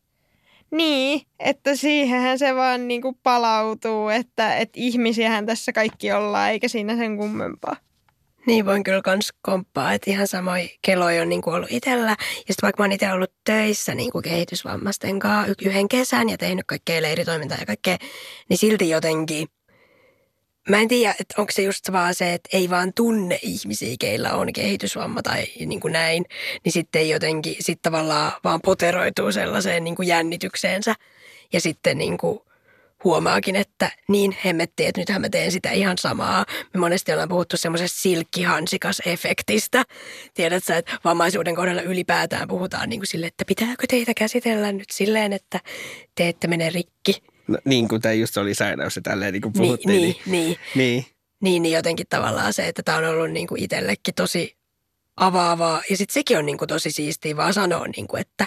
niin, 0.71 1.23
että 1.39 1.77
siihenhän 1.77 2.39
se 2.39 2.55
vaan 2.55 2.89
niin 2.89 3.03
kuin 3.03 3.17
palautuu, 3.23 4.09
että, 4.09 4.57
että 4.57 4.81
ihmisiähän 4.81 5.47
tässä 5.47 5.73
kaikki 5.73 6.13
ollaan, 6.13 6.51
eikä 6.51 6.69
siinä 6.69 6.97
sen 6.97 7.17
kummempaa. 7.17 7.77
Niin 8.47 8.67
voin 8.67 8.83
kyllä 8.83 9.03
kans 9.03 9.33
komppaa, 9.43 9.93
että 9.93 10.11
ihan 10.11 10.27
samoin 10.27 10.71
keloja 10.83 11.23
on 11.23 11.29
niin 11.29 11.43
kuin 11.43 11.55
ollut 11.55 11.73
itsellä. 11.73 12.11
Ja 12.11 12.17
sitten 12.37 12.63
vaikka 12.63 12.83
mä 12.83 12.85
oon 12.85 12.93
itse 12.93 13.13
ollut 13.13 13.33
töissä 13.45 13.95
niin 13.95 14.11
kuin 14.11 14.23
kehitysvammaisten 14.23 15.19
kanssa 15.19 15.55
yhden 15.65 15.89
kesän 15.89 16.29
ja 16.29 16.39
tehnyt 16.39 16.67
kaikkea 16.67 17.03
leiritoimintaa 17.03 17.59
ja 17.61 17.67
kaikkea, 17.67 17.97
niin 18.49 18.59
silti 18.59 18.91
jotenkin– 18.91 19.49
Mä 20.69 20.81
en 20.81 20.89
tiedä, 20.89 21.15
että 21.21 21.35
onko 21.39 21.53
se 21.53 21.63
just 21.63 21.93
vaan 21.93 22.15
se, 22.15 22.35
että 22.35 22.49
ei 22.53 22.71
vaan 22.71 22.93
tunne 22.97 23.39
ihmisiä, 23.43 23.97
keillä 24.01 24.33
on 24.33 24.53
kehitysvamma 24.53 25.23
tai 25.23 25.45
niin 25.67 25.81
kuin 25.81 25.93
näin, 25.93 26.25
niin 26.65 26.73
sitten 26.73 27.09
jotenkin 27.09 27.57
sit 27.61 27.83
tavallaan 27.83 28.33
vaan 28.45 28.61
poteroituu 28.61 29.33
sellaiseen 29.33 29.85
niin 29.85 29.97
kuin 29.97 30.09
jännitykseensä. 30.09 30.95
Ja 31.53 31.61
sitten 31.61 31.99
niin 31.99 32.19
kuin 32.19 32.41
huomaakin, 33.05 33.57
että 33.57 33.91
niin 34.09 34.37
hemmetti, 34.45 34.87
että 34.87 35.01
nythän 35.01 35.21
mä 35.21 35.29
teen 35.29 35.53
sitä 35.53 35.71
ihan 35.71 35.99
samaa. 35.99 36.47
Me 36.75 36.81
monesti 36.81 37.13
ollaan 37.13 37.29
puhuttu 37.29 37.57
semmoisesta 37.57 37.99
silkkihansikas-efektistä. 37.99 39.85
Tiedätkö, 40.35 40.77
että 40.77 40.99
vammaisuuden 41.05 41.55
kohdalla 41.55 41.83
ylipäätään 41.83 42.49
puhutaan 42.49 42.89
niin 42.89 43.01
kuin 43.01 43.07
sille, 43.07 43.27
että 43.27 43.45
pitääkö 43.45 43.87
teitä 43.89 44.13
käsitellä 44.15 44.73
nyt 44.73 44.91
silleen, 44.91 45.33
että 45.33 45.61
te 46.15 46.29
ette 46.29 46.47
mene 46.47 46.71
rikki. 46.71 47.23
No, 47.51 47.59
niin 47.65 47.89
kuin 47.89 48.03
tämä 48.03 48.13
just 48.13 48.37
oli 48.37 48.55
sairaus 48.55 48.97
ja 48.97 49.03
tälleen 49.03 49.33
niin 49.33 49.43
kuin 49.43 49.53
puhuttiin. 49.53 50.03
Niin, 50.03 50.17
niin, 50.27 50.47
niin. 50.47 50.57
niin. 50.75 51.07
Niin, 51.41 51.63
niin 51.63 51.73
jotenkin 51.73 52.07
tavallaan 52.09 52.53
se, 52.53 52.69
että 52.69 52.83
tämä 52.83 52.99
on 52.99 53.05
ollut 53.05 53.31
niin 53.31 53.47
kuin 53.47 53.63
itsellekin 53.63 54.15
tosi 54.15 54.57
avaavaa. 55.17 55.83
Ja 55.91 55.97
sitten 55.97 56.15
sekin 56.15 56.39
on 56.39 56.47
niin 56.47 56.59
kuin 56.59 56.69
tosi 56.69 56.91
siistiä 56.91 57.37
vaan 57.37 57.55
sanoa, 57.55 57.87
niin 57.97 58.09
kuin, 58.09 58.21
että 58.21 58.47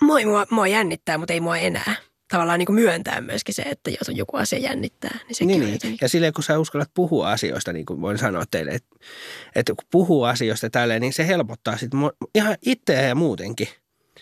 moi, 0.00 0.24
mua, 0.24 0.46
mua 0.50 0.66
jännittää, 0.66 1.18
mutta 1.18 1.32
ei 1.32 1.40
mua 1.40 1.56
enää. 1.56 1.94
Tavallaan 2.30 2.58
niin 2.58 2.66
kuin 2.66 2.74
myöntää 2.80 3.20
myöskin 3.20 3.54
se, 3.54 3.62
että 3.62 3.90
jos 3.90 4.08
on 4.08 4.16
joku 4.16 4.36
asia 4.36 4.58
jännittää, 4.58 5.18
niin 5.26 5.34
sekin 5.34 5.46
Niin, 5.48 5.60
on 5.60 5.66
niin. 5.66 5.72
jotenkin. 5.72 5.98
Ja 6.00 6.08
silleen, 6.08 6.32
kun 6.32 6.44
sä 6.44 6.58
uskallat 6.58 6.90
puhua 6.94 7.30
asioista, 7.30 7.72
niin 7.72 7.86
kuin 7.86 8.00
voin 8.00 8.18
sanoa 8.18 8.44
teille, 8.50 8.70
että, 8.70 8.96
että 9.54 9.74
kun 9.74 9.88
puhuu 9.90 10.24
asioista 10.24 10.70
tälleen, 10.70 11.00
niin 11.00 11.12
se 11.12 11.26
helpottaa 11.26 11.76
sit 11.76 11.90
ihan 12.34 12.56
itseä 12.66 13.02
ja 13.02 13.14
muutenkin. 13.14 13.68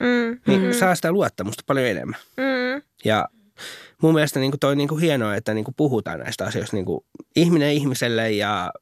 Mm, 0.01 0.41
Niin 0.47 0.61
Mhm. 0.63 0.73
saa 0.73 0.95
sitä 0.95 1.13
luottamusta 1.13 1.63
paljon 1.67 1.87
enemmän. 1.87 2.21
mm, 2.37 2.83
Ja 3.05 3.29
mun 4.03 4.15
mielestä 4.15 4.41
niin 4.41 4.51
kuin 4.51 4.61
toi 4.61 4.77
niin 4.77 4.89
kuin 4.89 5.01
hienoa, 5.01 5.35
että 5.35 5.55
niin 5.55 5.65
kuin 5.65 5.75
puhutaan 5.77 6.19
näistä 6.19 6.45
asioista 6.45 6.77
niin 6.77 6.87
kuin 6.87 7.01
ihminen 7.37 7.73
ihmiselle 7.73 8.31
ja 8.31 8.73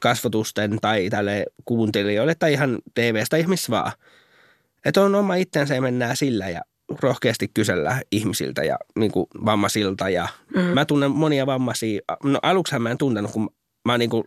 kasvatusten 0.00 0.78
tai 0.80 1.10
tälle 1.10 1.46
kuuntelijoille 1.64 2.34
tai 2.34 2.52
ihan 2.52 2.78
TVstä 2.94 3.36
tai 3.36 3.42
missä 3.42 3.70
vaan. 3.70 3.92
Että 4.84 5.02
on 5.02 5.14
oma 5.14 5.34
itsensä 5.34 5.74
ja 5.74 5.82
mennään 5.82 6.16
sillä 6.16 6.48
ja 6.48 6.60
rohkeasti 7.02 7.50
kysellä 7.54 8.02
ihmisiltä 8.12 8.64
ja 8.64 8.78
niin 8.98 9.12
kuin 9.12 9.26
vammaisilta. 9.44 10.08
Ja 10.08 10.28
Mm. 10.56 10.62
Mä 10.62 10.84
tunnen 10.84 11.10
monia 11.10 11.46
vammaisia. 11.46 12.00
No 12.24 12.38
aluksihan 12.42 12.82
mä 12.82 12.90
en 12.90 12.98
tuntenut, 12.98 13.30
kun 13.30 13.50
mä 13.84 13.92
oon 13.92 14.00
niin 14.00 14.10
kuin 14.10 14.24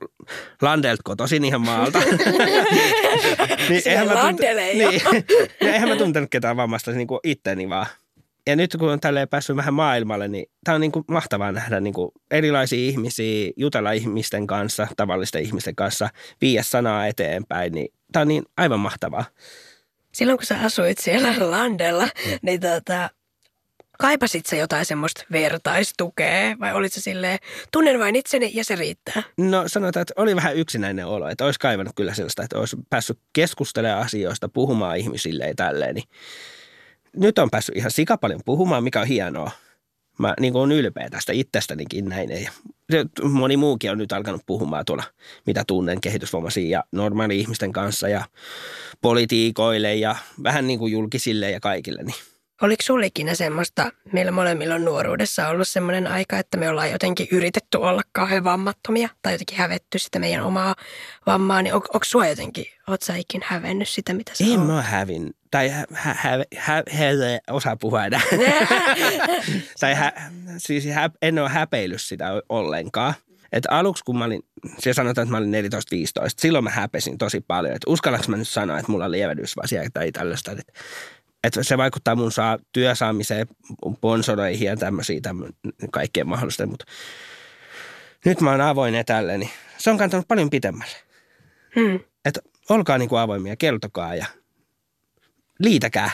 Landelt 0.61 0.99
kotoisin 1.03 1.45
ihan 1.45 1.61
maalta. 1.61 1.99
niin, 3.69 3.81
Siellä 3.81 4.13
mä 4.13 4.21
jo. 4.21 4.55
niin, 4.55 5.01
ja 5.03 5.23
eihän 5.73 5.89
mä 5.89 5.95
tuntenut 5.95 6.29
ketään 6.29 6.57
vammasta 6.57 6.91
niin 6.91 7.07
kuin 7.07 7.19
itteni 7.23 7.69
vaan. 7.69 7.85
Ja 8.49 8.55
nyt 8.55 8.75
kun 8.79 8.91
on 8.91 8.99
tälleen 8.99 9.27
päässyt 9.27 9.55
vähän 9.55 9.73
maailmalle, 9.73 10.27
niin 10.27 10.45
tämä 10.63 10.75
on 10.75 10.81
niin 10.81 10.91
kuin 10.91 11.05
mahtavaa 11.07 11.51
nähdä 11.51 11.79
niin 11.79 11.93
kuin 11.93 12.11
erilaisia 12.31 12.79
ihmisiä, 12.79 13.51
jutella 13.57 13.91
ihmisten 13.91 14.47
kanssa, 14.47 14.87
tavallisten 14.97 15.43
ihmisten 15.43 15.75
kanssa, 15.75 16.09
viiä 16.41 16.63
sanaa 16.63 17.07
eteenpäin. 17.07 17.73
Niin 17.73 17.93
tämä 18.11 18.21
on 18.21 18.27
niin 18.27 18.43
aivan 18.57 18.79
mahtavaa. 18.79 19.25
Silloin 20.11 20.37
kun 20.37 20.45
sä 20.45 20.59
asuit 20.63 20.97
siellä 20.97 21.33
landella, 21.39 22.07
niin 22.41 22.59
tota, 22.59 23.09
kaipasit 23.99 24.45
sä 24.45 24.55
jotain 24.55 24.85
semmoista 24.85 25.23
vertaistukea 25.31 26.55
vai 26.59 26.73
olit 26.73 26.93
sä 26.93 27.01
silleen, 27.01 27.39
tunnen 27.71 27.99
vain 27.99 28.15
itseni 28.15 28.51
ja 28.53 28.63
se 28.63 28.75
riittää? 28.75 29.23
No 29.37 29.63
sanotaan, 29.67 30.01
että 30.01 30.13
oli 30.17 30.35
vähän 30.35 30.55
yksinäinen 30.55 31.05
olo, 31.05 31.29
että 31.29 31.45
olisi 31.45 31.59
kaivannut 31.59 31.95
kyllä 31.95 32.13
sellaista, 32.13 32.43
että 32.43 32.59
olisi 32.59 32.77
päässyt 32.89 33.19
keskustelemaan 33.33 34.05
asioista, 34.05 34.49
puhumaan 34.49 34.97
ihmisille 34.97 35.47
ja 35.47 35.55
tälleen. 35.55 35.95
Niin 35.95 36.09
nyt 37.15 37.39
on 37.39 37.49
päässyt 37.49 37.75
ihan 37.75 37.91
sika 37.91 38.17
paljon 38.17 38.41
puhumaan, 38.45 38.83
mikä 38.83 39.01
on 39.01 39.07
hienoa. 39.07 39.51
Mä 40.17 40.33
niin 40.39 40.53
kuin, 40.53 40.61
on 40.61 40.71
ylpeä 40.71 41.09
tästä 41.09 41.33
itsestänikin 41.33 42.05
näin. 42.05 42.29
Ja 42.29 42.51
moni 43.23 43.57
muukin 43.57 43.91
on 43.91 43.97
nyt 43.97 44.11
alkanut 44.11 44.41
puhumaan 44.45 44.85
tuolla, 44.85 45.03
mitä 45.45 45.63
tunnen 45.67 46.01
kehitysvammaisia 46.01 46.69
ja 46.69 46.83
normaali 46.91 47.39
ihmisten 47.39 47.71
kanssa 47.71 48.09
ja 48.09 48.25
politiikoille 49.01 49.95
ja 49.95 50.15
vähän 50.43 50.67
niin 50.67 50.79
kuin 50.79 50.91
julkisille 50.91 51.51
ja 51.51 51.59
kaikille. 51.59 52.03
Niin 52.03 52.15
Oliko 52.61 52.83
sulla 52.83 53.05
ikinä 53.05 53.35
semmoista, 53.35 53.91
meillä 54.11 54.31
molemmilla 54.31 54.75
on 54.75 54.85
nuoruudessa 54.85 55.47
ollut 55.47 55.67
semmoinen 55.67 56.07
aika, 56.07 56.39
että 56.39 56.57
me 56.57 56.69
ollaan 56.69 56.91
jotenkin 56.91 57.27
yritetty 57.31 57.77
olla 57.77 58.01
kauhean 58.11 58.43
vammattomia 58.43 59.09
tai 59.21 59.33
jotenkin 59.33 59.57
hävetty 59.57 59.99
sitä 59.99 60.19
meidän 60.19 60.43
omaa 60.43 60.75
vammaa, 61.25 61.61
niin 61.61 61.73
on, 61.73 61.81
onko 61.93 62.03
sua 62.03 62.27
jotenkin, 62.27 62.65
oot 62.87 63.01
sä 63.01 63.15
ikinä 63.15 63.45
hävennyt 63.49 63.89
sitä, 63.89 64.13
mitä 64.13 64.31
sä 64.35 64.43
en 64.43 64.59
oot? 64.59 64.67
mä 64.67 64.81
hävin, 64.81 65.33
tai 65.51 65.69
hä, 65.69 65.85
hä, 65.91 66.13
hä, 66.13 66.45
hä, 66.55 66.83
hä, 66.91 67.03
osaa 67.49 67.75
puhua 67.75 68.05
enää. 68.05 68.21
tai 69.79 69.93
hä, 69.93 70.13
siis 70.57 70.85
hä, 70.85 71.09
en 71.21 71.39
ole 71.39 71.49
häpeillyt 71.49 72.01
sitä 72.01 72.25
ollenkaan. 72.49 73.13
Et 73.51 73.63
aluksi 73.69 74.03
kun 74.03 74.17
mä 74.17 74.25
olin, 74.25 74.41
se 74.79 74.93
sanotaan, 74.93 75.23
että 75.23 75.31
mä 75.31 75.37
olin 75.37 75.53
14-15, 75.53 76.27
silloin 76.37 76.63
mä 76.63 76.69
häpesin 76.69 77.17
tosi 77.17 77.41
paljon. 77.41 77.75
Että 77.75 77.91
uskallanko 77.91 78.25
mä 78.27 78.37
nyt 78.37 78.47
sanoa, 78.47 78.79
että 78.79 78.91
mulla 78.91 79.05
on 79.05 79.11
lievedysvasia 79.11 79.89
tai 79.93 80.11
tällaista. 80.11 80.51
Että, 80.51 80.73
että 81.43 81.63
se 81.63 81.77
vaikuttaa 81.77 82.15
mun 82.15 82.31
saa, 82.31 82.57
työsaamiseen, 82.71 83.47
sponsoroihin 83.95 84.67
ja 84.67 84.77
tämmöisiä 84.77 85.19
tämmö, 85.21 85.49
kaikkeen 85.91 86.27
mahdollista. 86.27 86.65
Mutta 86.65 86.85
nyt 88.25 88.41
mä 88.41 88.51
oon 88.51 88.61
avoin 88.61 88.93
ja 88.93 89.03
tälleen, 89.03 89.39
niin 89.39 89.51
se 89.77 89.89
on 89.89 89.97
kantanut 89.97 90.27
paljon 90.27 90.49
pitemmälle. 90.49 90.95
Hmm. 91.75 91.99
Että 92.25 92.39
olkaa 92.69 92.97
niin 92.97 93.09
kuin 93.09 93.19
avoimia, 93.19 93.55
kertokaa 93.55 94.15
ja 94.15 94.25
liitäkää. 95.59 96.11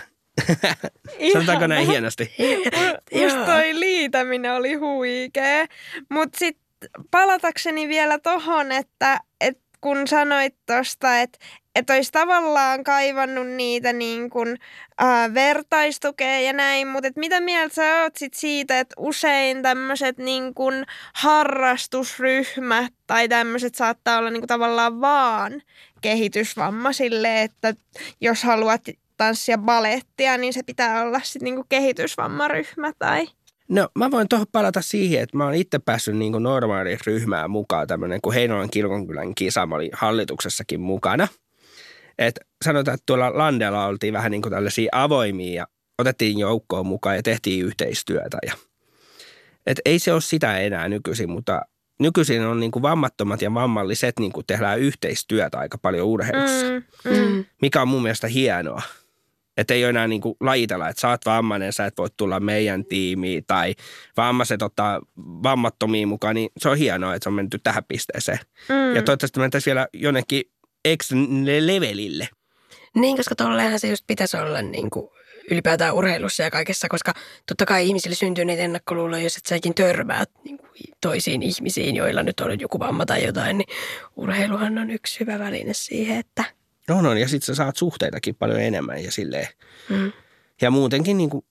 Sanotaanko 1.33 1.67
näin 1.67 1.87
hienosti? 1.87 2.35
Joo. 3.11 3.45
toi 3.45 3.79
liitäminen 3.79 4.53
oli 4.53 4.73
huikee. 4.73 5.65
Mutta 6.09 6.39
sitten 6.39 6.65
palatakseni 7.11 7.87
vielä 7.87 8.19
tohon, 8.19 8.71
että, 8.71 9.19
et 9.41 9.64
kun 9.85 10.07
sanoit 10.07 10.55
tosta, 10.65 11.21
että 11.21 11.39
et 11.75 11.89
olisi 11.89 12.11
tavallaan 12.11 12.83
kaivannut 12.83 13.47
niitä 13.47 13.93
niin 13.93 14.29
kun, 14.29 14.57
ää, 14.97 15.33
vertaistukea 15.33 16.39
ja 16.39 16.53
näin, 16.53 16.87
mutta 16.87 17.07
et 17.07 17.15
mitä 17.15 17.41
mieltä 17.41 17.75
sä 17.75 18.01
oot 18.01 18.15
sit 18.15 18.33
siitä, 18.33 18.79
että 18.79 18.95
usein 18.97 19.61
tämmöiset 19.61 20.17
niin 20.17 20.53
harrastusryhmät 21.13 22.93
tai 23.07 23.29
tämmöiset 23.29 23.75
saattaa 23.75 24.17
olla 24.17 24.29
niin 24.29 24.41
kun 24.41 24.47
tavallaan 24.47 25.01
vaan 25.01 25.61
kehitysvammaisille, 26.01 27.41
että 27.41 27.73
jos 28.21 28.43
haluat 28.43 28.81
tanssia 29.17 29.57
balettia, 29.57 30.37
niin 30.37 30.53
se 30.53 30.63
pitää 30.63 31.01
olla 31.01 31.19
sitten 31.23 31.45
niinku 31.45 31.65
kehitysvammaryhmä 31.69 32.91
tai... 32.99 33.27
No 33.69 33.89
mä 33.95 34.11
voin 34.11 34.29
tuohon 34.29 34.47
palata 34.51 34.81
siihen, 34.81 35.23
että 35.23 35.37
mä 35.37 35.45
oon 35.45 35.53
itse 35.53 35.79
päässyt 35.79 36.17
niin 36.17 36.43
normaaliin 36.43 36.99
ryhmään 37.05 37.51
mukaan 37.51 37.87
tämmöinen, 37.87 38.21
kun 38.21 38.33
Heinolan 38.33 38.69
kirkonkylän 38.69 39.35
kisa, 39.35 39.65
mä 39.65 39.75
olin 39.75 39.89
hallituksessakin 39.93 40.81
mukana. 40.81 41.27
Et 42.17 42.39
sanotaan, 42.65 42.95
että 42.95 43.03
tuolla 43.05 43.37
Landella 43.37 43.85
oltiin 43.85 44.13
vähän 44.13 44.31
niin 44.31 44.41
kuin 44.41 44.51
tällaisia 44.51 44.89
avoimia 44.91 45.53
ja 45.53 45.67
otettiin 45.99 46.39
joukkoon 46.39 46.85
mukaan 46.85 47.15
ja 47.15 47.23
tehtiin 47.23 47.65
yhteistyötä. 47.65 48.37
Ja, 48.45 48.53
et 49.65 49.81
ei 49.85 49.99
se 49.99 50.13
ole 50.13 50.21
sitä 50.21 50.57
enää 50.57 50.89
nykyisin, 50.89 51.29
mutta 51.29 51.61
nykyisin 51.99 52.45
on 52.45 52.59
niin 52.59 52.71
kuin 52.71 52.83
vammattomat 52.83 53.41
ja 53.41 53.53
vammalliset 53.53 54.19
niin 54.19 54.31
kuin 54.31 54.45
tehdään 54.47 54.79
yhteistyötä 54.79 55.57
aika 55.57 55.77
paljon 55.77 56.07
urheilussa, 56.07 56.65
mm. 57.05 57.17
Mm. 57.17 57.45
mikä 57.61 57.81
on 57.81 57.87
mun 57.87 58.01
mielestä 58.01 58.27
hienoa. 58.27 58.81
Että 59.57 59.73
ei 59.73 59.83
ole 59.83 59.89
enää 59.89 60.07
niin 60.07 60.21
kuin 60.21 60.35
lajitella, 60.39 60.89
että 60.89 61.01
sä 61.01 61.09
oot 61.09 61.25
vammainen, 61.25 61.73
sä 61.73 61.85
et 61.85 61.97
voi 61.97 62.07
tulla 62.17 62.39
meidän 62.39 62.85
tiimiin 62.85 63.43
tai 63.47 63.75
vammaiset 64.17 64.61
ottaa 64.61 65.01
vammattomia 65.17 66.07
mukaan, 66.07 66.35
niin 66.35 66.49
se 66.57 66.69
on 66.69 66.77
hienoa, 66.77 67.15
että 67.15 67.23
se 67.23 67.29
on 67.29 67.33
menty 67.33 67.59
tähän 67.59 67.83
pisteeseen. 67.87 68.39
Mm. 68.69 68.95
Ja 68.95 69.01
toivottavasti 69.01 69.39
mentäisiin 69.39 69.71
vielä 69.71 69.87
jonnekin 69.93 70.43
extra 70.85 71.17
levelille. 71.59 72.29
Niin, 72.95 73.17
koska 73.17 73.35
tolleenhan 73.35 73.79
se 73.79 73.87
just 73.87 74.03
pitäisi 74.07 74.37
olla 74.37 74.61
niin 74.61 74.89
kuin 74.89 75.09
ylipäätään 75.51 75.95
urheilussa 75.95 76.43
ja 76.43 76.51
kaikessa, 76.51 76.87
koska 76.89 77.13
totta 77.47 77.65
kai 77.65 77.87
ihmisille 77.87 78.15
syntyy 78.15 78.45
niitä 78.45 78.63
ennakkoluuloja, 78.63 79.23
jos 79.23 79.37
et 79.37 79.45
säkin 79.45 79.75
törmäät 79.75 80.29
niin 80.43 80.57
kuin 80.57 80.69
toisiin 81.01 81.43
ihmisiin, 81.43 81.95
joilla 81.95 82.23
nyt 82.23 82.39
on 82.39 82.59
joku 82.59 82.79
vamma 82.79 83.05
tai 83.05 83.25
jotain, 83.25 83.57
niin 83.57 83.67
urheiluhan 84.15 84.77
on 84.77 84.91
yksi 84.91 85.19
hyvä 85.19 85.39
väline 85.39 85.73
siihen, 85.73 86.17
että 86.17 86.43
No, 86.89 87.01
no 87.01 87.13
ja 87.13 87.27
sitten 87.27 87.45
sä 87.45 87.55
saat 87.55 87.77
suhteitakin 87.77 88.35
paljon 88.35 88.61
enemmän 88.61 89.03
ja 89.03 89.11
silleen. 89.11 89.47
mm, 89.89 90.11
Ja 90.61 90.71
muutenkin 90.71 91.17
niin 91.17 91.29
kuin, 91.29 91.45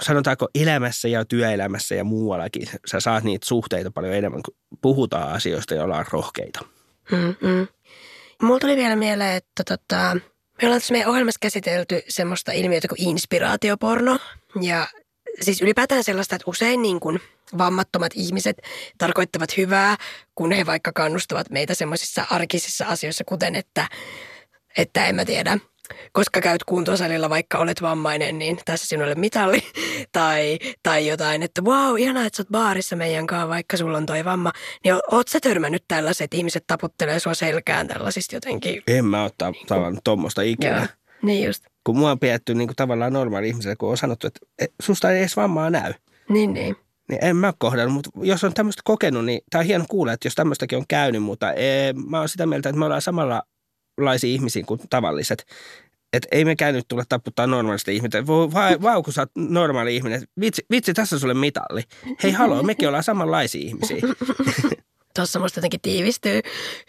sanotaanko 0.00 0.48
elämässä 0.54 1.08
ja 1.08 1.24
työelämässä 1.24 1.94
ja 1.94 2.04
muuallakin, 2.04 2.68
sä 2.86 3.00
saat 3.00 3.24
niitä 3.24 3.46
suhteita 3.46 3.90
paljon 3.90 4.14
enemmän, 4.14 4.42
kun 4.42 4.54
puhutaan 4.80 5.32
asioista 5.32 5.74
ja 5.74 5.84
ollaan 5.84 6.04
rohkeita. 6.12 6.60
mm, 7.12 7.48
mm. 7.48 7.66
Mulla 8.42 8.60
tuli 8.60 8.76
vielä 8.76 8.96
mieleen, 8.96 9.36
että 9.36 9.64
tota, 9.64 10.16
me 10.62 10.66
ollaan 10.66 10.80
tässä 10.80 10.92
meidän 10.92 11.10
ohjelmassa 11.10 11.38
käsitelty 11.42 12.02
semmoista 12.08 12.52
ilmiötä 12.52 12.88
kuin 12.88 13.02
inspiraatioporno. 13.08 14.18
Ja 14.60 14.86
siis 15.40 15.62
ylipäätään 15.62 16.04
sellaista, 16.04 16.36
että 16.36 16.50
usein 16.50 16.82
niin 16.82 17.00
kuin 17.00 17.20
vammattomat 17.58 18.12
ihmiset 18.14 18.56
tarkoittavat 18.98 19.56
hyvää, 19.56 19.96
kun 20.34 20.52
he 20.52 20.66
vaikka 20.66 20.92
kannustavat 20.92 21.50
meitä 21.50 21.74
semmoisissa 21.74 22.26
arkisissa 22.30 22.86
asioissa, 22.86 23.24
kuten 23.24 23.54
että, 23.54 23.88
että 24.78 25.06
en 25.06 25.14
mä 25.14 25.24
tiedä, 25.24 25.58
koska 26.12 26.40
käyt 26.40 26.64
kuntosalilla, 26.64 27.30
vaikka 27.30 27.58
olet 27.58 27.82
vammainen, 27.82 28.38
niin 28.38 28.58
tässä 28.64 28.86
sinulle 28.86 29.14
mitalli. 29.14 29.62
Tai, 30.12 30.58
tai 30.82 31.06
jotain, 31.06 31.42
että 31.42 31.62
wow, 31.62 31.98
ihanaa, 31.98 32.24
että 32.26 32.36
sä 32.36 32.40
oot 32.40 32.48
baarissa 32.48 32.96
meidän 32.96 33.26
kanssa, 33.26 33.48
vaikka 33.48 33.76
sulla 33.76 33.98
on 33.98 34.06
toi 34.06 34.24
vamma. 34.24 34.52
Niin 34.84 34.94
oot 35.10 35.28
sä 35.28 35.40
törmännyt 35.40 35.84
tällaiset, 35.88 36.34
ihmiset 36.34 36.64
taputtelee 36.66 37.20
sua 37.20 37.34
selkään 37.34 37.88
tällaisista 37.88 38.36
jotenkin? 38.36 38.82
En 38.86 39.04
mä 39.04 39.24
ottaa 39.24 39.52
tavallaan 39.66 39.98
tuommoista 40.04 40.42
ikinä. 40.42 40.76
Joo, 40.76 40.86
niin 41.22 41.46
just. 41.46 41.64
Kun 41.84 41.98
mua 41.98 42.10
on 42.10 42.18
pidetty 42.18 42.54
niin 42.54 42.68
kuin 42.68 42.76
tavallaan 42.76 43.12
normaali 43.12 43.48
ihmisellä, 43.48 43.76
kun 43.76 43.90
on 43.90 43.96
sanottu, 43.96 44.26
että 44.26 44.40
"E, 44.58 44.66
susta 44.82 45.10
ei 45.10 45.18
edes 45.18 45.36
vammaa 45.36 45.70
näy. 45.70 45.92
Niin, 46.28 46.52
niin. 46.54 46.76
Niin 47.08 47.24
en 47.24 47.36
mä 47.36 47.52
kohdannut, 47.58 47.94
mutta 47.94 48.10
jos 48.22 48.44
on 48.44 48.54
tämmöistä 48.54 48.82
kokenut, 48.84 49.24
niin 49.24 49.40
tämä 49.50 49.60
on 49.60 49.66
hieno 49.66 49.84
kuulla, 49.88 50.12
että 50.12 50.26
jos 50.26 50.34
tämmöistäkin 50.34 50.78
on 50.78 50.84
käynyt, 50.88 51.22
mutta 51.22 51.52
ee, 51.52 51.92
mä 51.92 52.18
oon 52.18 52.28
sitä 52.28 52.46
mieltä, 52.46 52.68
että 52.68 52.78
me 52.78 52.84
ollaan 52.84 53.02
samanlaisia 53.96 54.30
ihmisiä 54.30 54.64
kuin 54.66 54.80
tavalliset. 54.90 55.46
Että 56.12 56.28
ei 56.32 56.44
me 56.44 56.56
käynyt 56.56 56.88
tulla 56.88 57.04
taputtaa 57.08 57.46
normaalista 57.46 57.90
ihmistä. 57.90 58.26
Vai, 58.26 58.82
vau, 58.82 59.02
kun 59.02 59.12
sä 59.12 59.22
oot 59.22 59.30
normaali 59.36 59.96
ihminen. 59.96 60.22
Vitsi, 60.40 60.66
vitsi, 60.70 60.94
tässä 60.94 61.16
on 61.16 61.20
sulle 61.20 61.34
mitalli. 61.34 61.82
Hei 62.22 62.32
haloo, 62.32 62.62
mekin 62.62 62.88
ollaan 62.88 63.04
samanlaisia 63.04 63.60
ihmisiä. 63.60 63.96
Tuossa 65.16 65.38
musta 65.38 65.58
jotenkin 65.58 65.80
tiivistyy 65.80 66.40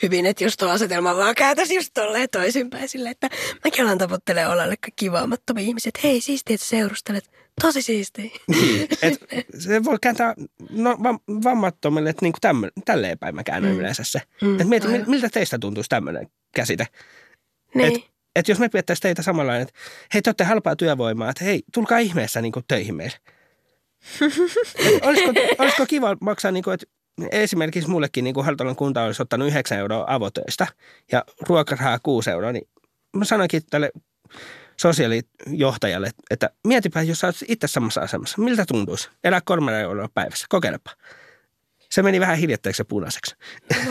hyvin, 0.03 0.25
että 0.25 0.43
just 0.43 0.59
tuo 0.59 0.69
asetelma 0.69 1.15
vaan 1.15 1.35
käytäisi 1.35 1.75
just 1.75 1.93
tolleen 1.93 2.29
toisinpäin 2.31 2.89
sille, 2.89 3.09
että 3.09 3.29
mäkin 3.63 3.85
alan 3.85 3.97
tavoittelee 3.97 4.47
olalle 4.47 4.77
kaikki 4.77 5.11
vammattomia 5.11 5.63
ihmisiä. 5.63 5.91
Hei, 6.03 6.21
siistiä, 6.21 6.53
että 6.53 6.67
seurustelet. 6.67 7.34
Tosi 7.61 7.81
siistiä. 7.81 8.29
Niin, 8.47 8.87
et 9.01 9.19
se 9.59 9.83
voi 9.83 9.97
kääntää 10.01 10.33
no, 10.69 10.93
vam- 10.93 11.43
vammattomille, 11.43 12.09
että 12.09 12.25
niinku 12.25 12.37
tämmö, 12.41 12.69
tälleen 12.85 13.19
päin 13.19 13.35
mä 13.35 13.43
käännän 13.43 13.71
Mm. 13.71 13.79
yleensä 13.79 14.03
se. 14.05 14.21
Mm, 14.41 14.59
Et 14.61 14.67
mieti, 14.67 14.87
aivan. 14.87 15.01
mil- 15.01 15.09
miltä 15.09 15.29
teistä 15.29 15.59
tuntuisi 15.59 15.89
tämmöinen 15.89 16.27
käsite? 16.55 16.87
Niin. 17.75 18.03
Että 18.35 18.51
jos 18.51 18.59
me 18.59 18.69
pidettäisiin 18.69 19.01
teitä 19.01 19.21
samanlainen, 19.21 19.61
että 19.61 19.73
hei, 20.13 20.21
te 20.21 20.29
olette 20.29 20.43
halpaa 20.43 20.75
työvoimaa, 20.75 21.29
että 21.29 21.43
hei, 21.45 21.63
tulkaa 21.73 21.97
ihmeessä 21.99 22.41
niin 22.41 22.51
kuin 22.51 22.65
töihin 22.67 22.95
meille. 22.95 23.17
Et 24.79 25.03
olisiko, 25.07 25.31
olisiko 25.59 25.85
kiva 25.85 26.17
maksaa, 26.21 26.51
niin 26.51 26.63
kuin, 26.63 26.73
että 26.73 26.85
esimerkiksi 27.31 27.89
mullekin 27.89 28.23
niin 28.23 28.33
kuin 28.33 28.45
Haltolan 28.45 28.75
kunta 28.75 29.03
olisi 29.03 29.21
ottanut 29.21 29.47
9 29.47 29.77
euroa 29.77 30.05
avotöistä 30.07 30.67
ja 31.11 31.23
ruokarahaa 31.47 31.99
6 32.03 32.29
euroa, 32.31 32.51
niin 32.51 32.67
mä 33.15 33.25
sanoinkin 33.25 33.61
tälle 33.69 33.91
sosiaalijohtajalle, 34.82 36.11
että 36.32 36.49
mietipä, 36.67 37.01
jos 37.01 37.19
sä 37.19 37.34
itse 37.47 37.67
samassa 37.67 38.01
asemassa, 38.01 38.41
miltä 38.41 38.65
tuntuisi 38.67 39.09
elää 39.23 39.41
kolmella 39.45 39.80
euroa 39.80 40.09
päivässä, 40.13 40.45
kokeilepa. 40.49 40.91
Se 41.91 42.03
meni 42.03 42.19
vähän 42.19 42.38
hiljattaiseksi 42.38 42.82
ja 42.82 42.86
punaiseksi. 42.86 43.36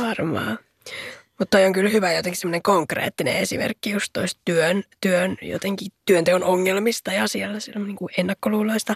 Varmaan. 0.00 0.58
Mutta 1.38 1.56
toi 1.56 1.66
on 1.66 1.72
kyllä 1.72 1.90
hyvä 1.90 2.12
jotenkin 2.12 2.40
semmoinen 2.40 2.62
konkreettinen 2.62 3.36
esimerkki 3.36 3.90
just 3.90 4.12
toista 4.12 4.40
työn, 4.44 4.82
työn, 5.00 5.36
jotenkin 5.42 5.92
työnteon 6.04 6.44
ongelmista 6.44 7.12
ja 7.12 7.28
siellä, 7.28 7.60
siellä 7.60 7.86
niin 7.86 7.96
kuin 7.96 8.10
ennakkoluuloista. 8.18 8.94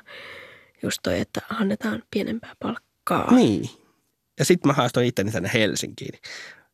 Just 0.83 0.99
toi, 1.03 1.21
että 1.21 1.41
annetaan 1.51 2.03
pienempää 2.11 2.57
palkkaa. 2.59 3.35
Niin. 3.35 3.71
Ja 4.39 4.45
sitten 4.45 4.69
mä 4.69 4.73
haastoin 4.73 5.07
itteni 5.07 5.33
tänne 5.33 5.51
Helsinkiin. 5.55 6.19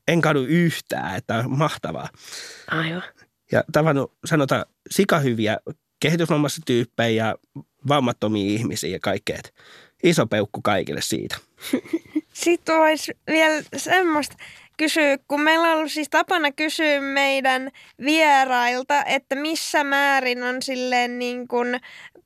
En 0.09 0.21
kadu 0.21 0.43
yhtään, 0.43 1.17
että 1.17 1.39
on 1.39 1.59
mahtavaa. 1.59 2.09
Aivan. 2.71 3.03
Ja 3.53 3.65
tavannut, 3.73 4.13
sanotaan, 4.25 4.65
sikahyviä 4.91 5.59
kehitysvammassa 6.01 6.63
tyyppejä 6.67 7.25
ja 7.25 7.35
vammattomia 7.89 8.51
ihmisiä 8.51 8.91
ja 8.91 9.01
kaikkea. 9.01 9.39
Iso 10.03 10.27
peukku 10.27 10.63
kaikille 10.63 11.01
siitä. 11.03 11.37
Sitten 12.33 12.79
voisi 12.79 13.13
vielä 13.27 13.63
semmoista 13.77 14.37
kysyä, 14.77 15.19
kun 15.29 15.41
meillä 15.41 15.69
on 15.69 15.79
ollut 15.79 15.93
siis 15.93 16.09
tapana 16.11 16.53
kysyä 16.53 17.01
meidän 17.01 17.71
vierailta, 18.05 19.05
että 19.05 19.35
missä 19.35 19.85
määrin 19.85 20.43
on 20.43 20.63
silleen 20.63 21.19
niin 21.19 21.49
kuin 21.49 21.81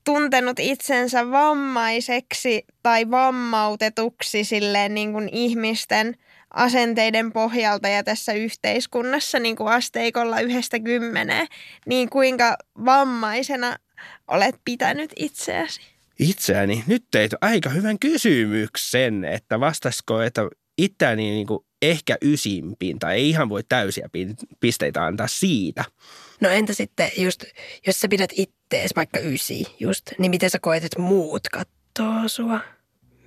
tuntenut 0.05 0.59
itsensä 0.59 1.31
vammaiseksi 1.31 2.65
tai 2.83 3.11
vammautetuksi 3.11 4.45
silleen 4.45 4.95
niin 4.95 5.13
kuin 5.13 5.29
ihmisten 5.33 6.17
asenteiden 6.55 7.33
pohjalta 7.33 7.89
ja 7.89 8.05
tässä 8.05 8.33
yhteiskunnassa 8.33 9.39
niin 9.39 9.57
kuin 9.57 9.73
asteikolla 9.73 10.41
yhdestä 10.41 10.81
kymmeneen, 10.81 11.47
niin 11.87 12.11
kuinka 12.11 12.57
vammaisena 12.85 13.77
olet 14.29 14.57
pitänyt 14.65 15.11
itseäsi? 15.17 15.81
Itseäni 16.19 16.85
nyt 16.87 17.05
teit 17.11 17.33
aika 17.41 17.71
hyvän 17.71 17.99
kysymyksen, 17.99 19.25
että 19.25 19.61
vastaisiko, 19.61 20.23
että 20.23 20.43
itseäni 20.79 21.31
niin 21.31 21.47
kuin 21.47 21.65
ehkä 21.83 22.17
ysimpiin 22.23 22.99
tai 22.99 23.15
ei 23.15 23.29
ihan 23.29 23.49
voi 23.49 23.63
täysiä 23.69 24.09
pisteitä 24.61 25.05
antaa 25.05 25.29
siitä. 25.29 25.85
No 26.41 26.49
entä 26.49 26.75
sitten 26.75 27.11
just, 27.17 27.45
jos 27.87 28.01
sä 28.01 28.09
pidät 28.09 28.31
ittees 28.33 28.91
vaikka 28.97 29.21
ysi 29.21 29.67
just, 29.81 30.03
niin 30.19 30.31
miten 30.31 30.51
sä 30.51 30.59
koet, 30.59 30.85
että 30.85 31.01
muut 31.01 31.49
kattoo 31.53 32.29
sua? 32.29 32.61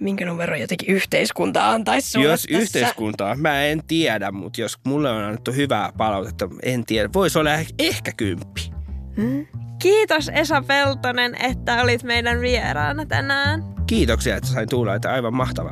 Minkä 0.01 0.25
numeron 0.25 0.59
jotenkin 0.61 0.95
yhteiskunta 0.95 1.69
antaisi 1.69 2.09
sulle 2.09 2.25
Jos 2.25 2.41
tässä? 2.41 2.57
yhteiskuntaa, 2.57 3.35
mä 3.35 3.63
en 3.63 3.81
tiedä, 3.87 4.31
mutta 4.31 4.61
jos 4.61 4.77
mulle 4.85 5.09
on 5.09 5.23
annettu 5.23 5.51
hyvää 5.51 5.91
palautetta, 5.97 6.49
en 6.63 6.85
tiedä. 6.85 7.09
Voisi 7.13 7.39
olla 7.39 7.53
ehkä- 7.53 7.73
ehkä 7.79 8.11
kymppi. 8.17 8.71
Hmm? 9.17 9.47
Kiitos 9.81 10.29
Esa 10.33 10.61
Peltonen, 10.61 11.35
että 11.41 11.81
olit 11.81 12.03
meidän 12.03 12.41
vieraana 12.41 13.05
tänään. 13.05 13.63
Kiitoksia, 13.87 14.35
että 14.35 14.49
sain 14.49 14.69
tulla, 14.69 14.95
että 14.95 15.11
aivan 15.13 15.33
mahtava 15.33 15.71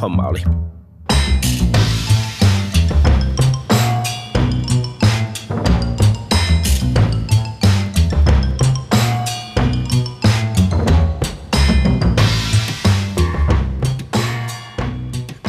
homma 0.00 0.28
oli. 0.28 0.40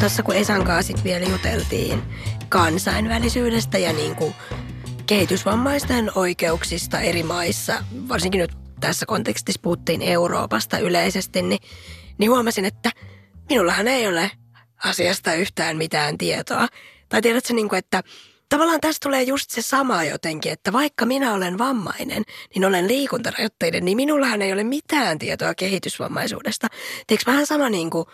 Tuossa 0.08 0.24
kun 0.24 0.36
Esan 0.36 0.64
kanssa 0.64 0.88
sit 0.88 1.04
vielä 1.04 1.26
juteltiin 1.26 2.04
kansainvälisyydestä 2.50 3.78
ja 3.78 3.94
niin 3.94 4.16
kuin 4.16 4.34
kehitysvammaisten 5.08 6.12
oikeuksista 6.16 7.00
eri 7.00 7.24
maissa, 7.24 7.84
varsinkin 8.10 8.40
nyt 8.40 8.52
tässä 8.80 9.06
kontekstissa 9.06 9.60
puhuttiin 9.64 10.02
Euroopasta 10.02 10.80
yleisesti, 10.80 11.42
niin, 11.42 11.60
niin 12.18 12.32
huomasin, 12.32 12.66
että 12.66 12.92
minullahan 13.50 13.88
ei 13.88 14.08
ole 14.08 14.32
asiasta 14.84 15.34
yhtään 15.34 15.78
mitään 15.78 16.18
tietoa. 16.18 16.68
Tai 17.10 17.22
tiedätkö, 17.22 17.54
niin 17.54 17.70
kuin, 17.70 17.80
että 17.80 18.04
tavallaan 18.50 18.82
tässä 18.82 19.00
tulee 19.04 19.24
just 19.24 19.50
se 19.50 19.62
sama 19.62 20.04
jotenkin, 20.04 20.52
että 20.52 20.74
vaikka 20.74 21.06
minä 21.06 21.34
olen 21.34 21.58
vammainen, 21.58 22.24
niin 22.56 22.66
olen 22.66 22.88
liikuntarajoitteinen, 22.88 23.86
niin 23.86 23.96
minullahan 23.96 24.42
ei 24.42 24.54
ole 24.54 24.64
mitään 24.64 25.20
tietoa 25.20 25.56
kehitysvammaisuudesta. 25.56 26.68
Teekö 27.08 27.24
vähän 27.28 27.46
sama 27.46 27.70
niin 27.70 27.90
kuin, 27.90 28.06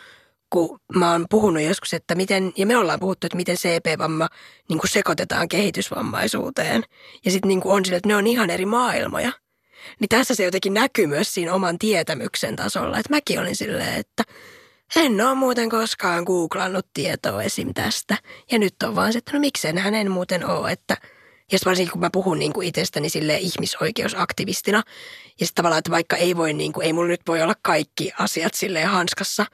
kun 0.54 0.80
mä 0.96 1.12
oon 1.12 1.26
puhunut 1.30 1.64
joskus, 1.64 1.94
että 1.94 2.16
miten, 2.16 2.54
ja 2.58 2.66
me 2.66 2.78
ollaan 2.78 3.00
puhuttu, 3.00 3.28
että 3.28 3.38
miten 3.38 3.58
CP-vamma 3.58 4.28
niin 4.70 4.80
kuin 4.80 4.90
sekoitetaan 4.90 5.48
kehitysvammaisuuteen. 5.48 6.84
Ja 7.26 7.32
sitten 7.32 7.48
niin 7.48 7.62
on 7.66 7.86
sille, 7.86 7.98
että 7.98 8.10
ne 8.10 8.16
on 8.16 8.28
ihan 8.28 8.50
eri 8.50 8.66
maailmoja. 8.66 9.32
Niin 10.00 10.10
tässä 10.10 10.36
se 10.36 10.44
jotenkin 10.44 10.74
näkyy 10.74 11.08
myös 11.08 11.34
siinä 11.34 11.54
oman 11.54 11.80
tietämyksen 11.80 12.56
tasolla. 12.56 12.98
Että 12.98 13.14
mäkin 13.14 13.40
olin 13.40 13.56
silleen, 13.56 14.00
että 14.00 14.24
en 14.96 15.22
ole 15.22 15.36
muuten 15.36 15.70
koskaan 15.70 16.24
googlannut 16.24 16.88
tietoa 16.94 17.44
esim. 17.44 17.74
tästä. 17.74 18.18
Ja 18.52 18.60
nyt 18.60 18.76
on 18.84 18.96
vaan 18.96 19.14
se, 19.14 19.18
että 19.18 19.34
no 19.34 19.40
miksen 19.40 19.78
hän 19.78 19.96
en 19.96 20.12
muuten 20.12 20.50
ole, 20.50 20.72
että 20.72 20.98
ja 21.54 21.60
varsinkin 21.66 21.92
kun 21.92 22.02
mä 22.02 22.10
puhun 22.14 22.40
niin 22.40 22.54
kuin 22.54 22.68
itsestäni 22.68 23.10
sille 23.10 23.38
ihmisoikeusaktivistina. 23.38 24.84
Ja 25.40 25.46
sitten 25.46 25.56
tavallaan, 25.56 25.80
että 25.80 25.92
vaikka 25.92 26.16
ei 26.16 26.38
voi, 26.38 26.54
niin 26.54 26.74
kuin, 26.74 26.86
ei 26.86 26.94
mulla 26.94 27.08
nyt 27.08 27.22
voi 27.28 27.42
olla 27.42 27.56
kaikki 27.62 28.12
asiat 28.20 28.54
silleen 28.54 28.88
hanskassa, 28.88 29.46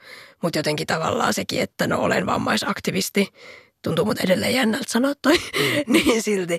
mutta 0.42 0.58
jotenkin 0.58 0.86
tavallaan 0.86 1.34
sekin, 1.34 1.60
että 1.60 1.86
no 1.86 1.98
olen 2.00 2.26
vammaisaktivisti, 2.26 3.28
tuntuu 3.82 4.04
mut 4.04 4.20
edelleen 4.20 4.54
jännältä 4.54 4.92
sanoa 4.92 5.12
toi, 5.22 5.38
mm. 5.38 5.92
niin 5.92 6.22
silti, 6.22 6.58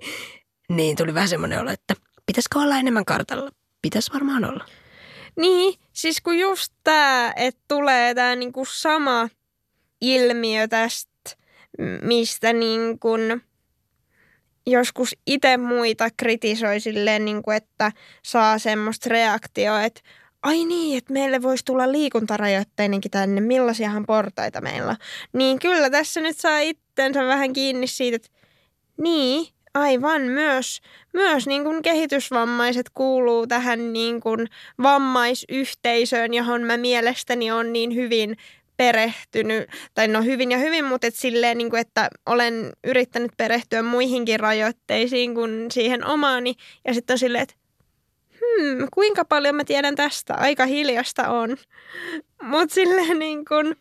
niin 0.70 0.98
tuli 0.98 1.14
vähän 1.14 1.30
semmoinen 1.30 1.60
olo, 1.60 1.72
että 1.72 1.94
pitäisikö 2.26 2.60
olla 2.60 2.78
enemmän 2.78 3.06
kartalla? 3.06 3.52
Pitäisi 3.82 4.14
varmaan 4.14 4.46
olla. 4.46 4.66
Niin, 5.36 5.80
siis 5.94 6.22
kun 6.22 6.40
just 6.40 6.74
tämä, 6.84 7.34
että 7.36 7.62
tulee 7.68 8.16
tämä 8.16 8.36
niinku 8.36 8.66
sama 8.66 9.30
ilmiö 10.02 10.68
tästä, 10.68 11.12
mistä 12.02 12.54
niin 12.54 13.00
kun 13.00 13.42
joskus 14.68 15.16
itse 15.28 15.58
muita 15.58 16.10
kritisoi 16.18 16.80
silleen, 16.80 17.26
niin 17.26 17.44
kuin, 17.44 17.58
että 17.58 17.92
saa 18.24 18.60
semmoista 18.60 19.10
reaktioa, 19.10 19.84
että 19.84 20.02
ai 20.44 20.66
niin, 20.66 20.98
että 20.98 21.14
meille 21.14 21.42
voisi 21.42 21.66
tulla 21.66 21.92
liikuntarajoitteinenkin 21.92 23.12
tänne, 23.12 23.42
millaisiahan 23.42 24.06
portaita 24.06 24.62
meillä. 24.62 24.96
Niin 25.34 25.60
kyllä 25.60 25.90
tässä 25.90 26.22
nyt 26.22 26.38
saa 26.38 26.60
itsensä 26.60 27.26
vähän 27.26 27.54
kiinni 27.54 27.88
siitä, 27.88 28.16
että 28.16 28.30
niin, 28.98 29.48
Aivan, 29.74 30.22
myös, 30.22 30.82
myös 31.14 31.48
niin 31.48 31.64
kuin 31.64 31.82
kehitysvammaiset 31.82 32.90
kuuluu 32.94 33.48
tähän 33.48 33.94
niin 33.94 34.22
kuin 34.22 34.48
vammaisyhteisöön, 34.84 36.34
johon 36.34 36.62
mä 36.62 36.78
mielestäni 36.78 37.52
on 37.52 37.74
niin 37.74 37.96
hyvin 37.96 38.38
perehtynyt, 38.82 39.70
tai 39.94 40.08
no 40.08 40.22
hyvin 40.22 40.52
ja 40.52 40.58
hyvin, 40.58 40.86
mutta 40.86 41.08
et 41.08 41.16
silleen, 41.16 41.58
niin 41.58 41.70
kuin, 41.70 41.80
että 41.80 42.10
olen 42.26 42.74
yrittänyt 42.84 43.32
perehtyä 43.38 43.84
muihinkin 43.84 44.40
rajoitteisiin 44.40 45.36
kuin 45.36 45.72
siihen 45.72 46.06
omaani. 46.06 46.56
Ja 46.88 46.94
sitten 46.94 47.14
on 47.14 47.18
silleen, 47.18 47.44
että 47.44 47.56
hmm, 48.40 48.88
kuinka 48.94 49.26
paljon 49.26 49.56
mä 49.56 49.64
tiedän 49.64 49.96
tästä? 49.96 50.34
Aika 50.34 50.66
hiljasta 50.66 51.30
on. 51.30 51.58
Mutta 52.52 52.74
silleen 52.76 53.20
niin 53.20 53.46
kuin, 53.46 53.76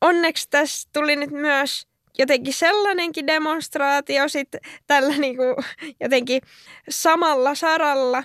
onneksi 0.00 0.50
tässä 0.50 0.88
tuli 0.92 1.16
nyt 1.16 1.30
myös 1.30 1.86
jotenkin 2.18 2.52
sellainenkin 2.52 3.26
demonstraatio 3.26 4.28
sitten 4.28 4.60
tällä 4.86 5.16
niin 5.16 5.36
kuin, 5.36 5.54
jotenkin 6.00 6.42
samalla 6.88 7.54
saralla, 7.54 8.24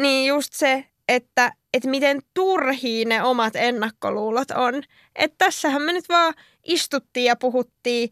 niin 0.00 0.28
just 0.28 0.52
se, 0.52 0.84
että, 1.08 1.52
että 1.74 1.88
miten 1.88 2.22
turhia 2.34 3.08
ne 3.08 3.22
omat 3.22 3.56
ennakkoluulot 3.56 4.50
on. 4.50 4.82
Että 5.14 5.34
tässähän 5.38 5.82
me 5.82 5.92
nyt 5.92 6.08
vaan 6.08 6.34
istuttiin 6.64 7.24
ja 7.24 7.36
puhuttiin 7.36 8.10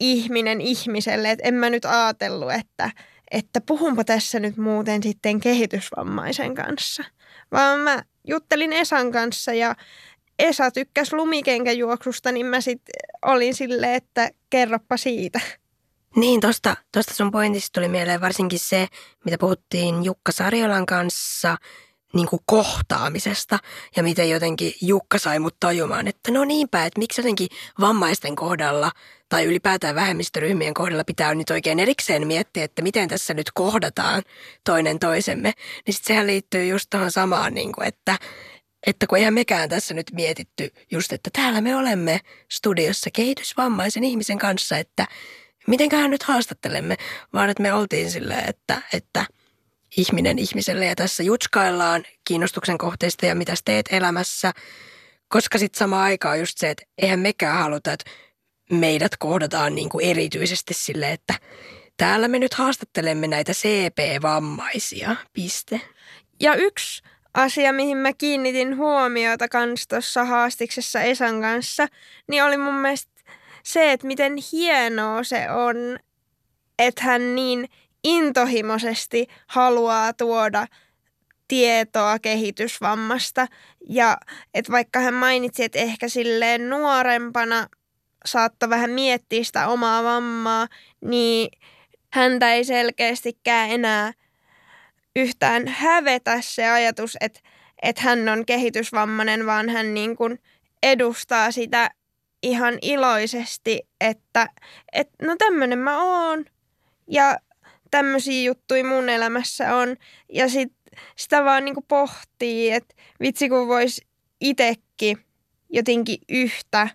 ihminen 0.00 0.60
ihmiselle, 0.60 1.30
että 1.30 1.48
en 1.48 1.54
mä 1.54 1.70
nyt 1.70 1.84
ajatellut, 1.84 2.52
että, 2.52 2.90
että 3.30 3.60
puhunpa 3.60 4.04
tässä 4.04 4.40
nyt 4.40 4.56
muuten 4.56 5.02
sitten 5.02 5.40
kehitysvammaisen 5.40 6.54
kanssa. 6.54 7.04
Vaan 7.52 7.80
mä 7.80 8.02
juttelin 8.26 8.72
Esan 8.72 9.12
kanssa 9.12 9.52
ja 9.52 9.74
Esa 10.38 10.70
tykkäsi 10.70 11.16
lumikenkäjuoksusta, 11.16 12.32
niin 12.32 12.46
mä 12.46 12.60
sitten 12.60 12.94
olin 13.22 13.54
silleen, 13.54 13.94
että 13.94 14.30
kerroppa 14.50 14.96
siitä. 14.96 15.40
Niin, 16.16 16.40
tosta, 16.40 16.76
tosta 16.92 17.14
sun 17.14 17.30
pointista 17.30 17.80
tuli 17.80 17.88
mieleen 17.88 18.20
varsinkin 18.20 18.58
se, 18.58 18.86
mitä 19.24 19.38
puhuttiin 19.38 20.04
Jukka 20.04 20.32
Sarjolan 20.32 20.86
kanssa 20.86 21.56
niin 22.14 22.26
kuin 22.26 22.42
kohtaamisesta 22.46 23.58
ja 23.96 24.02
miten 24.02 24.30
jotenkin 24.30 24.72
Jukka 24.82 25.18
sai 25.18 25.38
mut 25.38 25.56
tajumaan, 25.60 26.08
että 26.08 26.32
no 26.32 26.44
niinpä, 26.44 26.86
että 26.86 26.98
miksi 26.98 27.20
jotenkin 27.20 27.48
vammaisten 27.80 28.36
kohdalla 28.36 28.92
tai 29.28 29.44
ylipäätään 29.44 29.94
vähemmistöryhmien 29.94 30.74
kohdalla 30.74 31.04
pitää 31.04 31.34
nyt 31.34 31.50
oikein 31.50 31.78
erikseen 31.80 32.26
miettiä, 32.26 32.64
että 32.64 32.82
miten 32.82 33.08
tässä 33.08 33.34
nyt 33.34 33.50
kohdataan 33.54 34.22
toinen 34.64 34.98
toisemme. 34.98 35.52
Niin 35.86 35.94
sitten 35.94 36.14
sehän 36.14 36.26
liittyy 36.26 36.66
just 36.66 36.90
tuohon 36.90 37.10
samaan, 37.10 37.54
niin 37.54 37.72
kuin, 37.72 37.88
että, 37.88 38.18
että 38.86 39.06
kun 39.06 39.18
eihän 39.18 39.34
mekään 39.34 39.68
tässä 39.68 39.94
nyt 39.94 40.10
mietitty 40.12 40.72
just, 40.90 41.12
että 41.12 41.30
täällä 41.32 41.60
me 41.60 41.76
olemme 41.76 42.20
studiossa 42.48 43.10
kehitysvammaisen 43.10 44.04
ihmisen 44.04 44.38
kanssa, 44.38 44.78
että 44.78 45.06
mitenköhän 45.66 46.10
nyt 46.10 46.22
haastattelemme, 46.22 46.96
vaan 47.32 47.50
että 47.50 47.62
me 47.62 47.72
oltiin 47.72 48.10
silleen, 48.10 48.48
että, 48.48 48.82
että 48.92 49.26
ihminen 49.96 50.38
ihmiselle 50.38 50.86
ja 50.86 50.94
tässä 50.94 51.22
jutskaillaan 51.22 52.04
kiinnostuksen 52.24 52.78
kohteista 52.78 53.26
ja 53.26 53.34
mitä 53.34 53.54
teet 53.64 53.86
elämässä, 53.90 54.52
koska 55.28 55.58
sitten 55.58 55.78
sama 55.78 56.02
aikaa 56.02 56.32
on 56.32 56.38
just 56.38 56.58
se, 56.58 56.70
että 56.70 56.84
eihän 56.98 57.20
mekään 57.20 57.58
haluta, 57.58 57.92
että 57.92 58.10
meidät 58.70 59.16
kohdataan 59.16 59.74
niin 59.74 59.88
kuin 59.88 60.04
erityisesti 60.04 60.74
sille, 60.74 61.12
että 61.12 61.34
täällä 61.96 62.28
me 62.28 62.38
nyt 62.38 62.54
haastattelemme 62.54 63.26
näitä 63.26 63.52
CP-vammaisia, 63.52 65.16
piste. 65.32 65.80
Ja 66.40 66.54
yksi 66.54 67.02
asia, 67.34 67.72
mihin 67.72 67.96
mä 67.96 68.12
kiinnitin 68.12 68.76
huomiota 68.76 69.48
kans 69.48 69.88
tuossa 69.88 70.24
haastiksessa 70.24 71.02
Esan 71.02 71.40
kanssa, 71.40 71.86
niin 72.28 72.44
oli 72.44 72.56
mun 72.56 72.74
mielestä 72.74 73.12
se, 73.62 73.92
että 73.92 74.06
miten 74.06 74.36
hienoa 74.52 75.24
se 75.24 75.50
on, 75.50 75.98
että 76.78 77.02
hän 77.02 77.34
niin 77.34 77.68
intohimoisesti 78.04 79.26
haluaa 79.46 80.12
tuoda 80.12 80.66
tietoa 81.48 82.18
kehitysvammasta. 82.18 83.46
Ja 83.88 84.16
että 84.54 84.72
vaikka 84.72 85.00
hän 85.00 85.14
mainitsi, 85.14 85.64
että 85.64 85.78
ehkä 85.78 86.08
silleen 86.08 86.70
nuorempana 86.70 87.66
saattoi 88.24 88.70
vähän 88.70 88.90
miettiä 88.90 89.44
sitä 89.44 89.68
omaa 89.68 90.04
vammaa, 90.04 90.68
niin 91.00 91.48
häntä 92.12 92.52
ei 92.52 92.64
selkeästikään 92.64 93.70
enää– 93.70 94.12
yhtään 95.18 95.68
hävetä 95.68 96.40
se 96.40 96.68
ajatus, 96.68 97.16
että, 97.20 97.40
että 97.82 98.02
hän 98.02 98.28
on 98.28 98.46
kehitysvammainen, 98.46 99.46
vaan 99.46 99.68
hän 99.68 99.94
niin 99.94 100.16
kuin 100.16 100.38
edustaa 100.82 101.50
sitä 101.50 101.90
ihan 102.42 102.78
iloisesti, 102.82 103.80
että, 104.00 104.48
että 104.92 105.26
no 105.26 105.36
tämmöinen 105.36 105.78
mä 105.78 106.02
oon 106.02 106.44
ja 107.06 107.38
tämmöisiä 107.90 108.42
juttuja 108.42 108.84
mun 108.84 109.08
elämässä 109.08 109.76
on. 109.76 109.96
Ja 110.32 110.48
sit, 110.48 110.72
sitä 111.16 111.44
vaan 111.44 111.64
niin 111.64 111.74
kuin 111.74 111.86
pohtii, 111.88 112.70
että 112.70 112.94
vitsi 113.20 113.48
kun 113.48 113.68
vois 113.68 114.00
itekin 114.40 115.18
jotenkin 115.70 116.18
yhtä 116.28 116.88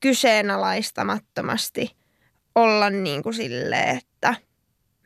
kyseenalaistamattomasti 0.00 1.90
olla 2.54 2.90
niin 2.90 3.22
kuin 3.22 3.34
silleen, 3.34 3.96
että 3.96 4.34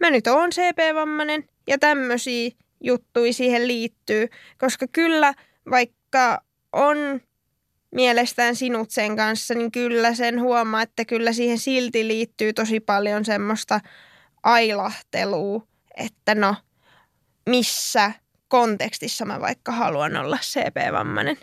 mä 0.00 0.10
nyt 0.10 0.26
oon 0.26 0.50
CP-vammainen 0.50 1.44
ja 1.68 1.78
tämmöisiä 1.78 2.50
juttuja 2.80 3.32
siihen 3.32 3.68
liittyy, 3.68 4.28
koska 4.58 4.86
kyllä 4.92 5.34
vaikka 5.70 6.42
on 6.72 7.20
mielestään 7.94 8.56
sinut 8.56 8.90
sen 8.90 9.16
kanssa, 9.16 9.54
niin 9.54 9.72
kyllä 9.72 10.14
sen 10.14 10.40
huomaa, 10.40 10.82
että 10.82 11.04
kyllä 11.04 11.32
siihen 11.32 11.58
silti 11.58 12.08
liittyy 12.08 12.52
tosi 12.52 12.80
paljon 12.80 13.24
semmoista 13.24 13.80
ailahtelua, 14.42 15.62
että 15.96 16.34
no 16.34 16.54
missä 17.48 18.12
kontekstissa 18.48 19.24
mä 19.24 19.40
vaikka 19.40 19.72
haluan 19.72 20.16
olla 20.16 20.38
CP-vammainen. 20.42 21.38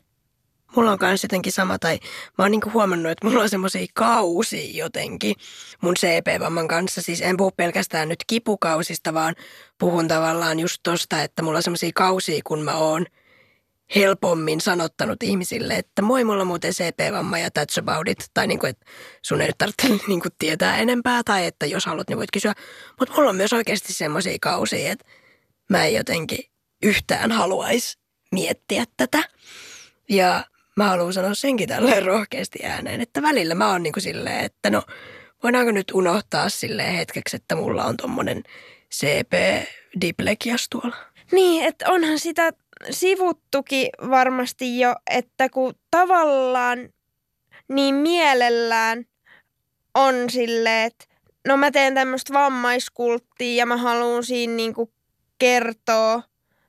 Mulla 0.76 0.92
on 0.92 0.98
myös 1.02 1.24
jotenkin 1.24 1.52
sama, 1.52 1.80
tai 1.80 2.00
mä 2.38 2.44
oon 2.44 2.52
niinku 2.52 2.72
huomannut, 2.74 3.12
että 3.12 3.28
mulla 3.28 3.42
on 3.42 3.50
semmoisia 3.50 3.86
kausia 3.94 4.78
jotenkin 4.78 5.36
mun 5.82 5.94
CP-vamman 5.94 6.68
kanssa. 6.68 7.02
Siis 7.02 7.22
en 7.22 7.38
puhu 7.38 7.52
pelkästään 7.52 8.10
nyt 8.10 8.24
kipukausista, 8.28 9.14
vaan 9.14 9.36
puhun 9.78 10.08
tavallaan 10.08 10.60
just 10.60 10.80
tosta, 10.84 11.24
että 11.24 11.42
mulla 11.42 11.58
on 11.58 11.64
semmoisia 11.64 11.92
kausia, 11.96 12.42
kun 12.44 12.62
mä 12.62 12.74
oon 12.78 13.06
helpommin 13.96 14.62
sanottanut 14.62 15.24
ihmisille, 15.24 15.74
että 15.74 16.02
moi, 16.02 16.24
mulla 16.24 16.42
on 16.42 16.48
muuten 16.48 16.74
CP-vamma 16.74 17.38
ja 17.38 17.50
that's 17.60 17.80
about 17.80 18.08
it. 18.08 18.30
Tai 18.34 18.48
niin 18.48 18.60
kuin, 18.60 18.70
että 18.70 18.86
sun 19.22 19.42
ei 19.42 19.52
tarvitse 19.58 19.88
niin 20.08 20.22
kuin 20.22 20.32
tietää 20.40 20.78
enempää 20.78 21.22
tai 21.24 21.46
että 21.46 21.66
jos 21.66 21.86
haluat, 21.86 22.10
niin 22.10 22.18
voit 22.18 22.32
kysyä. 22.34 22.54
Mutta 23.00 23.16
mulla 23.16 23.30
on 23.30 23.36
myös 23.36 23.54
oikeasti 23.54 23.94
semmoisia 23.94 24.38
kausia, 24.42 24.92
että 24.92 25.06
mä 25.70 25.86
en 25.86 25.94
jotenkin 25.94 26.40
yhtään 26.84 27.32
haluaisi 27.32 27.98
miettiä 28.32 28.86
tätä. 28.98 29.24
Ja 30.10 30.46
mä 30.78 30.90
haluan 30.90 31.14
sanoa 31.14 31.34
senkin 31.34 31.70
tälleen 31.70 32.06
rohkeasti 32.06 32.60
ääneen, 32.64 33.02
että 33.02 33.22
välillä 33.22 33.56
mä 33.56 33.72
oon 33.72 33.84
niin 33.84 33.94
kuin 33.94 34.04
silleen, 34.04 34.46
että 34.46 34.70
no 34.70 34.84
voidaanko 35.44 35.72
nyt 35.72 35.92
unohtaa 35.94 36.50
silleen 36.50 36.96
hetkeksi, 36.96 37.36
että 37.36 37.56
mulla 37.56 37.86
on 37.86 37.98
tommonen 37.98 38.44
CP-diplekias 38.96 40.68
tuolla. 40.70 40.96
Niin, 41.32 41.66
että 41.66 41.92
onhan 41.92 42.20
sitä 42.20 42.52
sivuttukin 42.90 43.90
varmasti 44.10 44.80
jo, 44.80 44.96
että 45.10 45.50
kun 45.50 45.74
tavallaan 45.92 46.90
niin 47.68 47.96
mielellään 47.96 49.06
on 49.94 50.30
silleen, 50.30 50.88
että 50.88 51.06
no 51.48 51.58
mä 51.58 51.72
teen 51.72 51.94
tämmöistä 51.94 52.34
vammaiskulttia 52.34 53.56
ja 53.56 53.66
mä 53.66 53.78
haluan 53.78 54.24
siinä 54.24 54.54
niinku 54.54 54.94
kertoa 55.38 56.24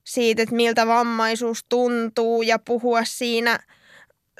siitä, 0.04 0.42
että 0.42 0.54
miltä 0.54 0.86
vammaisuus 0.86 1.64
tuntuu 1.68 2.42
ja 2.42 2.58
puhua 2.58 3.04
siinä 3.04 3.58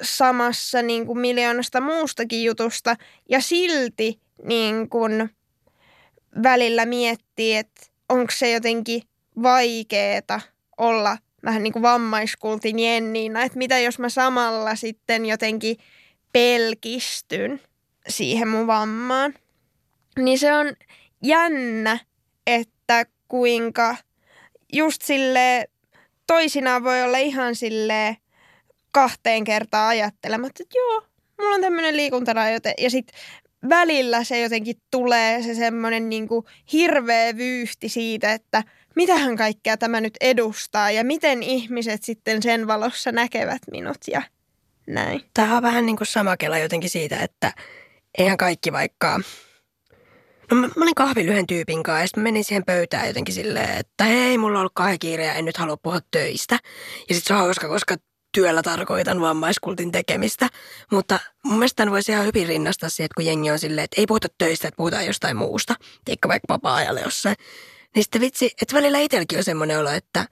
samassa 0.01 0.81
niin 0.81 1.05
kuin 1.05 1.19
miljoonasta 1.19 1.81
muustakin 1.81 2.43
jutusta. 2.43 2.95
Ja 3.29 3.41
silti 3.41 4.21
niin 4.43 4.89
kuin 4.89 5.29
välillä 6.43 6.85
miettii, 6.85 7.55
että 7.55 7.81
onko 8.09 8.31
se 8.35 8.51
jotenkin 8.51 9.01
vaikeeta 9.43 10.41
olla 10.77 11.17
vähän 11.45 11.63
niin 11.63 11.73
kuin 11.73 11.83
vammaiskultin 11.83 12.79
Jenniina, 12.79 13.43
että 13.43 13.57
mitä 13.57 13.79
jos 13.79 13.99
mä 13.99 14.09
samalla 14.09 14.75
sitten 14.75 15.25
jotenkin 15.25 15.77
pelkistyn 16.33 17.61
siihen 18.07 18.47
mun 18.47 18.67
vammaan. 18.67 19.33
Niin 20.19 20.39
se 20.39 20.53
on 20.53 20.73
jännä, 21.23 21.99
että 22.47 23.05
kuinka 23.27 23.95
just 24.73 25.01
sille 25.01 25.69
toisinaan 26.27 26.83
voi 26.83 27.03
olla 27.03 27.17
ihan 27.17 27.55
sille 27.55 28.17
kahteen 28.91 29.43
kertaan 29.43 29.89
ajattelematta, 29.89 30.63
että 30.63 30.77
joo, 30.77 31.03
mulla 31.37 31.55
on 31.55 31.61
tämmöinen 31.61 31.97
liikuntarajoite 31.97 32.73
ja 32.77 32.89
sitten 32.89 33.19
välillä 33.69 34.23
se 34.23 34.41
jotenkin 34.41 34.75
tulee 34.91 35.43
se 35.43 35.55
semmoinen 35.55 36.09
niin 36.09 36.27
hirveä 36.73 37.37
vyyhti 37.37 37.89
siitä, 37.89 38.33
että 38.33 38.63
mitähän 38.97 39.35
kaikkea 39.35 39.77
tämä 39.77 40.01
nyt 40.01 40.17
edustaa 40.21 40.91
ja 40.91 41.03
miten 41.03 41.43
ihmiset 41.43 42.03
sitten 42.03 42.43
sen 42.43 42.67
valossa 42.67 43.11
näkevät 43.11 43.61
minut 43.71 43.97
ja 44.11 44.21
näin. 44.87 45.21
Tämä 45.33 45.57
on 45.57 45.63
vähän 45.63 45.85
niin 45.85 45.97
kuin 45.97 46.07
sama 46.07 46.37
kela 46.37 46.57
jotenkin 46.57 46.89
siitä, 46.89 47.17
että 47.19 47.53
eihän 48.17 48.37
kaikki 48.37 48.71
vaikka... 48.71 49.19
No 50.51 50.57
mä, 50.57 50.67
mä 50.67 50.83
olin 50.83 50.95
kahvin 50.95 51.29
yhden 51.29 51.47
tyypin 51.47 51.83
kanssa 51.83 52.01
ja 52.01 52.07
sitten 52.07 52.23
menin 52.23 52.43
siihen 52.43 52.65
pöytään 52.65 53.07
jotenkin 53.07 53.35
silleen, 53.35 53.77
että 53.77 54.03
hei, 54.03 54.37
mulla 54.37 54.57
on 54.57 54.59
ollut 54.59 54.71
kahden 54.75 54.99
kiire 54.99 55.25
ja 55.25 55.33
en 55.33 55.45
nyt 55.45 55.57
halua 55.57 55.77
puhua 55.77 55.99
töistä. 56.11 56.59
Ja 57.09 57.15
sitten 57.15 57.27
se 57.27 57.33
on 57.33 57.39
hauska, 57.39 57.67
koska 57.67 57.95
työllä 58.31 58.61
tarkoitan 58.61 59.21
vammaiskultin 59.21 59.91
tekemistä. 59.91 60.47
Mutta 60.91 61.19
mun 61.43 61.57
mielestä 61.57 61.75
tämän 61.75 61.93
voisi 61.93 62.11
ihan 62.11 62.25
hyvin 62.25 62.47
rinnastaa 62.47 62.89
siihen, 62.89 63.05
että 63.05 63.15
kun 63.15 63.25
jengi 63.25 63.51
on 63.51 63.59
silleen, 63.59 63.85
että 63.85 64.01
ei 64.01 64.07
puhuta 64.07 64.27
töistä, 64.37 64.67
että 64.67 64.77
puhutaan 64.77 65.05
jostain 65.05 65.37
muusta. 65.37 65.75
Teikka 66.05 66.27
vaikka 66.27 66.53
vapaa-ajalle 66.53 67.01
jossain. 67.01 67.35
Niin 67.95 68.03
sitten 68.03 68.21
vitsi, 68.21 68.51
että 68.61 68.75
välillä 68.75 68.99
itselläkin 68.99 69.37
on 69.37 69.43
semmoinen 69.43 69.79
olo, 69.79 69.89
että 69.89 70.25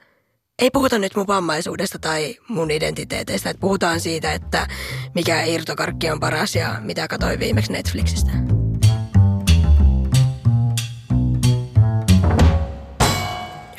ei 0.58 0.70
puhuta 0.70 0.98
nyt 0.98 1.16
mun 1.16 1.26
vammaisuudesta 1.26 1.98
tai 1.98 2.36
mun 2.48 2.70
identiteeteistä. 2.70 3.50
Että 3.50 3.60
puhutaan 3.60 4.00
siitä, 4.00 4.32
että 4.32 4.66
mikä 5.14 5.42
irtokarkki 5.42 6.10
on 6.10 6.20
paras 6.20 6.56
ja 6.56 6.76
mitä 6.80 7.08
katsoin 7.08 7.40
viimeksi 7.40 7.72
Netflixistä. 7.72 8.32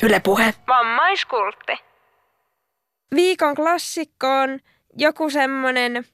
Yle 0.02 0.20
Puhe. 0.20 0.54
Vammaiskultti. 0.68 1.72
Viikon 3.14 3.54
klassikko 3.54 4.26
on 4.40 4.60
joku 4.96 5.30
semmoinen 5.30 6.04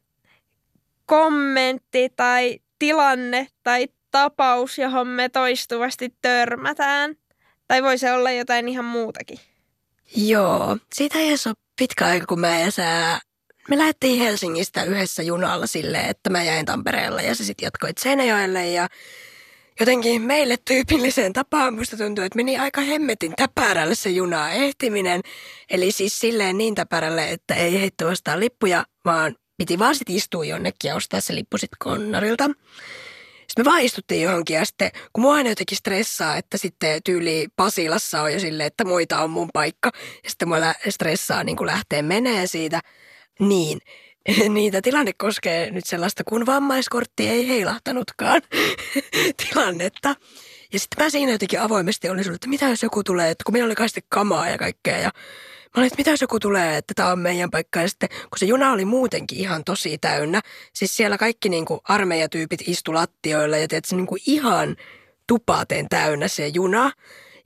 kommentti 1.06 2.08
tai 2.16 2.60
tilanne 2.78 3.46
tai 3.62 3.88
tapaus, 4.10 4.78
johon 4.78 5.06
me 5.06 5.28
toistuvasti 5.28 6.14
törmätään. 6.22 7.16
Tai 7.68 7.82
voi 7.82 7.98
se 7.98 8.12
olla 8.12 8.30
jotain 8.30 8.68
ihan 8.68 8.84
muutakin. 8.84 9.38
Joo, 10.16 10.76
siitä 10.94 11.18
ei 11.18 11.30
ole 11.30 11.54
pitkä 11.78 12.06
aika, 12.06 12.26
kun 12.26 12.40
mä 12.40 12.60
ja 12.60 12.70
sä... 12.70 13.20
Me 13.68 13.78
lähdettiin 13.78 14.18
Helsingistä 14.18 14.84
yhdessä 14.84 15.22
junalla 15.22 15.66
silleen, 15.66 16.10
että 16.10 16.30
mä 16.30 16.42
jäin 16.42 16.66
Tampereella 16.66 17.22
ja 17.22 17.34
sä 17.34 17.44
sitten 17.44 17.66
jatkoit 17.66 17.98
Seinäjoelle 17.98 18.70
ja 18.70 18.88
jotenkin 19.80 20.22
meille 20.22 20.56
tyypilliseen 20.64 21.32
tapaan 21.32 21.74
musta 21.74 21.96
tuntuu, 21.96 22.24
että 22.24 22.36
meni 22.36 22.58
aika 22.58 22.80
hemmetin 22.80 23.32
täpärälle 23.36 23.94
se 23.94 24.10
junaa 24.10 24.50
ehtiminen. 24.50 25.20
Eli 25.70 25.92
siis 25.92 26.18
silleen 26.18 26.58
niin 26.58 26.74
täpärälle, 26.74 27.30
että 27.30 27.54
ei 27.54 27.80
heittu 27.80 28.06
ostaa 28.06 28.40
lippuja, 28.40 28.84
vaan 29.04 29.36
piti 29.56 29.78
vaan 29.78 29.94
sitten 29.94 30.16
istua 30.16 30.44
jonnekin 30.44 30.88
ja 30.88 30.94
ostaa 30.94 31.20
se 31.20 31.34
lippu 31.34 31.58
sitten 31.58 31.78
konnarilta. 31.78 32.50
Sitten 33.54 33.70
me 33.70 33.72
vaan 33.72 33.82
istuttiin 33.82 34.22
johonkin 34.22 34.54
ja 34.54 34.64
sitten, 34.64 34.90
kun 35.12 35.22
mua 35.22 35.34
aina 35.34 35.48
jotenkin 35.48 35.78
stressaa, 35.78 36.36
että 36.36 36.58
sitten 36.58 37.02
tyyli 37.04 37.48
Pasilassa 37.56 38.22
on 38.22 38.32
jo 38.32 38.40
silleen, 38.40 38.66
että 38.66 38.84
muita 38.84 39.18
on 39.18 39.30
mun 39.30 39.48
paikka. 39.52 39.90
Ja 40.24 40.30
sitten 40.30 40.48
mua 40.48 40.56
stressaa 40.88 41.44
niin 41.44 41.56
kuin 41.56 41.66
lähtee 41.66 42.02
menee 42.02 42.46
siitä. 42.46 42.80
Niin, 43.40 43.78
niitä 44.54 44.82
tilanne 44.82 45.12
koskee 45.18 45.70
nyt 45.70 45.86
sellaista, 45.86 46.24
kun 46.24 46.46
vammaiskortti 46.46 47.28
ei 47.28 47.48
heilahtanutkaan 47.48 48.42
tilannetta. 49.48 50.14
Ja 50.72 50.78
sitten 50.78 51.04
mä 51.04 51.10
siinä 51.10 51.32
jotenkin 51.32 51.60
avoimesti 51.60 52.08
olin 52.08 52.24
sulle, 52.24 52.34
että 52.34 52.48
mitä 52.48 52.68
jos 52.68 52.82
joku 52.82 53.04
tulee, 53.04 53.30
että 53.30 53.44
kun 53.44 53.52
meillä 53.52 53.66
oli 53.66 53.74
kai 53.74 53.88
kamaa 54.08 54.48
ja 54.48 54.58
kaikkea 54.58 54.98
ja 54.98 55.10
Mä 55.74 55.80
olin, 55.80 55.86
että 55.86 55.96
mitä 55.96 56.10
joku 56.20 56.40
tulee, 56.40 56.76
että 56.76 56.94
tämä 56.94 57.12
on 57.12 57.18
meidän 57.18 57.50
paikka. 57.50 57.80
Ja 57.80 57.88
sitten, 57.88 58.08
kun 58.08 58.38
se 58.38 58.46
juna 58.46 58.72
oli 58.72 58.84
muutenkin 58.84 59.38
ihan 59.38 59.64
tosi 59.64 59.98
täynnä, 59.98 60.40
siis 60.72 60.96
siellä 60.96 61.18
kaikki 61.18 61.48
niin 61.48 61.64
kuin 61.64 61.80
armeijatyypit 61.84 62.68
istu 62.68 62.94
lattioilla 62.94 63.56
ja 63.56 63.68
tiedätkö, 63.68 63.96
niin 63.96 64.06
kuin 64.06 64.20
ihan 64.26 64.76
tupaten 65.26 65.88
täynnä 65.88 66.28
se 66.28 66.46
juna. 66.46 66.90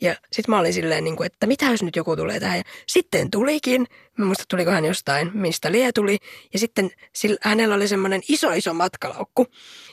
Ja 0.00 0.16
sitten 0.32 0.54
mä 0.54 0.58
olin 0.58 0.72
silleen, 0.72 1.04
niin 1.04 1.16
kuin, 1.16 1.26
että 1.26 1.46
mitä 1.46 1.64
jos 1.64 1.82
nyt 1.82 1.96
joku 1.96 2.16
tulee 2.16 2.40
tähän. 2.40 2.58
Ja 2.58 2.64
sitten 2.86 3.30
tulikin, 3.30 3.86
mä 4.18 4.24
muista 4.24 4.44
tuliko 4.48 4.70
hän 4.70 4.84
jostain, 4.84 5.30
mistä 5.34 5.72
lie 5.72 5.92
tuli. 5.92 6.18
Ja 6.52 6.58
sitten 6.58 6.90
sillä, 7.14 7.38
hänellä 7.42 7.74
oli 7.74 7.88
semmoinen 7.88 8.20
iso 8.28 8.52
iso 8.52 8.74
matkalaukku. 8.74 9.46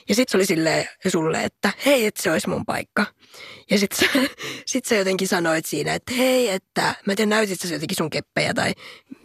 Ja 0.08 0.14
sitten 0.14 0.32
se 0.32 0.36
oli 0.36 0.46
silleen 0.46 0.88
sulle, 1.08 1.44
että 1.44 1.72
hei, 1.86 2.06
että 2.06 2.22
se 2.22 2.32
olisi 2.32 2.48
mun 2.48 2.66
paikka. 2.66 3.06
Ja 3.70 3.78
sitten 3.78 4.28
sit 4.66 4.84
sä 4.84 4.94
jotenkin 5.04 5.28
sanoit 5.28 5.66
siinä, 5.66 5.94
että 5.94 6.14
hei, 6.14 6.48
että 6.48 6.82
mä 6.82 7.12
en 7.12 7.16
tiedä, 7.16 7.28
näytit 7.28 7.60
sä 7.60 7.74
jotenkin 7.74 7.96
sun 7.96 8.10
keppejä 8.10 8.54
tai... 8.54 8.72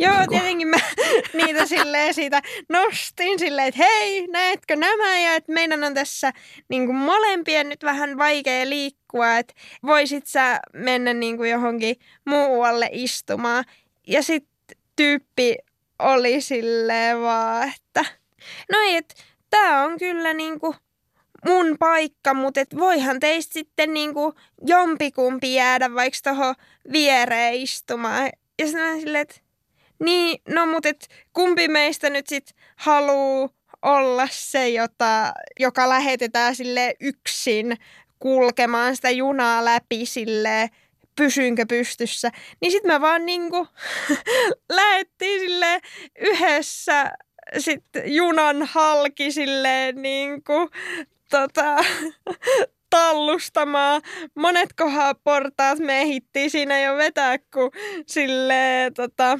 Joo, 0.01 0.17
niin 0.17 0.29
tietenkin 0.29 0.67
mä 0.67 0.77
niitä 1.45 1.65
silleen 1.65 2.13
siitä 2.13 2.41
nostin 2.69 3.39
silleen, 3.39 3.67
että 3.67 3.83
hei, 3.83 4.27
näetkö 4.27 4.75
nämä 4.75 5.19
ja 5.19 5.35
että 5.35 5.51
meidän 5.51 5.83
on 5.83 5.93
tässä 5.93 6.33
niin 6.69 6.85
kuin 6.85 6.95
molempien 6.95 7.69
nyt 7.69 7.83
vähän 7.83 8.17
vaikea 8.17 8.69
liikkua, 8.69 9.37
että 9.37 9.53
voisit 9.85 10.27
sä 10.27 10.59
mennä 10.73 11.13
niin 11.13 11.37
kuin 11.37 11.49
johonkin 11.49 11.95
muualle 12.25 12.89
istumaan. 12.91 13.63
Ja 14.07 14.23
sitten 14.23 14.77
tyyppi 14.95 15.55
oli 15.99 16.41
silleen 16.41 17.21
vaan, 17.21 17.71
että 17.75 18.05
no 18.71 18.79
ei, 18.79 18.95
että 18.95 19.15
tämä 19.49 19.83
on 19.83 19.97
kyllä 19.97 20.33
niin 20.33 20.59
kuin 20.59 20.75
mun 21.45 21.75
paikka, 21.79 22.33
mutta 22.33 22.59
et 22.59 22.77
voihan 22.77 23.19
teistä 23.19 23.53
sitten 23.53 23.93
niinku 23.93 24.33
jompikumpi 24.67 25.53
jäädä 25.53 25.93
vaikka 25.93 26.19
tuohon 26.23 26.55
viereen 26.91 27.53
istumaan. 27.53 28.29
Ja 28.59 28.65
sitten 28.65 28.85
mä 28.85 28.99
silleen, 28.99 29.21
että 29.21 29.50
niin, 30.01 30.41
no 30.49 30.65
mutta 30.65 30.89
et 30.89 31.07
kumpi 31.33 31.67
meistä 31.67 32.09
nyt 32.09 32.27
sitten 32.27 32.55
haluu 32.75 33.49
olla 33.81 34.27
se, 34.31 34.69
jota, 34.69 35.33
joka 35.59 35.89
lähetetään 35.89 36.55
sille 36.55 36.95
yksin 36.99 37.77
kulkemaan 38.19 38.95
sitä 38.95 39.09
junaa 39.09 39.65
läpi 39.65 40.05
sille 40.05 40.69
pysynkö 41.15 41.65
pystyssä. 41.69 42.31
Niin 42.61 42.71
sitten 42.71 42.91
mä 42.91 43.01
vaan 43.01 43.25
niinku 43.25 43.67
lähettiin 44.69 45.39
sille 45.39 45.79
yhdessä 46.19 47.11
sitten 47.57 48.13
junan 48.15 48.63
halki 48.63 49.31
silleen 49.31 50.01
niinku 50.01 50.69
tota, 51.29 51.77
tallustamaan. 52.89 54.01
Monet 54.35 54.73
kohaa 54.73 55.15
portaat 55.15 55.79
me 55.79 56.01
ehdittiin 56.01 56.49
siinä 56.49 56.81
jo 56.81 56.97
vetää, 56.97 57.37
kun 57.37 57.71
sille, 58.07 58.91
tota, 58.95 59.39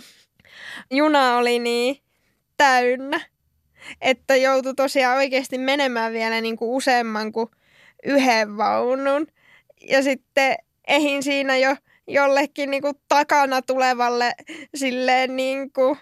juna 0.92 1.38
oli 1.38 1.60
niin 1.60 1.98
täynnä, 2.58 3.20
että 4.02 4.36
joutui 4.36 4.74
tosiaan 4.76 5.18
oikeasti 5.18 5.58
menemään 5.58 6.14
vielä 6.14 6.42
niin 6.42 6.58
kuin 6.58 6.72
useamman 6.72 7.32
kuin 7.32 7.50
yhden 8.04 8.58
vaunun. 8.58 9.28
Ja 9.90 10.04
sitten 10.04 10.56
ehin 10.88 11.24
siinä 11.24 11.58
jo 11.58 11.76
jollekin 12.08 12.72
niin 12.72 12.82
kuin 12.82 12.96
takana 13.08 13.62
tulevalle 13.62 14.32
silleen 14.76 15.36
niin 15.36 15.74
kuin 15.74 15.98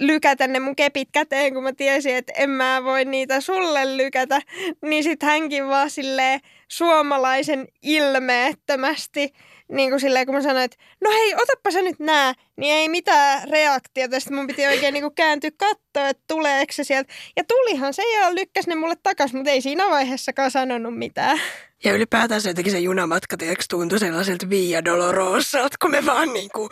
lykätä 0.00 0.48
ne 0.48 0.60
mun 0.60 0.76
kepit 0.76 1.08
käteen, 1.12 1.54
kun 1.54 1.62
mä 1.62 1.72
tiesin, 1.72 2.16
että 2.16 2.32
en 2.36 2.50
mä 2.50 2.84
voi 2.84 3.04
niitä 3.04 3.40
sulle 3.40 3.96
lykätä. 3.96 4.40
Niin 4.82 5.04
sit 5.04 5.22
hänkin 5.22 5.68
vaan 5.68 5.90
silleen 5.90 6.40
suomalaisen 6.68 7.68
ilmeettömästi, 7.82 9.32
niin 9.70 9.90
kuin 9.90 10.00
silleen 10.00 10.26
kun 10.26 10.34
mä 10.34 10.42
sanoin, 10.42 10.64
että 10.64 10.76
no 11.00 11.10
hei, 11.10 11.34
otappa 11.34 11.70
sä 11.70 11.82
nyt 11.82 11.98
nää, 11.98 12.34
niin 12.56 12.74
ei 12.74 12.88
mitään 12.88 13.48
reaktiota. 13.48 14.20
Sitten 14.20 14.36
mun 14.36 14.46
piti 14.46 14.66
oikein 14.66 14.94
niin 14.94 15.02
kuin 15.02 15.14
kääntyä 15.14 15.50
katsoa, 15.56 16.08
että 16.08 16.22
tuleeko 16.28 16.72
se 16.72 16.84
sieltä. 16.84 17.12
Ja 17.36 17.44
tulihan 17.44 17.94
se 17.94 18.02
ja 18.02 18.34
lykkäs 18.34 18.66
ne 18.66 18.74
mulle 18.74 18.96
takas, 19.02 19.32
mutta 19.32 19.50
ei 19.50 19.60
siinä 19.60 19.90
vaiheessakaan 19.90 20.50
sanonut 20.50 20.98
mitään. 20.98 21.40
Ja 21.84 21.92
ylipäätään 21.92 22.40
se 22.40 22.50
jotenkin 22.50 22.72
se 22.72 22.78
junamatka 22.78 23.36
tiedätkö, 23.36 23.64
tuntui 23.70 23.98
sellaiselta 23.98 24.50
Via 24.50 24.84
Dolorosalta, 24.84 25.76
kun 25.82 25.90
me 25.90 26.06
vaan 26.06 26.32
niin 26.32 26.50
kuin, 26.54 26.68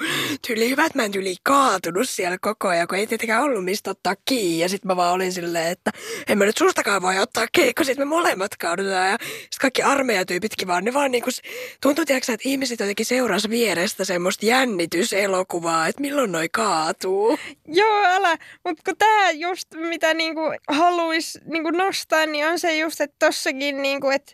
tyli 0.46 0.70
hyvä, 0.70 0.84
että 0.84 0.98
mä 0.98 1.04
en 1.04 1.12
tyli 1.12 1.34
kaatunut 1.42 2.08
siellä 2.08 2.36
koko 2.40 2.68
ajan, 2.68 2.88
kun 2.88 2.98
ei 2.98 3.06
tietenkään 3.06 3.42
ollut 3.42 3.64
mistä 3.64 3.90
ottaa 3.90 4.14
kiinni. 4.24 4.58
Ja 4.58 4.68
sitten 4.68 4.88
mä 4.88 4.96
vaan 4.96 5.12
olin 5.12 5.32
silleen, 5.32 5.66
että 5.66 5.90
en 6.28 6.38
mä 6.38 6.44
nyt 6.44 6.56
sustakaan 6.56 7.02
voi 7.02 7.18
ottaa 7.18 7.46
kiinni, 7.52 7.74
kun 7.74 7.86
sitten 7.86 8.08
me 8.08 8.10
molemmat 8.10 8.56
kaadutaan. 8.56 9.10
Ja 9.10 9.16
sitten 9.20 9.60
kaikki 9.60 9.82
armeijatyypitkin 9.82 10.68
vaan, 10.68 10.84
ne 10.84 10.94
vaan 10.94 11.10
niin 11.10 11.22
kuin, 11.22 11.34
tuntuu 11.82 12.04
tiedätkö, 12.04 12.32
että 12.32 12.48
ihmiset 12.48 12.80
jotenkin 12.88 13.06
seurasi 13.06 13.50
vierestä 13.50 14.04
semmoista 14.04 14.46
jännityselokuvaa, 14.46 15.88
että 15.88 16.00
milloin 16.00 16.32
noi 16.32 16.48
kaatuu. 16.52 17.38
Joo, 17.66 18.04
älä. 18.04 18.36
Mutta 18.64 18.82
kun 18.84 18.96
tämä 18.98 19.30
just, 19.30 19.74
mitä 19.74 20.14
niinku 20.14 20.40
haluaisi 20.68 21.40
niinku 21.44 21.70
nostaa, 21.70 22.26
niin 22.26 22.46
on 22.46 22.58
se 22.58 22.78
just, 22.78 23.00
että 23.00 23.16
tossakin, 23.26 23.82
niinku, 23.82 24.10
että 24.10 24.32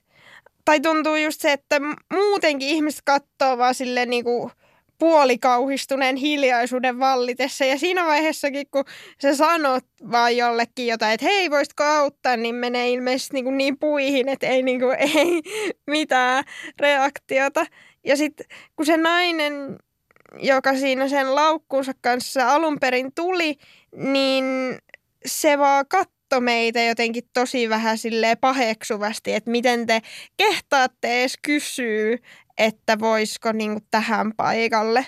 tai 0.65 0.81
tuntuu 0.81 1.17
just 1.17 1.41
se, 1.41 1.53
että 1.53 1.81
muutenkin 2.13 2.69
ihmiset 2.69 3.03
katsoo 3.05 3.59
vaan 3.59 3.75
silleen 3.75 4.11
niinku 4.11 4.51
puolikauhistuneen 4.99 6.17
hiljaisuuden 6.17 6.99
vallitessa. 6.99 7.65
Ja 7.65 7.79
siinä 7.79 8.05
vaiheessakin, 8.05 8.67
kun 8.71 8.85
sä 9.23 9.35
sanot 9.35 9.85
vaan 10.11 10.37
jollekin 10.37 10.87
jotain, 10.87 11.13
että 11.13 11.27
hei, 11.27 11.51
voisitko 11.51 11.85
auttaa, 11.85 12.37
niin 12.37 12.55
menee 12.55 12.91
ilmeisesti 12.91 13.35
niin, 13.35 13.45
kuin 13.45 13.59
niin 13.59 13.79
puihin, 13.79 14.29
että 14.29 14.47
ei, 14.47 14.63
niin 14.63 14.81
kuin, 14.81 14.97
ei 15.19 15.43
mitään 15.87 16.45
reaktiota. 16.81 17.67
Ja 18.05 18.17
sitten 18.17 18.47
kun 18.77 18.87
se 18.87 18.97
nainen, 18.97 19.79
joka 20.39 20.77
siinä 20.77 21.09
sen 21.09 21.35
laukkuunsa 21.35 21.93
kanssa 22.01 22.53
alun 22.53 22.81
perin 22.81 23.15
tuli, 23.15 23.57
niin 23.97 24.45
se 25.27 25.59
vaan 25.59 25.85
katsoi 25.89 26.41
meitä 26.41 26.83
jotenkin 26.83 27.25
tosi 27.33 27.69
vähän 27.69 27.99
silleen 27.99 28.39
paheksuvasti, 28.39 29.33
että 29.33 29.51
miten 29.51 29.87
te 29.87 30.01
kehtaatte 30.37 31.21
edes 31.21 31.39
kysyä, 31.43 32.19
että 32.59 32.99
voisiko 32.99 33.53
niinku 33.53 33.87
tähän 33.91 34.33
paikalle 34.37 35.07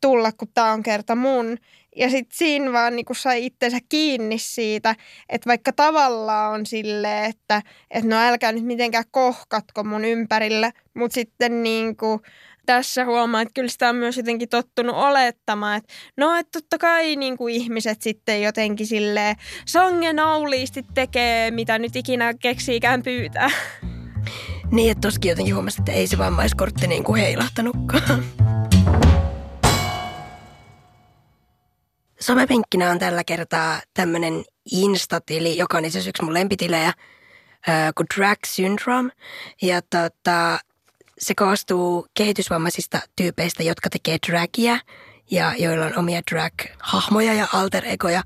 tulla, 0.00 0.32
kun 0.32 0.48
tämä 0.54 0.72
on 0.72 0.82
kerta 0.82 1.14
mun. 1.14 1.58
Ja 1.96 2.10
sitten 2.10 2.36
siinä 2.38 2.72
vaan 2.72 2.96
niinku 2.96 3.14
sai 3.14 3.46
itsensä 3.46 3.78
kiinni 3.88 4.38
siitä, 4.38 4.96
että 5.28 5.48
vaikka 5.48 5.72
tavallaan 5.72 6.52
on 6.52 6.66
silleen, 6.66 7.24
että 7.24 7.62
et 7.90 8.04
no 8.04 8.16
älkää 8.16 8.52
nyt 8.52 8.64
mitenkään 8.64 9.04
kohkatko 9.10 9.84
mun 9.84 10.04
ympärillä, 10.04 10.72
mutta 10.94 11.14
sitten 11.14 11.62
niinku, 11.62 12.20
tässä 12.66 13.04
huomaa, 13.04 13.42
että 13.42 13.54
kyllä 13.54 13.68
sitä 13.68 13.88
on 13.88 13.96
myös 13.96 14.16
jotenkin 14.16 14.48
tottunut 14.48 14.96
olettamaan, 14.96 15.76
että 15.76 15.94
no, 16.16 16.36
että 16.36 16.60
totta 16.60 16.78
kai 16.78 17.16
niin 17.16 17.36
ihmiset 17.50 18.02
sitten 18.02 18.42
jotenkin 18.42 18.86
silleen 18.86 19.36
sangenauliisti 19.66 20.84
tekee, 20.94 21.50
mitä 21.50 21.78
nyt 21.78 21.96
ikinä 21.96 22.34
keksiikään 22.34 23.02
pyytää. 23.02 23.50
Niin, 24.70 24.90
että 24.90 25.00
toskin 25.00 25.28
jotenkin 25.28 25.54
huomasi, 25.54 25.80
että 25.80 25.92
ei 25.92 26.06
se 26.06 26.18
vammaiskortti 26.18 26.86
niin 26.86 27.04
kuin 27.04 27.20
heilahtanutkaan. 27.20 28.24
Somepenkkinä 32.22 32.90
on 32.90 32.98
tällä 32.98 33.24
kertaa 33.24 33.80
tämmöinen 33.94 34.44
Insta-tili, 34.72 35.56
joka 35.56 35.78
on 35.78 35.84
itse 35.84 35.98
asiassa 35.98 36.08
yksi 36.08 36.22
mun 36.22 36.34
lempitilejä, 36.34 36.92
kuin 37.96 38.06
Drag 38.16 38.38
Syndrome. 38.46 39.10
Ja 39.62 39.82
tota, 39.82 40.58
se 41.18 41.34
koostuu 41.34 42.06
kehitysvammaisista 42.14 43.00
tyypeistä, 43.16 43.62
jotka 43.62 43.90
tekee 43.90 44.18
dragia 44.26 44.78
ja 45.30 45.54
joilla 45.58 45.86
on 45.86 45.98
omia 45.98 46.20
drag-hahmoja 46.30 47.34
ja 47.34 47.46
alter-egoja. 47.52 48.22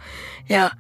Ja 0.48 0.70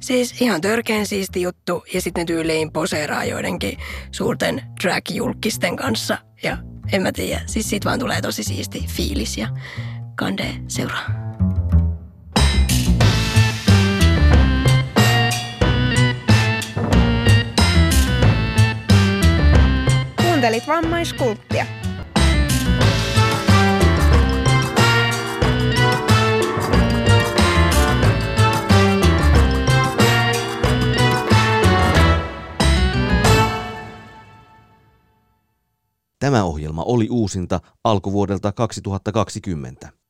siis 0.00 0.40
ihan 0.40 0.60
törkeän 0.60 1.06
siisti 1.06 1.42
juttu 1.42 1.84
ja 1.94 2.00
sitten 2.00 2.26
tyyliin 2.26 2.72
poseeraa 2.72 3.24
joidenkin 3.24 3.78
suurten 4.12 4.62
drag-julkisten 4.84 5.76
kanssa. 5.76 6.18
Ja 6.42 6.58
en 6.92 7.02
mä 7.02 7.12
tiedä, 7.12 7.42
siis 7.46 7.70
siitä 7.70 7.88
vaan 7.88 7.98
tulee 7.98 8.20
tosi 8.20 8.44
siisti 8.44 8.84
fiilis 8.88 9.38
ja 9.38 9.48
kande 10.14 10.46
seuraa. 10.68 11.25
Kuuntelit 20.46 20.68
vammaiskulttia. 20.68 21.66
Tämä 36.18 36.44
ohjelma 36.44 36.82
oli 36.82 37.08
uusinta 37.10 37.60
alkuvuodelta 37.84 38.52
2020. 38.52 40.05